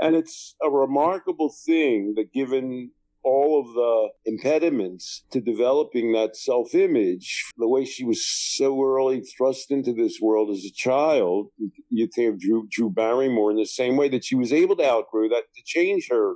And 0.00 0.16
it's 0.16 0.54
a 0.64 0.70
remarkable 0.70 1.54
thing 1.64 2.14
that 2.16 2.32
given 2.32 2.90
all 3.22 3.58
of 3.60 3.74
the 3.74 4.30
impediments 4.30 5.24
to 5.30 5.40
developing 5.40 6.12
that 6.12 6.36
self 6.36 6.74
image, 6.74 7.44
the 7.56 7.68
way 7.68 7.84
she 7.84 8.04
was 8.04 8.26
so 8.26 8.82
early 8.82 9.22
thrust 9.22 9.70
into 9.70 9.92
this 9.92 10.18
world 10.20 10.50
as 10.50 10.64
a 10.64 10.72
child, 10.72 11.48
you 11.90 12.08
think 12.14 12.34
of 12.34 12.40
Drew, 12.40 12.68
Drew 12.70 12.90
Barrymore 12.90 13.50
in 13.50 13.56
the 13.56 13.66
same 13.66 13.96
way 13.96 14.08
that 14.10 14.24
she 14.24 14.34
was 14.34 14.52
able 14.52 14.76
to 14.76 14.86
outgrow 14.86 15.28
that 15.28 15.44
to 15.54 15.62
change 15.64 16.08
her 16.10 16.34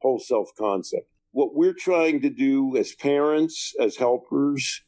whole 0.00 0.18
self 0.18 0.48
concept 0.58 1.06
what 1.36 1.54
we're 1.54 1.74
trying 1.74 2.22
to 2.22 2.30
do 2.30 2.74
as 2.78 2.94
parents, 2.94 3.74
as 3.78 3.96
helpers, 3.96 4.82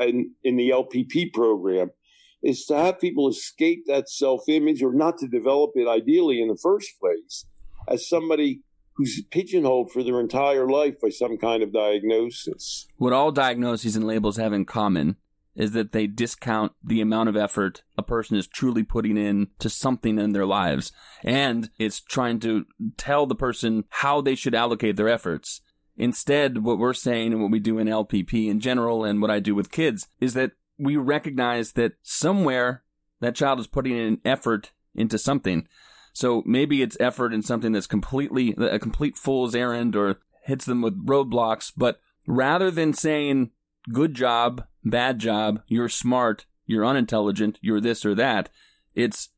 and 0.00 0.32
in 0.42 0.56
the 0.56 0.70
LPP 0.70 1.32
program 1.32 1.92
is 2.42 2.64
to 2.64 2.76
have 2.76 2.98
people 2.98 3.28
escape 3.28 3.84
that 3.86 4.08
self 4.08 4.48
image 4.48 4.82
or 4.82 4.92
not 4.92 5.16
to 5.18 5.28
develop 5.28 5.70
it 5.76 5.86
ideally 5.86 6.42
in 6.42 6.48
the 6.48 6.58
first 6.60 6.88
place 7.00 7.46
as 7.92 8.08
somebody 8.08 8.62
who's 8.94 9.22
pigeonholed 9.30 9.90
for 9.90 10.02
their 10.02 10.20
entire 10.20 10.68
life 10.68 10.94
by 11.00 11.08
some 11.08 11.38
kind 11.38 11.62
of 11.62 11.72
diagnosis. 11.72 12.86
What 12.96 13.12
all 13.12 13.32
diagnoses 13.32 13.96
and 13.96 14.06
labels 14.06 14.36
have 14.36 14.52
in 14.52 14.64
common 14.64 15.16
is 15.54 15.72
that 15.72 15.92
they 15.92 16.06
discount 16.06 16.72
the 16.82 17.00
amount 17.00 17.28
of 17.28 17.36
effort 17.36 17.82
a 17.98 18.02
person 18.02 18.36
is 18.36 18.46
truly 18.46 18.82
putting 18.82 19.16
in 19.16 19.48
to 19.58 19.68
something 19.68 20.18
in 20.18 20.32
their 20.32 20.46
lives. 20.46 20.92
And 21.22 21.70
it's 21.78 22.00
trying 22.00 22.40
to 22.40 22.66
tell 22.96 23.26
the 23.26 23.34
person 23.34 23.84
how 23.88 24.20
they 24.20 24.34
should 24.34 24.54
allocate 24.54 24.96
their 24.96 25.08
efforts. 25.08 25.60
Instead, 25.96 26.64
what 26.64 26.78
we're 26.78 26.94
saying 26.94 27.32
and 27.32 27.42
what 27.42 27.50
we 27.50 27.60
do 27.60 27.78
in 27.78 27.86
LPP 27.86 28.48
in 28.48 28.60
general 28.60 29.04
and 29.04 29.20
what 29.20 29.30
I 29.30 29.40
do 29.40 29.54
with 29.54 29.70
kids 29.70 30.08
is 30.20 30.32
that 30.34 30.52
we 30.78 30.96
recognize 30.96 31.72
that 31.72 31.92
somewhere 32.02 32.82
that 33.20 33.34
child 33.34 33.60
is 33.60 33.66
putting 33.66 33.96
in 33.96 34.20
effort 34.24 34.72
into 34.94 35.18
something. 35.18 35.68
So 36.12 36.42
maybe 36.44 36.82
it's 36.82 36.96
effort 37.00 37.32
in 37.32 37.42
something 37.42 37.72
that's 37.72 37.86
completely 37.86 38.54
a 38.58 38.78
complete 38.78 39.16
fool's 39.16 39.54
errand 39.54 39.96
or 39.96 40.18
hits 40.44 40.64
them 40.64 40.82
with 40.82 41.06
roadblocks, 41.06 41.72
but 41.76 42.00
rather 42.26 42.70
than 42.70 42.92
saying 42.92 43.50
good 43.90 44.14
job, 44.14 44.64
bad 44.84 45.18
job, 45.18 45.62
you're 45.66 45.88
smart, 45.88 46.46
you're 46.66 46.86
unintelligent, 46.86 47.58
you're 47.62 47.80
this 47.80 48.04
or 48.04 48.14
that, 48.14 48.50
it's 48.94 49.30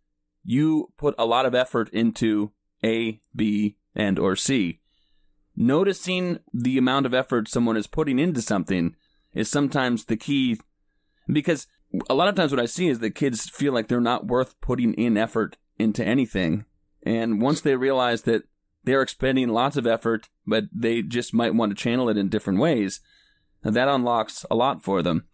you 0.44 0.92
put 0.96 1.14
a 1.16 1.24
lot 1.24 1.46
of 1.46 1.54
effort 1.54 1.88
into 1.90 2.52
A, 2.84 3.20
B, 3.34 3.76
and 3.94 4.18
or 4.18 4.36
C. 4.36 4.80
Noticing 5.56 6.40
the 6.52 6.76
amount 6.76 7.06
of 7.06 7.14
effort 7.14 7.48
someone 7.48 7.76
is 7.76 7.86
putting 7.86 8.18
into 8.18 8.42
something 8.42 8.96
is 9.32 9.50
sometimes 9.50 10.06
the 10.06 10.16
key 10.16 10.58
because 11.28 11.66
a 12.10 12.14
lot 12.14 12.28
of 12.28 12.34
times 12.34 12.50
what 12.50 12.60
I 12.60 12.66
see 12.66 12.88
is 12.88 12.98
that 12.98 13.14
kids 13.14 13.48
feel 13.48 13.72
like 13.72 13.86
they're 13.86 14.00
not 14.00 14.26
worth 14.26 14.60
putting 14.60 14.94
in 14.94 15.16
effort 15.16 15.56
into 15.78 16.04
anything. 16.04 16.64
And 17.04 17.40
once 17.40 17.60
they 17.60 17.76
realize 17.76 18.22
that 18.22 18.44
they're 18.84 19.02
expending 19.02 19.48
lots 19.48 19.76
of 19.76 19.86
effort, 19.86 20.28
but 20.46 20.64
they 20.72 21.02
just 21.02 21.34
might 21.34 21.54
want 21.54 21.70
to 21.70 21.82
channel 21.82 22.08
it 22.08 22.16
in 22.16 22.28
different 22.28 22.60
ways, 22.60 23.00
that 23.62 23.88
unlocks 23.88 24.44
a 24.50 24.54
lot 24.54 24.82
for 24.82 25.02
them. 25.02 25.26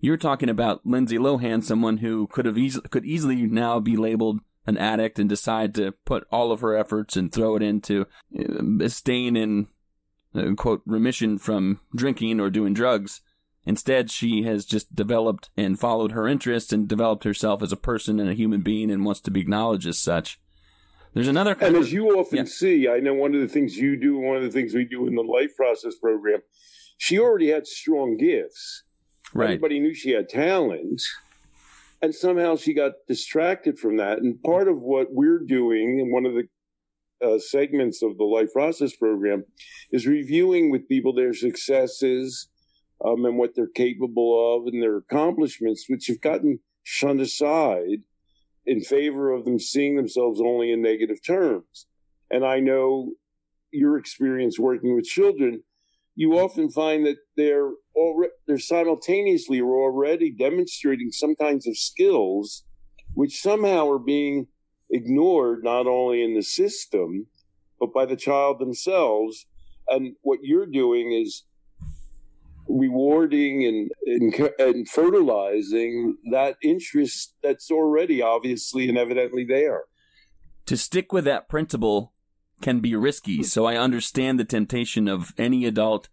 You're 0.00 0.16
talking 0.16 0.48
about 0.48 0.86
Lindsay 0.86 1.18
Lohan, 1.18 1.62
someone 1.62 1.98
who 1.98 2.26
could 2.26 2.46
have 2.46 2.56
could 2.90 3.04
easily 3.04 3.36
now 3.46 3.80
be 3.80 3.96
labeled 3.96 4.40
an 4.66 4.76
addict 4.78 5.18
and 5.18 5.28
decide 5.28 5.74
to 5.74 5.92
put 6.04 6.26
all 6.30 6.52
of 6.52 6.60
her 6.60 6.76
efforts 6.76 7.16
and 7.16 7.32
throw 7.32 7.56
it 7.56 7.62
into 7.62 8.06
uh, 8.38 8.88
staying 8.88 9.36
in 9.36 9.66
uh, 10.34 10.54
quote 10.56 10.82
remission 10.86 11.38
from 11.38 11.80
drinking 11.94 12.40
or 12.40 12.50
doing 12.50 12.72
drugs. 12.74 13.20
Instead, 13.66 14.10
she 14.10 14.42
has 14.42 14.64
just 14.64 14.94
developed 14.94 15.50
and 15.56 15.78
followed 15.78 16.12
her 16.12 16.26
interests 16.26 16.72
and 16.72 16.88
developed 16.88 17.24
herself 17.24 17.62
as 17.62 17.72
a 17.72 17.76
person 17.76 18.18
and 18.18 18.30
a 18.30 18.34
human 18.34 18.62
being 18.62 18.90
and 18.90 19.04
wants 19.04 19.20
to 19.20 19.30
be 19.30 19.40
acknowledged 19.40 19.86
as 19.86 19.98
such. 19.98 20.40
There's 21.12 21.28
another 21.28 21.56
And 21.60 21.76
as 21.76 21.92
you 21.92 22.18
often 22.18 22.38
yeah. 22.38 22.44
see, 22.44 22.88
I 22.88 23.00
know 23.00 23.14
one 23.14 23.34
of 23.34 23.40
the 23.40 23.48
things 23.48 23.76
you 23.76 23.96
do, 24.00 24.18
one 24.18 24.36
of 24.36 24.42
the 24.42 24.50
things 24.50 24.74
we 24.74 24.84
do 24.84 25.06
in 25.06 25.14
the 25.14 25.22
life 25.22 25.56
process 25.56 25.94
program, 25.96 26.40
she 26.98 27.18
already 27.18 27.48
had 27.48 27.66
strong 27.66 28.16
gifts. 28.16 28.84
Right. 29.34 29.50
Everybody 29.50 29.80
knew 29.80 29.94
she 29.94 30.10
had 30.10 30.28
talent 30.28 31.02
and 32.02 32.14
somehow 32.14 32.56
she 32.56 32.74
got 32.74 32.92
distracted 33.06 33.78
from 33.78 33.96
that. 33.98 34.18
And 34.18 34.42
part 34.42 34.68
of 34.68 34.80
what 34.80 35.08
we're 35.10 35.40
doing, 35.40 36.00
and 36.00 36.12
one 36.12 36.26
of 36.26 36.34
the 36.34 36.48
uh, 37.22 37.38
segments 37.38 38.02
of 38.02 38.16
the 38.16 38.24
life 38.24 38.52
process 38.52 38.94
program, 38.96 39.44
is 39.92 40.06
reviewing 40.06 40.70
with 40.70 40.88
people 40.88 41.12
their 41.12 41.34
successes 41.34 42.48
um, 43.04 43.24
and 43.24 43.38
what 43.38 43.54
they're 43.54 43.66
capable 43.66 44.56
of 44.56 44.66
and 44.66 44.82
their 44.82 44.96
accomplishments, 44.96 45.86
which 45.88 46.06
have 46.06 46.20
gotten 46.20 46.60
shunned 46.82 47.20
aside 47.20 48.02
in 48.66 48.80
favor 48.80 49.32
of 49.32 49.44
them 49.44 49.58
seeing 49.58 49.96
themselves 49.96 50.40
only 50.40 50.72
in 50.72 50.82
negative 50.82 51.18
terms. 51.24 51.86
And 52.30 52.44
I 52.44 52.60
know 52.60 53.12
your 53.72 53.96
experience 53.98 54.58
working 54.58 54.94
with 54.94 55.04
children 55.04 55.62
you 56.20 56.38
often 56.38 56.70
find 56.70 57.06
that 57.06 57.16
they're 57.36 57.70
already, 57.94 58.32
they're 58.46 58.58
simultaneously 58.58 59.58
or 59.58 59.80
already 59.80 60.30
demonstrating 60.30 61.10
some 61.10 61.34
kinds 61.34 61.66
of 61.66 61.78
skills 61.78 62.64
which 63.14 63.40
somehow 63.40 63.88
are 63.88 63.98
being 63.98 64.46
ignored 64.90 65.64
not 65.64 65.86
only 65.86 66.22
in 66.22 66.34
the 66.34 66.42
system 66.42 67.26
but 67.78 67.94
by 67.94 68.04
the 68.04 68.16
child 68.16 68.58
themselves 68.58 69.46
and 69.88 70.14
what 70.20 70.40
you're 70.42 70.66
doing 70.66 71.12
is 71.12 71.44
rewarding 72.78 73.64
and, 73.64 73.90
and, 74.06 74.50
and 74.58 74.88
fertilizing 74.88 76.16
that 76.30 76.56
interest 76.62 77.34
that's 77.42 77.70
already 77.70 78.22
obviously 78.22 78.88
and 78.88 78.96
evidently 78.96 79.44
there 79.44 79.84
to 80.70 80.76
stick 80.76 81.12
with 81.12 81.24
that 81.24 81.48
principle 81.48 82.12
can 82.62 82.78
be 82.78 82.94
risky. 82.94 83.42
So 83.42 83.64
I 83.64 83.76
understand 83.76 84.38
the 84.38 84.44
temptation 84.44 85.08
of 85.08 85.34
any 85.36 85.64
adult 85.64 86.08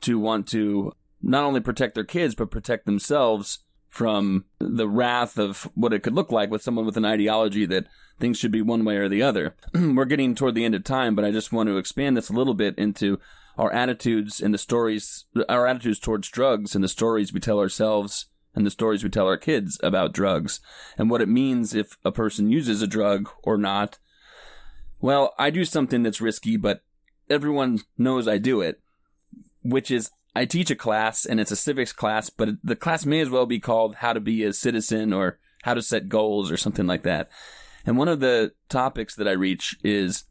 to 0.00 0.18
want 0.18 0.48
to 0.48 0.92
not 1.22 1.44
only 1.44 1.60
protect 1.60 1.94
their 1.94 2.02
kids, 2.02 2.34
but 2.34 2.50
protect 2.50 2.84
themselves 2.84 3.60
from 3.88 4.46
the 4.58 4.88
wrath 4.88 5.38
of 5.38 5.70
what 5.76 5.92
it 5.92 6.02
could 6.02 6.14
look 6.14 6.32
like 6.32 6.50
with 6.50 6.62
someone 6.62 6.84
with 6.84 6.96
an 6.96 7.04
ideology 7.04 7.64
that 7.66 7.86
things 8.18 8.38
should 8.38 8.50
be 8.50 8.60
one 8.60 8.84
way 8.84 8.96
or 8.96 9.08
the 9.08 9.22
other. 9.22 9.54
We're 9.74 10.06
getting 10.06 10.34
toward 10.34 10.56
the 10.56 10.64
end 10.64 10.74
of 10.74 10.82
time, 10.82 11.14
but 11.14 11.24
I 11.24 11.30
just 11.30 11.52
want 11.52 11.68
to 11.68 11.76
expand 11.76 12.16
this 12.16 12.28
a 12.28 12.32
little 12.34 12.54
bit 12.54 12.76
into 12.78 13.20
our 13.58 13.72
attitudes 13.72 14.40
and 14.40 14.52
the 14.52 14.58
stories, 14.58 15.24
our 15.48 15.66
attitudes 15.66 15.98
towards 15.98 16.28
drugs 16.28 16.74
and 16.74 16.82
the 16.82 16.88
stories 16.88 17.32
we 17.32 17.40
tell 17.40 17.58
ourselves 17.58 18.26
and 18.54 18.66
the 18.66 18.70
stories 18.70 19.02
we 19.02 19.10
tell 19.10 19.26
our 19.26 19.36
kids 19.36 19.78
about 19.82 20.12
drugs 20.12 20.60
and 20.98 21.10
what 21.10 21.22
it 21.22 21.28
means 21.28 21.74
if 21.74 21.96
a 22.04 22.12
person 22.12 22.50
uses 22.50 22.82
a 22.82 22.86
drug 22.86 23.28
or 23.42 23.56
not 23.56 23.98
well, 25.02 25.34
I 25.36 25.50
do 25.50 25.64
something 25.64 26.04
that's 26.04 26.20
risky, 26.20 26.56
but 26.56 26.84
everyone 27.28 27.80
knows 27.98 28.28
I 28.28 28.38
do 28.38 28.60
it, 28.60 28.80
which 29.62 29.90
is 29.90 30.12
I 30.34 30.44
teach 30.44 30.70
a 30.70 30.76
class 30.76 31.26
and 31.26 31.40
it's 31.40 31.50
a 31.50 31.56
civics 31.56 31.92
class, 31.92 32.30
but 32.30 32.50
the 32.62 32.76
class 32.76 33.04
may 33.04 33.20
as 33.20 33.28
well 33.28 33.44
be 33.44 33.58
called 33.58 33.96
How 33.96 34.12
to 34.12 34.20
Be 34.20 34.44
a 34.44 34.52
Citizen 34.52 35.12
or 35.12 35.40
How 35.64 35.74
to 35.74 35.82
Set 35.82 36.08
Goals 36.08 36.52
or 36.52 36.56
something 36.56 36.86
like 36.86 37.02
that. 37.02 37.28
And 37.84 37.98
one 37.98 38.06
of 38.06 38.20
the 38.20 38.52
topics 38.68 39.16
that 39.16 39.26
I 39.26 39.32
reach 39.32 39.76
is 39.82 40.24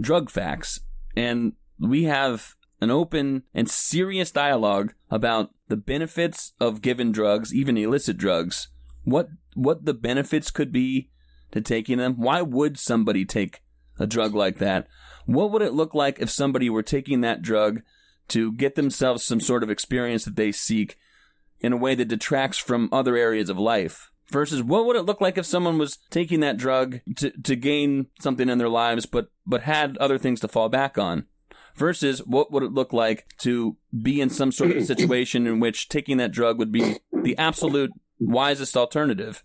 drug 0.00 0.30
facts. 0.30 0.80
And 1.14 1.52
we 1.80 2.04
have 2.04 2.54
an 2.80 2.90
open 2.90 3.42
and 3.54 3.68
serious 3.68 4.30
dialogue 4.30 4.94
about 5.10 5.50
the 5.68 5.76
benefits 5.76 6.52
of 6.60 6.80
given 6.80 7.12
drugs, 7.12 7.54
even 7.54 7.76
illicit 7.76 8.16
drugs. 8.16 8.68
What 9.04 9.28
what 9.54 9.84
the 9.84 9.94
benefits 9.94 10.50
could 10.50 10.70
be 10.70 11.10
to 11.50 11.60
taking 11.60 11.98
them? 11.98 12.14
Why 12.20 12.42
would 12.42 12.78
somebody 12.78 13.24
take 13.24 13.62
a 13.98 14.06
drug 14.06 14.34
like 14.34 14.58
that, 14.58 14.86
what 15.26 15.50
would 15.50 15.62
it 15.62 15.74
look 15.74 15.94
like 15.94 16.18
if 16.20 16.30
somebody 16.30 16.70
were 16.70 16.82
taking 16.82 17.20
that 17.20 17.42
drug 17.42 17.82
to 18.28 18.52
get 18.52 18.74
themselves 18.74 19.24
some 19.24 19.40
sort 19.40 19.62
of 19.62 19.70
experience 19.70 20.24
that 20.24 20.36
they 20.36 20.52
seek 20.52 20.96
in 21.60 21.72
a 21.72 21.76
way 21.76 21.94
that 21.94 22.08
detracts 22.08 22.58
from 22.58 22.88
other 22.92 23.16
areas 23.16 23.50
of 23.50 23.58
life? 23.58 24.10
Versus 24.30 24.62
what 24.62 24.84
would 24.84 24.96
it 24.96 25.06
look 25.06 25.22
like 25.22 25.38
if 25.38 25.46
someone 25.46 25.78
was 25.78 25.98
taking 26.10 26.40
that 26.40 26.58
drug 26.58 27.00
to, 27.16 27.30
to 27.30 27.56
gain 27.56 28.08
something 28.20 28.48
in 28.48 28.58
their 28.58 28.68
lives 28.68 29.06
but, 29.06 29.30
but 29.46 29.62
had 29.62 29.96
other 29.98 30.18
things 30.18 30.40
to 30.40 30.48
fall 30.48 30.68
back 30.68 30.98
on? 30.98 31.26
Versus 31.78 32.18
what 32.26 32.50
would 32.50 32.64
it 32.64 32.72
look 32.72 32.92
like 32.92 33.26
to 33.38 33.76
be 34.02 34.20
in 34.20 34.30
some 34.30 34.50
sort 34.50 34.72
of 34.72 34.84
situation 34.92 35.46
in 35.46 35.60
which 35.60 35.88
taking 35.88 36.16
that 36.16 36.32
drug 36.32 36.58
would 36.58 36.72
be 36.72 36.98
the 37.12 37.38
absolute 37.38 37.92
wisest 38.18 38.76
alternative? 38.76 39.44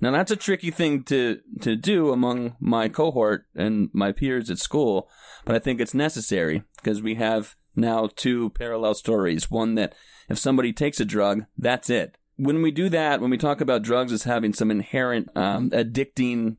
Now 0.00 0.10
that's 0.10 0.30
a 0.30 0.36
tricky 0.36 0.70
thing 0.70 1.04
to 1.04 1.40
to 1.60 1.76
do 1.76 2.10
among 2.10 2.56
my 2.60 2.88
cohort 2.88 3.46
and 3.54 3.90
my 3.92 4.12
peers 4.12 4.50
at 4.50 4.58
school, 4.58 5.08
but 5.44 5.54
I 5.54 5.58
think 5.58 5.80
it's 5.80 5.94
necessary 5.94 6.62
because 6.76 7.02
we 7.02 7.16
have 7.16 7.54
now 7.76 8.08
two 8.14 8.50
parallel 8.50 8.94
stories. 8.94 9.50
One 9.50 9.74
that 9.74 9.94
if 10.28 10.38
somebody 10.38 10.72
takes 10.72 11.00
a 11.00 11.04
drug, 11.04 11.44
that's 11.56 11.90
it. 11.90 12.16
When 12.36 12.62
we 12.62 12.70
do 12.70 12.88
that, 12.88 13.20
when 13.20 13.30
we 13.30 13.36
talk 13.36 13.60
about 13.60 13.82
drugs 13.82 14.12
as 14.12 14.24
having 14.24 14.54
some 14.54 14.70
inherent 14.70 15.28
um, 15.36 15.70
addicting 15.70 16.56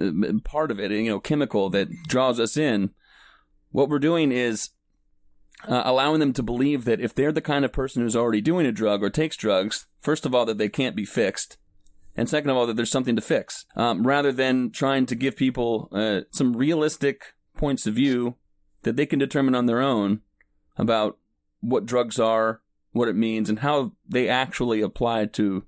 uh, 0.00 0.10
part 0.42 0.70
of 0.70 0.80
it, 0.80 0.90
you 0.90 1.10
know, 1.10 1.20
chemical 1.20 1.70
that 1.70 1.88
draws 2.08 2.40
us 2.40 2.56
in, 2.56 2.90
what 3.70 3.88
we're 3.88 3.98
doing 3.98 4.32
is 4.32 4.70
uh, 5.68 5.82
allowing 5.84 6.20
them 6.20 6.32
to 6.32 6.42
believe 6.42 6.84
that 6.84 7.00
if 7.00 7.14
they're 7.14 7.32
the 7.32 7.40
kind 7.40 7.64
of 7.64 7.72
person 7.72 8.02
who's 8.02 8.16
already 8.16 8.40
doing 8.40 8.66
a 8.66 8.72
drug 8.72 9.02
or 9.02 9.10
takes 9.10 9.36
drugs, 9.36 9.86
first 10.00 10.24
of 10.24 10.34
all, 10.34 10.46
that 10.46 10.58
they 10.58 10.68
can't 10.68 10.96
be 10.96 11.04
fixed, 11.04 11.58
and 12.16 12.28
second 12.28 12.50
of 12.50 12.56
all, 12.56 12.66
that 12.66 12.76
there's 12.76 12.90
something 12.90 13.16
to 13.16 13.22
fix, 13.22 13.66
um, 13.76 14.06
rather 14.06 14.32
than 14.32 14.70
trying 14.70 15.06
to 15.06 15.14
give 15.14 15.36
people 15.36 15.88
uh, 15.92 16.22
some 16.30 16.56
realistic 16.56 17.34
points 17.56 17.86
of 17.86 17.94
view 17.94 18.36
that 18.82 18.96
they 18.96 19.06
can 19.06 19.18
determine 19.18 19.54
on 19.54 19.66
their 19.66 19.80
own 19.80 20.20
about 20.76 21.18
what 21.60 21.86
drugs 21.86 22.18
are, 22.18 22.62
what 22.92 23.08
it 23.08 23.16
means, 23.16 23.48
and 23.48 23.60
how 23.60 23.92
they 24.08 24.28
actually 24.28 24.80
apply 24.80 25.26
to 25.26 25.64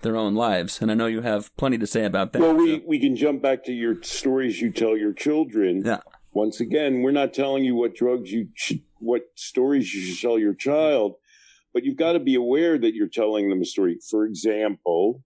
their 0.00 0.16
own 0.16 0.34
lives. 0.34 0.80
And 0.80 0.90
I 0.90 0.94
know 0.94 1.06
you 1.06 1.22
have 1.22 1.54
plenty 1.56 1.78
to 1.78 1.86
say 1.86 2.04
about 2.04 2.32
that. 2.32 2.42
Well, 2.42 2.54
we, 2.54 2.76
so. 2.76 2.82
we 2.86 2.98
can 2.98 3.16
jump 3.16 3.42
back 3.42 3.64
to 3.64 3.72
your 3.72 4.02
stories 4.02 4.60
you 4.60 4.70
tell 4.70 4.96
your 4.96 5.12
children. 5.12 5.82
Yeah. 5.84 6.00
Once 6.34 6.60
again, 6.60 7.02
we're 7.02 7.10
not 7.10 7.34
telling 7.34 7.64
you 7.64 7.74
what 7.74 7.94
drugs 7.94 8.32
you 8.32 8.48
what 8.98 9.22
stories 9.34 9.92
you 9.92 10.00
should 10.00 10.20
tell 10.20 10.38
your 10.38 10.54
child, 10.54 11.14
but 11.74 11.84
you've 11.84 11.96
got 11.96 12.12
to 12.12 12.20
be 12.20 12.34
aware 12.34 12.78
that 12.78 12.94
you're 12.94 13.08
telling 13.08 13.50
them 13.50 13.60
a 13.60 13.64
story. 13.64 13.98
For 14.10 14.24
example, 14.24 15.22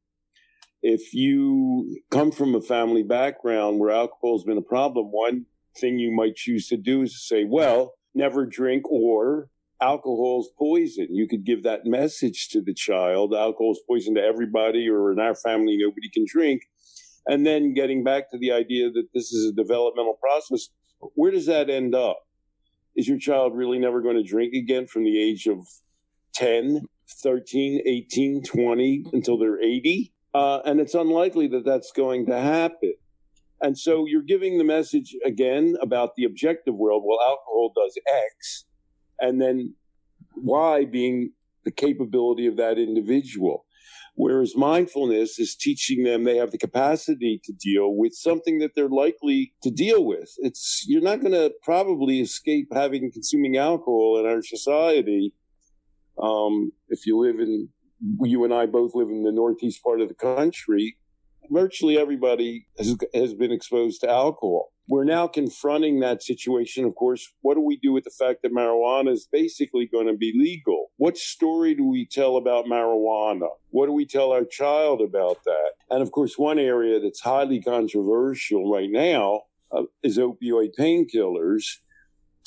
if 0.82 1.14
you 1.14 2.00
come 2.10 2.32
from 2.32 2.54
a 2.54 2.60
family 2.60 3.02
background 3.02 3.78
where 3.78 3.90
alcohol 3.90 4.36
has 4.36 4.44
been 4.44 4.58
a 4.58 4.62
problem, 4.62 5.06
one 5.12 5.46
thing 5.76 5.98
you 5.98 6.10
might 6.10 6.36
choose 6.36 6.68
to 6.68 6.76
do 6.76 7.02
is 7.02 7.12
to 7.12 7.18
say, 7.18 7.44
well, 7.44 7.94
never 8.14 8.46
drink 8.46 8.90
or 8.90 9.48
alcohol 9.80 10.40
is 10.40 10.48
poison. 10.58 11.08
You 11.10 11.28
could 11.28 11.44
give 11.44 11.62
that 11.64 11.84
message 11.84 12.48
to 12.48 12.62
the 12.62 12.74
child. 12.74 13.34
Alcohol 13.34 13.72
is 13.72 13.80
poison 13.86 14.14
to 14.14 14.22
everybody, 14.22 14.88
or 14.88 15.12
in 15.12 15.20
our 15.20 15.34
family, 15.34 15.76
nobody 15.78 16.08
can 16.08 16.24
drink. 16.26 16.62
And 17.26 17.46
then 17.46 17.74
getting 17.74 18.04
back 18.04 18.30
to 18.30 18.38
the 18.38 18.52
idea 18.52 18.90
that 18.90 19.08
this 19.12 19.32
is 19.32 19.50
a 19.50 19.54
developmental 19.54 20.18
process, 20.20 20.68
where 21.00 21.30
does 21.30 21.46
that 21.46 21.70
end 21.70 21.94
up? 21.94 22.18
Is 22.96 23.06
your 23.06 23.18
child 23.18 23.54
really 23.54 23.78
never 23.78 24.00
going 24.00 24.16
to 24.16 24.22
drink 24.22 24.54
again 24.54 24.86
from 24.86 25.04
the 25.04 25.22
age 25.22 25.46
of 25.46 25.66
10, 26.34 26.86
13, 27.22 27.82
18, 27.86 28.42
20 28.42 29.04
until 29.12 29.38
they're 29.38 29.60
80? 29.60 30.12
Uh, 30.34 30.60
and 30.64 30.80
it's 30.80 30.94
unlikely 30.94 31.48
that 31.48 31.64
that's 31.64 31.92
going 31.92 32.26
to 32.26 32.38
happen. 32.38 32.94
And 33.60 33.78
so 33.78 34.06
you're 34.06 34.22
giving 34.22 34.58
the 34.58 34.64
message 34.64 35.14
again 35.24 35.76
about 35.80 36.10
the 36.16 36.24
objective 36.24 36.74
world. 36.74 37.02
Well, 37.06 37.18
alcohol 37.20 37.72
does 37.74 37.98
X, 38.34 38.64
and 39.18 39.40
then 39.40 39.74
Y 40.36 40.84
being 40.84 41.32
the 41.64 41.70
capability 41.70 42.46
of 42.46 42.56
that 42.56 42.78
individual. 42.78 43.65
Whereas 44.18 44.56
mindfulness 44.56 45.38
is 45.38 45.54
teaching 45.54 46.02
them 46.02 46.24
they 46.24 46.38
have 46.38 46.50
the 46.50 46.58
capacity 46.58 47.38
to 47.44 47.52
deal 47.52 47.94
with 47.94 48.14
something 48.14 48.58
that 48.60 48.74
they're 48.74 48.88
likely 48.88 49.52
to 49.62 49.70
deal 49.70 50.06
with. 50.06 50.30
It's 50.38 50.84
you're 50.88 51.02
not 51.02 51.20
going 51.20 51.34
to 51.34 51.52
probably 51.62 52.20
escape 52.20 52.68
having 52.72 53.12
consuming 53.12 53.58
alcohol 53.58 54.18
in 54.18 54.26
our 54.26 54.42
society 54.42 55.34
um, 56.20 56.72
if 56.88 57.06
you 57.06 57.18
live 57.18 57.40
in 57.40 57.68
you 58.22 58.44
and 58.44 58.54
I 58.54 58.64
both 58.64 58.94
live 58.94 59.08
in 59.08 59.22
the 59.22 59.32
northeast 59.32 59.82
part 59.82 60.00
of 60.00 60.08
the 60.08 60.14
country. 60.14 60.96
Virtually 61.50 61.98
everybody 61.98 62.66
has, 62.78 62.96
has 63.14 63.34
been 63.34 63.52
exposed 63.52 64.00
to 64.00 64.10
alcohol. 64.10 64.72
We're 64.88 65.04
now 65.04 65.26
confronting 65.26 66.00
that 66.00 66.22
situation. 66.22 66.84
Of 66.84 66.94
course, 66.94 67.32
what 67.40 67.54
do 67.54 67.60
we 67.60 67.76
do 67.76 67.92
with 67.92 68.04
the 68.04 68.10
fact 68.10 68.42
that 68.42 68.52
marijuana 68.52 69.10
is 69.10 69.28
basically 69.30 69.86
going 69.86 70.06
to 70.06 70.16
be 70.16 70.32
legal? 70.36 70.92
What 70.96 71.16
story 71.16 71.74
do 71.74 71.84
we 71.84 72.06
tell 72.06 72.36
about 72.36 72.66
marijuana? 72.66 73.48
What 73.70 73.86
do 73.86 73.92
we 73.92 74.06
tell 74.06 74.30
our 74.30 74.44
child 74.44 75.00
about 75.00 75.42
that? 75.44 75.70
And 75.90 76.02
of 76.02 76.12
course, 76.12 76.38
one 76.38 76.58
area 76.58 77.00
that's 77.00 77.20
highly 77.20 77.60
controversial 77.60 78.70
right 78.72 78.90
now 78.90 79.42
uh, 79.72 79.82
is 80.04 80.18
opioid 80.18 80.70
painkillers. 80.78 81.64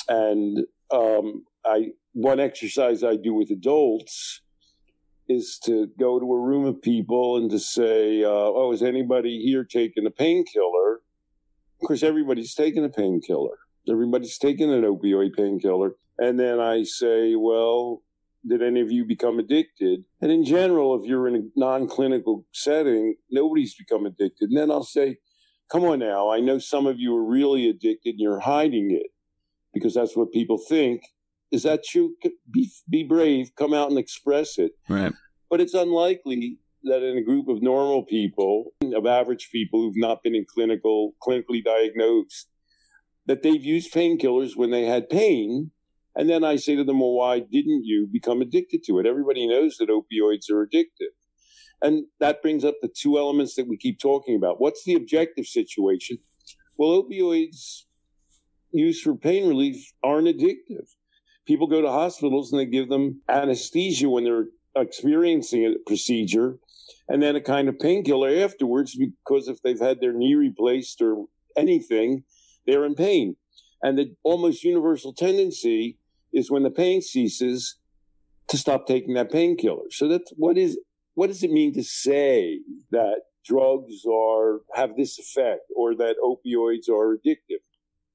And 0.07 0.59
um, 0.91 1.43
I 1.65 1.91
one 2.13 2.39
exercise 2.39 3.03
I 3.03 3.15
do 3.17 3.33
with 3.33 3.51
adults 3.51 4.41
is 5.29 5.59
to 5.63 5.87
go 5.99 6.19
to 6.19 6.25
a 6.25 6.39
room 6.39 6.65
of 6.65 6.81
people 6.81 7.37
and 7.37 7.49
to 7.51 7.59
say, 7.59 8.23
uh, 8.23 8.29
"Oh, 8.29 8.71
is 8.73 8.83
anybody 8.83 9.39
here 9.39 9.63
taking 9.63 10.05
a 10.05 10.11
painkiller?" 10.11 11.01
Of 11.81 11.87
course, 11.87 12.03
everybody's 12.03 12.53
taking 12.55 12.83
a 12.83 12.89
painkiller. 12.89 13.59
Everybody's 13.87 14.37
taking 14.37 14.71
an 14.73 14.83
opioid 14.83 15.35
painkiller, 15.35 15.95
and 16.17 16.39
then 16.39 16.59
I 16.59 16.83
say, 16.83 17.35
"Well." 17.35 18.03
Did 18.47 18.63
any 18.63 18.79
of 18.79 18.89
you 18.89 19.03
become 19.03 19.37
addicted? 19.37 20.05
And 20.21 20.31
in 20.31 20.45
general, 20.45 20.95
if 20.95 21.05
you're 21.05 21.27
in 21.27 21.35
a 21.35 21.59
non 21.59 21.89
clinical 21.89 22.45
setting, 22.53 23.15
nobody's 23.29 23.75
become 23.75 24.05
addicted. 24.05 24.51
And 24.51 24.57
then 24.57 24.71
I'll 24.71 24.85
say, 24.85 25.17
Come 25.71 25.83
on 25.83 25.99
now, 25.99 26.31
I 26.31 26.39
know 26.39 26.57
some 26.57 26.87
of 26.87 26.99
you 26.99 27.15
are 27.15 27.23
really 27.23 27.69
addicted 27.69 28.11
and 28.11 28.19
you're 28.19 28.39
hiding 28.39 28.91
it 28.91 29.11
because 29.71 29.93
that's 29.93 30.17
what 30.17 30.31
people 30.31 30.57
think 30.57 31.03
is 31.51 31.63
that 31.63 31.83
true? 31.83 32.15
Be, 32.51 32.69
be 32.89 33.03
brave, 33.03 33.51
come 33.57 33.73
out 33.73 33.89
and 33.89 33.99
express 33.99 34.57
it. 34.57 34.71
Right. 34.87 35.13
But 35.49 35.61
it's 35.61 35.73
unlikely 35.73 36.59
that 36.83 37.03
in 37.03 37.17
a 37.17 37.23
group 37.23 37.47
of 37.49 37.61
normal 37.61 38.03
people, 38.05 38.71
of 38.95 39.05
average 39.05 39.49
people 39.51 39.81
who've 39.81 39.97
not 39.97 40.23
been 40.23 40.35
in 40.35 40.45
clinical, 40.47 41.13
clinically 41.21 41.63
diagnosed, 41.63 42.47
that 43.25 43.43
they've 43.43 43.63
used 43.63 43.93
painkillers 43.93 44.55
when 44.55 44.71
they 44.71 44.85
had 44.85 45.09
pain 45.09 45.71
And 46.15 46.29
then 46.29 46.43
I 46.43 46.57
say 46.57 46.75
to 46.75 46.83
them, 46.83 46.99
well, 46.99 47.13
why 47.13 47.39
didn't 47.39 47.85
you 47.85 48.07
become 48.11 48.41
addicted 48.41 48.83
to 48.85 48.99
it? 48.99 49.05
Everybody 49.05 49.47
knows 49.47 49.77
that 49.77 49.89
opioids 49.89 50.49
are 50.49 50.67
addictive. 50.67 51.13
And 51.81 52.07
that 52.19 52.41
brings 52.41 52.65
up 52.65 52.75
the 52.81 52.89
two 52.89 53.17
elements 53.17 53.55
that 53.55 53.67
we 53.67 53.77
keep 53.77 53.99
talking 53.99 54.35
about. 54.35 54.59
What's 54.59 54.83
the 54.83 54.95
objective 54.95 55.45
situation? 55.45 56.17
Well, 56.77 57.03
opioids 57.03 57.83
used 58.71 59.03
for 59.03 59.15
pain 59.15 59.47
relief 59.47 59.91
aren't 60.03 60.27
addictive. 60.27 60.87
People 61.49 61.65
go 61.65 61.81
to 61.81 61.89
hospitals 61.89 62.51
and 62.51 62.61
they 62.61 62.67
give 62.67 62.89
them 62.89 63.21
anesthesia 63.27 64.07
when 64.07 64.23
they're 64.23 64.49
experiencing 64.75 65.65
a 65.65 65.79
procedure 65.87 66.59
and 67.07 67.23
then 67.23 67.35
a 67.35 67.41
kind 67.41 67.67
of 67.67 67.79
painkiller 67.79 68.29
afterwards 68.29 68.95
because 68.95 69.47
if 69.47 69.59
they've 69.63 69.79
had 69.79 69.99
their 69.99 70.13
knee 70.13 70.35
replaced 70.35 71.01
or 71.01 71.25
anything, 71.57 72.23
they're 72.67 72.85
in 72.85 72.93
pain. 72.93 73.35
And 73.81 73.97
the 73.97 74.15
almost 74.21 74.63
universal 74.63 75.11
tendency 75.11 75.97
is 76.31 76.51
when 76.51 76.61
the 76.61 76.69
pain 76.69 77.01
ceases 77.01 77.77
to 78.49 78.55
stop 78.55 78.85
taking 78.85 79.15
that 79.15 79.31
painkiller. 79.31 79.89
So 79.89 80.07
that's 80.07 80.31
what 80.37 80.55
is 80.55 80.77
what 81.15 81.27
does 81.27 81.41
it 81.41 81.49
mean 81.49 81.73
to 81.73 81.83
say 81.83 82.59
that 82.91 83.21
drugs 83.43 84.03
are 84.05 84.59
have 84.75 84.95
this 84.95 85.17
effect 85.17 85.61
or 85.75 85.95
that 85.95 86.17
opioids 86.23 86.89
are 86.89 87.17
addictive? 87.17 87.63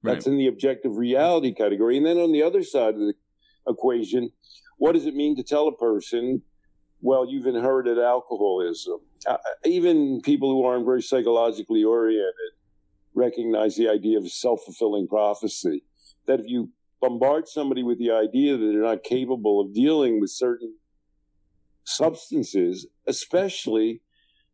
Right. 0.04 0.14
That's 0.14 0.28
in 0.28 0.36
the 0.36 0.46
objective 0.46 0.98
reality 0.98 1.52
category. 1.52 1.96
And 1.96 2.06
then 2.06 2.18
on 2.18 2.30
the 2.30 2.44
other 2.44 2.62
side 2.62 2.94
of 2.94 3.00
the 3.00 3.14
equation, 3.68 4.30
what 4.78 4.92
does 4.92 5.06
it 5.06 5.14
mean 5.14 5.36
to 5.36 5.42
tell 5.42 5.68
a 5.68 5.76
person, 5.76 6.42
well, 7.00 7.28
you've 7.28 7.46
inherited 7.46 7.98
alcoholism? 7.98 8.98
Uh, 9.26 9.36
even 9.64 10.20
people 10.22 10.50
who 10.50 10.64
aren't 10.64 10.84
very 10.84 11.02
psychologically 11.02 11.84
oriented 11.84 12.52
recognize 13.14 13.76
the 13.76 13.88
idea 13.88 14.18
of 14.18 14.30
self 14.30 14.60
fulfilling 14.64 15.06
prophecy. 15.08 15.84
That 16.26 16.40
if 16.40 16.46
you 16.46 16.70
bombard 17.00 17.48
somebody 17.48 17.82
with 17.82 17.98
the 17.98 18.10
idea 18.10 18.56
that 18.56 18.66
they're 18.66 18.82
not 18.82 19.04
capable 19.04 19.60
of 19.60 19.74
dealing 19.74 20.20
with 20.20 20.30
certain 20.30 20.74
substances, 21.84 22.86
especially 23.06 24.00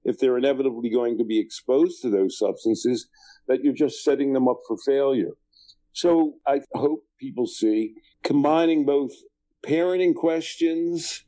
if 0.05 0.19
they're 0.19 0.39
inevitably 0.39 0.91
going 0.91 1.19
to 1.19 1.25
be 1.25 1.39
exposed 1.39 2.03
to 2.03 2.11
those 2.11 2.39
substances, 2.39 3.09
that 3.49 3.63
you're 3.63 3.73
just 3.73 4.03
setting 4.03 4.33
them 4.33 4.49
up 4.49 4.59
for 4.67 4.77
failure. 4.85 5.33
So 5.93 6.35
I 6.47 6.61
hope 6.75 7.05
people 7.19 7.47
see 7.47 7.95
combining 8.23 8.85
both 8.85 9.13
parenting 9.63 10.15
questions 10.15 11.25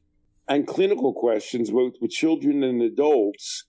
and 0.49 0.67
clinical 0.67 1.13
questions, 1.13 1.71
both 1.71 1.95
with 2.01 2.11
children 2.11 2.63
and 2.63 2.83
adults, 2.83 3.65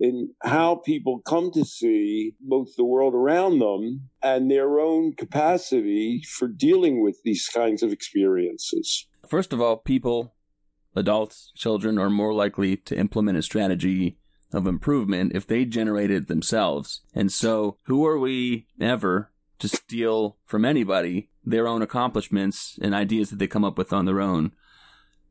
in 0.00 0.30
how 0.42 0.76
people 0.76 1.20
come 1.20 1.50
to 1.52 1.64
see 1.64 2.34
both 2.40 2.74
the 2.76 2.84
world 2.84 3.14
around 3.14 3.60
them 3.60 4.10
and 4.22 4.50
their 4.50 4.80
own 4.80 5.12
capacity 5.12 6.22
for 6.28 6.48
dealing 6.48 7.02
with 7.02 7.18
these 7.24 7.48
kinds 7.48 7.82
of 7.82 7.92
experiences. 7.92 9.06
First 9.28 9.52
of 9.52 9.60
all, 9.60 9.76
people, 9.76 10.34
adults, 10.96 11.52
children 11.54 11.98
are 11.98 12.10
more 12.10 12.34
likely 12.34 12.76
to 12.76 12.98
implement 12.98 13.38
a 13.38 13.42
strategy 13.42 14.18
of 14.52 14.66
improvement 14.66 15.32
if 15.34 15.46
they 15.46 15.64
generate 15.64 16.10
it 16.10 16.28
themselves. 16.28 17.02
And 17.14 17.30
so, 17.32 17.78
who 17.84 18.06
are 18.06 18.18
we 18.18 18.66
ever 18.80 19.30
to 19.58 19.68
steal 19.68 20.36
from 20.44 20.64
anybody 20.64 21.30
their 21.44 21.66
own 21.66 21.82
accomplishments 21.82 22.78
and 22.80 22.94
ideas 22.94 23.30
that 23.30 23.38
they 23.38 23.46
come 23.46 23.64
up 23.64 23.78
with 23.78 23.92
on 23.92 24.04
their 24.04 24.20
own? 24.20 24.52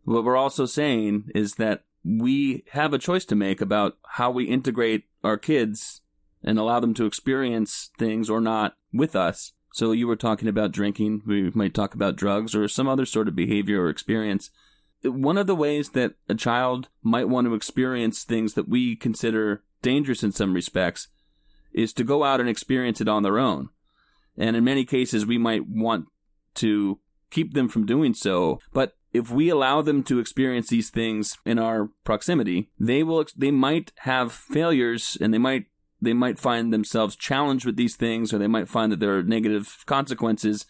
What 0.04 0.24
we're 0.24 0.38
also 0.38 0.66
saying 0.66 1.30
is 1.34 1.56
that 1.56 1.84
we 2.04 2.64
have 2.72 2.94
a 2.94 3.00
choice 3.00 3.26
to 3.26 3.36
make 3.36 3.62
about 3.62 3.98
how 4.06 4.30
we 4.30 4.46
integrate 4.46 5.06
our 5.24 5.38
kids 5.38 6.02
and 6.44 6.60
allow 6.60 6.80
them 6.80 6.94
to 6.96 7.06
experience 7.06 7.90
things 7.98 8.30
or 8.30 8.42
not 8.42 8.76
with 8.92 9.16
us. 9.16 9.54
So 9.74 9.92
you 9.92 10.08
were 10.08 10.18
talking 10.18 10.48
about 10.48 10.72
drinking. 10.72 11.24
We 11.26 11.50
might 11.52 11.74
talk 11.74 11.96
about 11.96 12.18
drugs 12.18 12.54
or 12.54 12.68
some 12.68 12.88
other 12.88 13.06
sort 13.06 13.28
of 13.28 13.36
behavior 13.36 13.82
or 13.82 13.90
experience. 13.90 14.50
One 15.04 15.38
of 15.38 15.48
the 15.48 15.56
ways 15.56 15.92
that 15.92 16.16
a 16.30 16.36
child 16.36 16.90
might 17.02 17.30
want 17.30 17.48
to 17.48 17.56
experience 17.56 18.24
things 18.24 18.54
that 18.54 18.70
we 18.70 18.96
consider 18.96 19.64
dangerous 19.82 20.24
in 20.24 20.32
some 20.32 20.54
respects 20.54 21.08
is 21.74 21.92
to 21.94 22.04
go 22.04 22.24
out 22.24 22.40
and 22.40 22.48
experience 22.48 23.02
it 23.02 23.08
on 23.08 23.24
their 23.24 23.40
own. 23.40 23.70
And 24.38 24.56
in 24.56 24.64
many 24.64 24.86
cases, 24.86 25.26
we 25.26 25.38
might 25.38 25.68
want 25.68 26.06
to 26.56 27.00
keep 27.30 27.54
them 27.54 27.70
from 27.70 27.86
doing 27.86 28.14
so. 28.14 28.60
But 28.72 28.94
if 29.12 29.30
we 29.30 29.50
allow 29.50 29.82
them 29.82 30.04
to 30.04 30.20
experience 30.20 30.70
these 30.70 30.90
things 30.90 31.38
in 31.46 31.60
our 31.60 31.90
proximity, 32.04 32.72
they 32.80 33.04
will 33.04 33.26
they 33.38 33.52
might 33.52 33.92
have 33.98 34.32
failures 34.32 35.18
and 35.22 35.34
they 35.34 35.38
might 35.38 35.66
they 36.02 36.14
might 36.14 36.40
find 36.40 36.74
themselves 36.74 37.16
challenged 37.16 37.66
with 37.66 37.76
these 37.76 37.96
things 37.96 38.34
or 38.34 38.38
they 38.38 38.48
might 38.48 38.68
find 38.68 38.92
that 38.92 39.00
there 39.00 39.18
are 39.18 39.24
negative 39.24 39.84
consequences. 39.86 40.66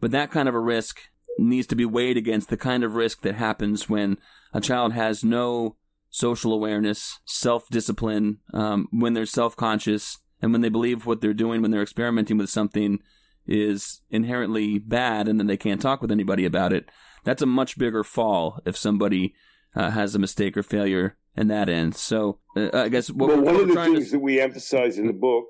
But 0.00 0.10
that 0.12 0.30
kind 0.30 0.48
of 0.48 0.54
a 0.54 0.60
risk 0.60 1.00
needs 1.38 1.66
to 1.68 1.76
be 1.76 1.84
weighed 1.84 2.16
against 2.16 2.48
the 2.48 2.56
kind 2.56 2.82
of 2.82 2.94
risk 2.94 3.22
that 3.22 3.36
happens 3.36 3.88
when 3.88 4.18
a 4.52 4.60
child 4.60 4.92
has 4.92 5.22
no 5.22 5.76
social 6.10 6.52
awareness, 6.52 7.20
self 7.24 7.68
discipline, 7.68 8.38
um, 8.52 8.88
when 8.90 9.12
they're 9.12 9.26
self 9.26 9.54
conscious, 9.54 10.18
and 10.42 10.52
when 10.52 10.60
they 10.60 10.68
believe 10.68 11.06
what 11.06 11.20
they're 11.20 11.34
doing 11.34 11.62
when 11.62 11.70
they're 11.70 11.82
experimenting 11.82 12.38
with 12.38 12.50
something 12.50 12.98
is 13.46 14.02
inherently 14.10 14.78
bad 14.78 15.26
and 15.26 15.38
then 15.38 15.46
they 15.46 15.56
can't 15.56 15.80
talk 15.80 16.02
with 16.02 16.10
anybody 16.10 16.44
about 16.44 16.72
it 16.72 16.88
that's 17.24 17.42
a 17.42 17.46
much 17.46 17.78
bigger 17.78 18.04
fall 18.04 18.60
if 18.64 18.76
somebody 18.76 19.34
uh, 19.74 19.90
has 19.90 20.14
a 20.14 20.18
mistake 20.18 20.56
or 20.56 20.62
failure 20.62 21.16
and 21.36 21.50
that 21.50 21.68
ends. 21.68 22.00
So 22.00 22.38
uh, 22.56 22.70
I 22.72 22.88
guess 22.88 23.10
what 23.10 23.28
well, 23.28 23.40
one 23.40 23.56
of 23.56 23.68
the 23.68 23.74
things 23.74 24.06
to... 24.06 24.12
that 24.12 24.20
we 24.20 24.40
emphasize 24.40 24.98
in 24.98 25.06
the 25.06 25.12
book 25.12 25.46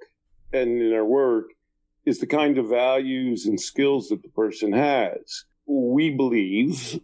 and 0.53 0.81
in 0.81 0.93
our 0.93 1.05
work 1.05 1.47
is 2.05 2.19
the 2.19 2.27
kind 2.27 2.59
of 2.59 2.69
values 2.69 3.47
and 3.47 3.61
skills 3.61 4.09
that 4.09 4.23
the 4.23 4.29
person 4.29 4.73
has. 4.73 5.45
We 5.67 6.11
believe, 6.11 7.01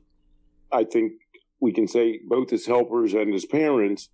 I 0.73 0.85
think 0.85 1.13
we 1.61 1.73
can 1.73 1.87
say 1.87 2.21
both 2.27 2.53
as 2.53 2.67
helpers 2.67 3.15
and 3.15 3.35
as 3.35 3.45
parents, 3.45 4.09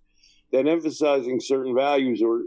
that 0.51 0.67
emphasizing 0.67 1.39
certain 1.39 1.75
values 1.75 2.21
or 2.21 2.41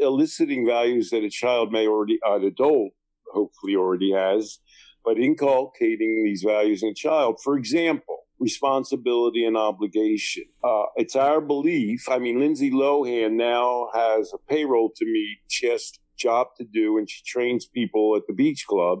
eliciting 0.00 0.66
values 0.66 1.10
that 1.10 1.24
a 1.24 1.30
child 1.30 1.72
may 1.72 1.86
already, 1.86 2.18
an 2.24 2.44
adult 2.44 2.92
hopefully 3.32 3.76
already 3.76 4.12
has, 4.12 4.58
but 5.04 5.18
inculcating 5.18 6.24
these 6.24 6.42
values 6.42 6.82
in 6.82 6.90
a 6.90 6.94
child. 6.94 7.40
For 7.42 7.56
example, 7.56 8.18
responsibility 8.38 9.44
and 9.44 9.56
obligation. 9.56 10.44
Uh, 10.62 10.84
it's 10.96 11.16
our 11.16 11.40
belief. 11.40 12.08
I 12.08 12.18
mean, 12.18 12.38
Lindsay 12.38 12.70
Lohan 12.70 13.32
now 13.32 13.88
has 13.94 14.32
a 14.32 14.38
payroll 14.52 14.90
to 14.96 15.04
meet. 15.04 15.38
She 15.48 15.68
has 15.68 15.92
a 15.94 16.16
job 16.16 16.48
to 16.58 16.64
do, 16.64 16.98
and 16.98 17.10
she 17.10 17.22
trains 17.26 17.66
people 17.66 18.16
at 18.16 18.22
the 18.26 18.34
beach 18.34 18.64
club. 18.68 19.00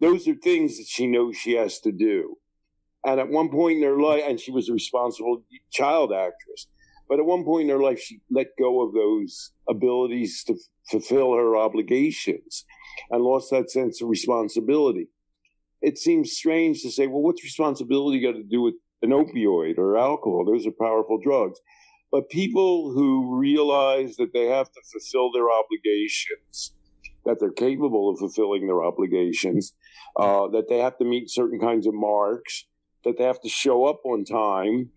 Those 0.00 0.26
are 0.28 0.34
things 0.34 0.78
that 0.78 0.86
she 0.88 1.06
knows 1.06 1.36
she 1.36 1.52
has 1.54 1.80
to 1.80 1.92
do. 1.92 2.36
And 3.04 3.18
at 3.18 3.30
one 3.30 3.50
point 3.50 3.78
in 3.78 3.84
her 3.84 4.00
life, 4.00 4.24
and 4.26 4.38
she 4.38 4.50
was 4.50 4.68
a 4.68 4.74
responsible 4.74 5.42
child 5.72 6.12
actress, 6.12 6.66
but 7.10 7.18
at 7.18 7.26
one 7.26 7.44
point 7.44 7.64
in 7.68 7.76
her 7.76 7.82
life, 7.82 8.00
she 8.00 8.20
let 8.30 8.56
go 8.56 8.86
of 8.86 8.94
those 8.94 9.50
abilities 9.68 10.44
to 10.44 10.54
fulfill 10.88 11.34
her 11.34 11.56
obligations 11.56 12.64
and 13.10 13.24
lost 13.24 13.50
that 13.50 13.68
sense 13.68 14.00
of 14.00 14.08
responsibility. 14.08 15.08
It 15.82 15.98
seems 15.98 16.32
strange 16.32 16.82
to 16.82 16.90
say, 16.90 17.08
well, 17.08 17.22
what's 17.22 17.42
responsibility 17.42 18.20
got 18.20 18.34
to 18.34 18.44
do 18.44 18.62
with 18.62 18.74
an 19.02 19.10
opioid 19.10 19.76
or 19.76 19.98
alcohol? 19.98 20.44
Those 20.44 20.68
are 20.68 20.70
powerful 20.70 21.18
drugs. 21.20 21.58
But 22.12 22.28
people 22.28 22.92
who 22.92 23.36
realize 23.36 24.14
that 24.16 24.32
they 24.32 24.46
have 24.46 24.70
to 24.70 24.80
fulfill 24.92 25.32
their 25.32 25.48
obligations, 25.50 26.74
that 27.24 27.38
they're 27.40 27.50
capable 27.50 28.10
of 28.10 28.20
fulfilling 28.20 28.68
their 28.68 28.84
obligations, 28.84 29.72
uh, 30.16 30.46
that 30.48 30.68
they 30.68 30.78
have 30.78 30.96
to 30.98 31.04
meet 31.04 31.28
certain 31.28 31.58
kinds 31.58 31.88
of 31.88 31.94
marks, 31.94 32.66
that 33.04 33.18
they 33.18 33.24
have 33.24 33.40
to 33.40 33.48
show 33.48 33.84
up 33.86 34.00
on 34.04 34.24
time. 34.24 34.90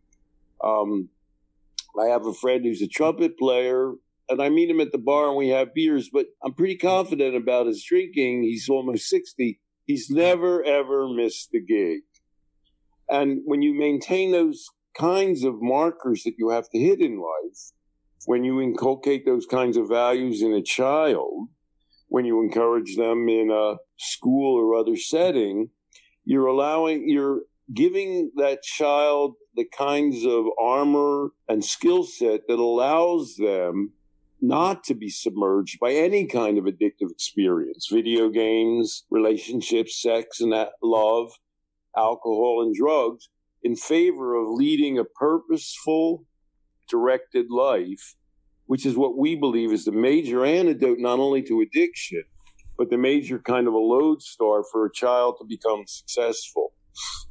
Um, 0.64 1.10
I 2.00 2.08
have 2.08 2.26
a 2.26 2.34
friend 2.34 2.66
who's 2.66 2.82
a 2.82 2.88
trumpet 2.88 3.38
player 3.38 3.94
and 4.30 4.42
I 4.42 4.50
meet 4.50 4.70
him 4.70 4.80
at 4.80 4.92
the 4.92 4.98
bar 4.98 5.28
and 5.28 5.38
we 5.38 5.50
have 5.50 5.74
beers, 5.74 6.10
but 6.12 6.28
I'm 6.44 6.54
pretty 6.54 6.78
confident 6.78 7.36
about 7.36 7.68
his 7.68 7.84
drinking. 7.84 8.44
He's 8.44 8.70
almost 8.70 9.10
60. 9.10 9.60
He's 9.86 10.10
never, 10.10 10.64
ever 10.64 11.08
missed 11.10 11.54
a 11.54 11.60
gig. 11.60 12.02
And 13.10 13.42
when 13.46 13.62
you 13.62 13.78
maintain 13.78 14.32
those 14.32 14.66
kinds 14.98 15.44
of 15.44 15.62
markers 15.62 16.24
that 16.24 16.36
you 16.38 16.50
have 16.50 16.70
to 16.70 16.80
hit 16.80 17.02
in 17.02 17.20
life, 17.20 17.72
when 18.26 18.44
you 18.44 18.62
inculcate 18.62 19.26
those 19.26 19.46
kinds 19.46 19.76
of 19.76 19.90
values 19.90 20.42
in 20.42 20.54
a 20.54 20.62
child, 20.62 21.50
when 22.08 22.26
you 22.26 22.42
encourage 22.42 22.96
them 22.96 23.28
in 23.28 23.52
a 23.52 23.76
school 23.98 24.58
or 24.58 24.76
other 24.76 24.96
setting, 24.96 25.70
you're 26.24 26.48
allowing, 26.48 27.10
you're 27.10 27.42
giving 27.72 28.32
that 28.36 28.64
child 28.64 29.36
the 29.56 29.66
kinds 29.66 30.26
of 30.26 30.46
armor 30.62 31.30
and 31.48 31.64
skill 31.64 32.04
set 32.04 32.42
that 32.48 32.60
allows 32.60 33.36
them 33.38 33.94
not 34.42 34.84
to 34.84 34.94
be 34.94 35.10
submerged 35.10 35.80
by 35.80 35.94
any 35.94 36.26
kind 36.26 36.58
of 36.58 36.66
addictive 36.66 37.10
experience 37.10 37.88
video 37.90 38.30
games, 38.30 39.06
relationships, 39.10 40.02
sex, 40.02 40.42
and 40.42 40.54
love, 40.82 41.32
alcohol, 41.96 42.62
and 42.62 42.76
drugs 42.76 43.30
in 43.64 43.76
favor 43.76 44.36
of 44.36 44.50
leading 44.50 45.00
a 45.00 45.06
purposeful, 45.06 46.26
directed 46.90 47.50
life, 47.50 48.16
which 48.66 48.86
is 48.86 48.98
what 48.98 49.18
we 49.18 49.36
believe 49.36 49.72
is 49.72 49.86
the 49.86 49.92
major 49.92 50.44
antidote 50.44 51.00
not 51.00 51.20
only 51.20 51.42
to 51.42 51.62
addiction, 51.62 52.24
but 52.78 52.90
the 52.90 52.98
major 52.98 53.40
kind 53.40 53.68
of 53.68 53.74
a 53.74 53.78
lodestar 53.78 54.64
for 54.70 54.86
a 54.86 54.92
child 54.92 55.36
to 55.40 55.46
become 55.48 55.84
successful. 55.88 56.74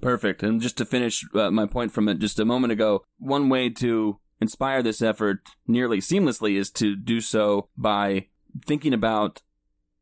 Perfect. 0.01 0.43
And 0.43 0.61
just 0.61 0.77
to 0.79 0.85
finish 0.85 1.25
uh, 1.35 1.51
my 1.51 1.67
point 1.67 1.93
from 1.93 2.19
just 2.19 2.41
a 2.41 2.45
moment 2.45 2.73
ago, 2.73 3.05
one 3.19 3.49
way 3.49 3.71
to 3.71 4.19
inspire 4.41 4.83
this 4.83 5.01
effort 5.01 5.41
nearly 5.67 5.99
seamlessly 5.99 6.57
is 6.57 6.71
to 6.73 6.97
do 6.97 7.21
so 7.21 7.69
by 7.77 8.27
thinking 8.67 8.93
about 8.93 9.43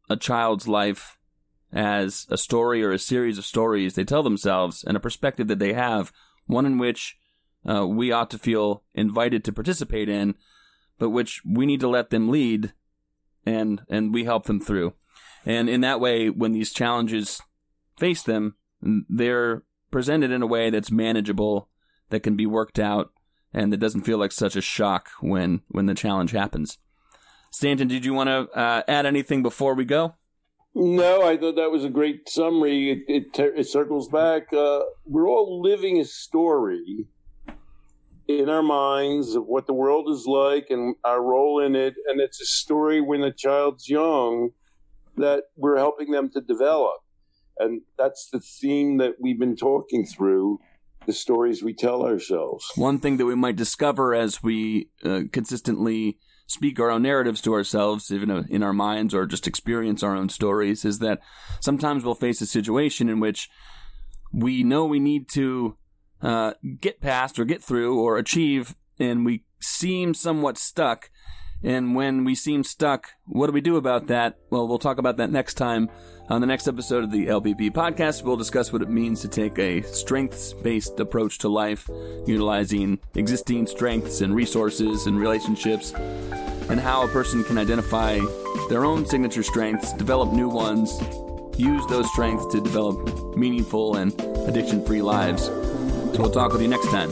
a 0.09 0.17
child's 0.17 0.67
life 0.67 1.19
as 1.73 2.27
a 2.31 2.39
story 2.39 2.83
or 2.83 2.91
a 2.91 2.99
series 2.99 3.39
of 3.39 3.45
stories 3.45 3.95
they 3.95 4.05
tell 4.05 4.23
themselves 4.23 4.83
and 4.83 4.97
a 4.97 5.01
perspective 5.01 5.47
that 5.49 5.59
they 5.59 5.75
have, 5.75 6.13
one 6.47 6.67
in 6.67 6.79
which 6.79 7.17
uh, 7.69 7.87
we 7.87 8.11
ought 8.11 8.31
to 8.31 8.39
feel 8.39 8.83
invited 8.95 9.45
to 9.45 9.53
participate 9.53 10.09
in, 10.09 10.35
but 10.99 11.11
which 11.11 11.43
we 11.47 11.67
need 11.67 11.81
to 11.81 11.89
let 11.89 12.11
them 12.11 12.31
lead 12.31 12.73
and 13.47 13.83
and 13.89 14.13
we 14.13 14.25
help 14.25 14.47
them 14.47 14.61
through. 14.61 14.95
And 15.45 15.69
in 15.69 15.81
that 15.83 16.01
way, 16.01 16.29
when 16.29 16.53
these 16.53 16.73
challenges 16.73 17.41
face 17.99 18.23
them, 18.23 18.57
they're 18.83 19.63
presented 19.91 20.31
in 20.31 20.43
a 20.43 20.47
way 20.47 20.71
that's 20.71 20.91
manageable, 20.91 21.69
that 22.11 22.21
can 22.21 22.37
be 22.37 22.47
worked 22.47 22.79
out, 22.79 23.13
and 23.53 23.73
that 23.73 23.79
doesn't 23.79 24.03
feel 24.03 24.19
like 24.19 24.33
such 24.33 24.57
a 24.57 24.61
shock 24.61 25.09
when 25.21 25.63
when 25.69 25.87
the 25.87 25.95
challenge 25.95 26.33
happens. 26.33 26.79
Stanton, 27.51 27.89
did 27.89 28.05
you 28.05 28.15
want 28.15 28.29
to 28.29 28.59
uh, 28.59 28.83
add 28.87 29.07
anything 29.07 29.43
before 29.43 29.75
we 29.75 29.85
go? 29.85 30.15
No, 30.73 31.27
I 31.27 31.37
thought 31.37 31.57
that 31.57 31.73
was 31.73 31.85
a 31.85 31.91
great 31.91 32.29
summary. 32.29 32.93
It, 32.93 33.05
it, 33.09 33.39
it 33.57 33.67
circles 33.67 34.09
back. 34.09 34.53
Uh, 34.53 34.83
we're 35.05 35.29
all 35.29 35.61
living 35.61 35.99
a 35.99 36.05
story 36.05 37.09
in 38.29 38.49
our 38.49 38.63
minds 38.63 39.35
of 39.35 39.47
what 39.47 39.67
the 39.67 39.73
world 39.73 40.09
is 40.09 40.27
like 40.27 40.69
and 40.71 40.95
our 41.03 41.21
role 41.21 41.61
in 41.61 41.75
it. 41.75 41.95
And 42.07 42.21
it's 42.21 42.41
a 42.41 42.47
story 42.47 43.01
when 43.01 43.23
a 43.23 43.33
child's 43.33 43.89
young 43.89 44.51
that 45.17 45.45
we're 45.57 45.77
helping 45.77 46.13
them 46.13 46.31
to 46.31 46.41
develop. 46.41 47.01
And 47.61 47.83
that's 47.97 48.29
the 48.33 48.41
theme 48.41 48.97
that 48.99 49.15
we've 49.21 49.39
been 49.39 49.57
talking 49.57 50.05
through 50.07 50.59
the 51.07 51.13
stories 51.13 51.63
we 51.63 51.75
tell 51.75 52.05
ourselves. 52.05 52.65
One 52.75 52.99
thing 52.99 53.17
that 53.19 53.27
we 53.27 53.35
might 53.35 53.57
discover 53.57 54.15
as 54.15 54.43
we 54.43 54.89
uh, 55.05 55.23
consistently 55.33 56.19
speak 56.47 56.81
our 56.81 56.91
own 56.91 57.03
narratives 57.03 57.41
to 57.43 57.55
ourselves, 57.55 58.11
even 58.11 58.31
in 58.51 58.63
our 58.63 58.73
minds, 58.73 59.15
or 59.15 59.25
just 59.25 59.47
experience 59.47 60.03
our 60.03 60.17
own 60.17 60.29
stories, 60.29 60.85
is 60.85 60.99
that 60.99 61.21
sometimes 61.61 62.05
we'll 62.05 62.15
face 62.15 62.41
a 62.41 62.47
situation 62.47 63.09
in 63.09 63.21
which 63.21 63.49
we 64.33 64.65
know 64.65 64.85
we 64.85 64.99
need 64.99 65.29
to 65.29 65.77
uh, 66.23 66.53
get 66.81 67.01
past 67.01 67.39
or 67.39 67.45
get 67.45 67.63
through 67.63 68.01
or 68.01 68.19
achieve, 68.19 68.75
and 68.99 69.25
we 69.25 69.45
seem 69.61 70.13
somewhat 70.13 70.59
stuck. 70.59 71.09
And 71.63 71.95
when 71.95 72.25
we 72.25 72.35
seem 72.35 72.65
stuck, 72.65 73.11
what 73.27 73.47
do 73.47 73.53
we 73.53 73.61
do 73.61 73.77
about 73.77 74.07
that? 74.07 74.39
Well, 74.51 74.67
we'll 74.67 74.79
talk 74.79 74.99
about 74.99 75.19
that 75.19 75.31
next 75.31 75.55
time. 75.55 75.89
On 76.31 76.41
the 76.41 76.47
next 76.47 76.69
episode 76.69 77.03
of 77.03 77.11
the 77.11 77.27
LPP 77.27 77.73
podcast, 77.73 78.23
we'll 78.23 78.37
discuss 78.37 78.73
what 78.73 78.83
it 78.83 78.89
means 78.89 79.21
to 79.21 79.27
take 79.27 79.59
a 79.59 79.83
strengths 79.83 80.53
based 80.53 81.01
approach 81.01 81.39
to 81.39 81.49
life, 81.49 81.91
utilizing 82.25 83.01
existing 83.17 83.67
strengths 83.67 84.21
and 84.21 84.33
resources 84.33 85.07
and 85.07 85.19
relationships, 85.19 85.91
and 85.91 86.79
how 86.79 87.03
a 87.03 87.09
person 87.09 87.43
can 87.43 87.59
identify 87.59 88.21
their 88.69 88.85
own 88.85 89.05
signature 89.05 89.43
strengths, 89.43 89.93
develop 89.95 90.33
new 90.33 90.49
ones, 90.49 91.01
use 91.59 91.85
those 91.87 92.09
strengths 92.13 92.47
to 92.47 92.61
develop 92.61 93.37
meaningful 93.37 93.97
and 93.97 94.13
addiction 94.47 94.87
free 94.87 95.03
lives. 95.03 95.47
So 95.47 96.15
we'll 96.21 96.31
talk 96.31 96.53
with 96.53 96.63
you 96.63 96.69
next 96.69 96.91
time. 96.93 97.11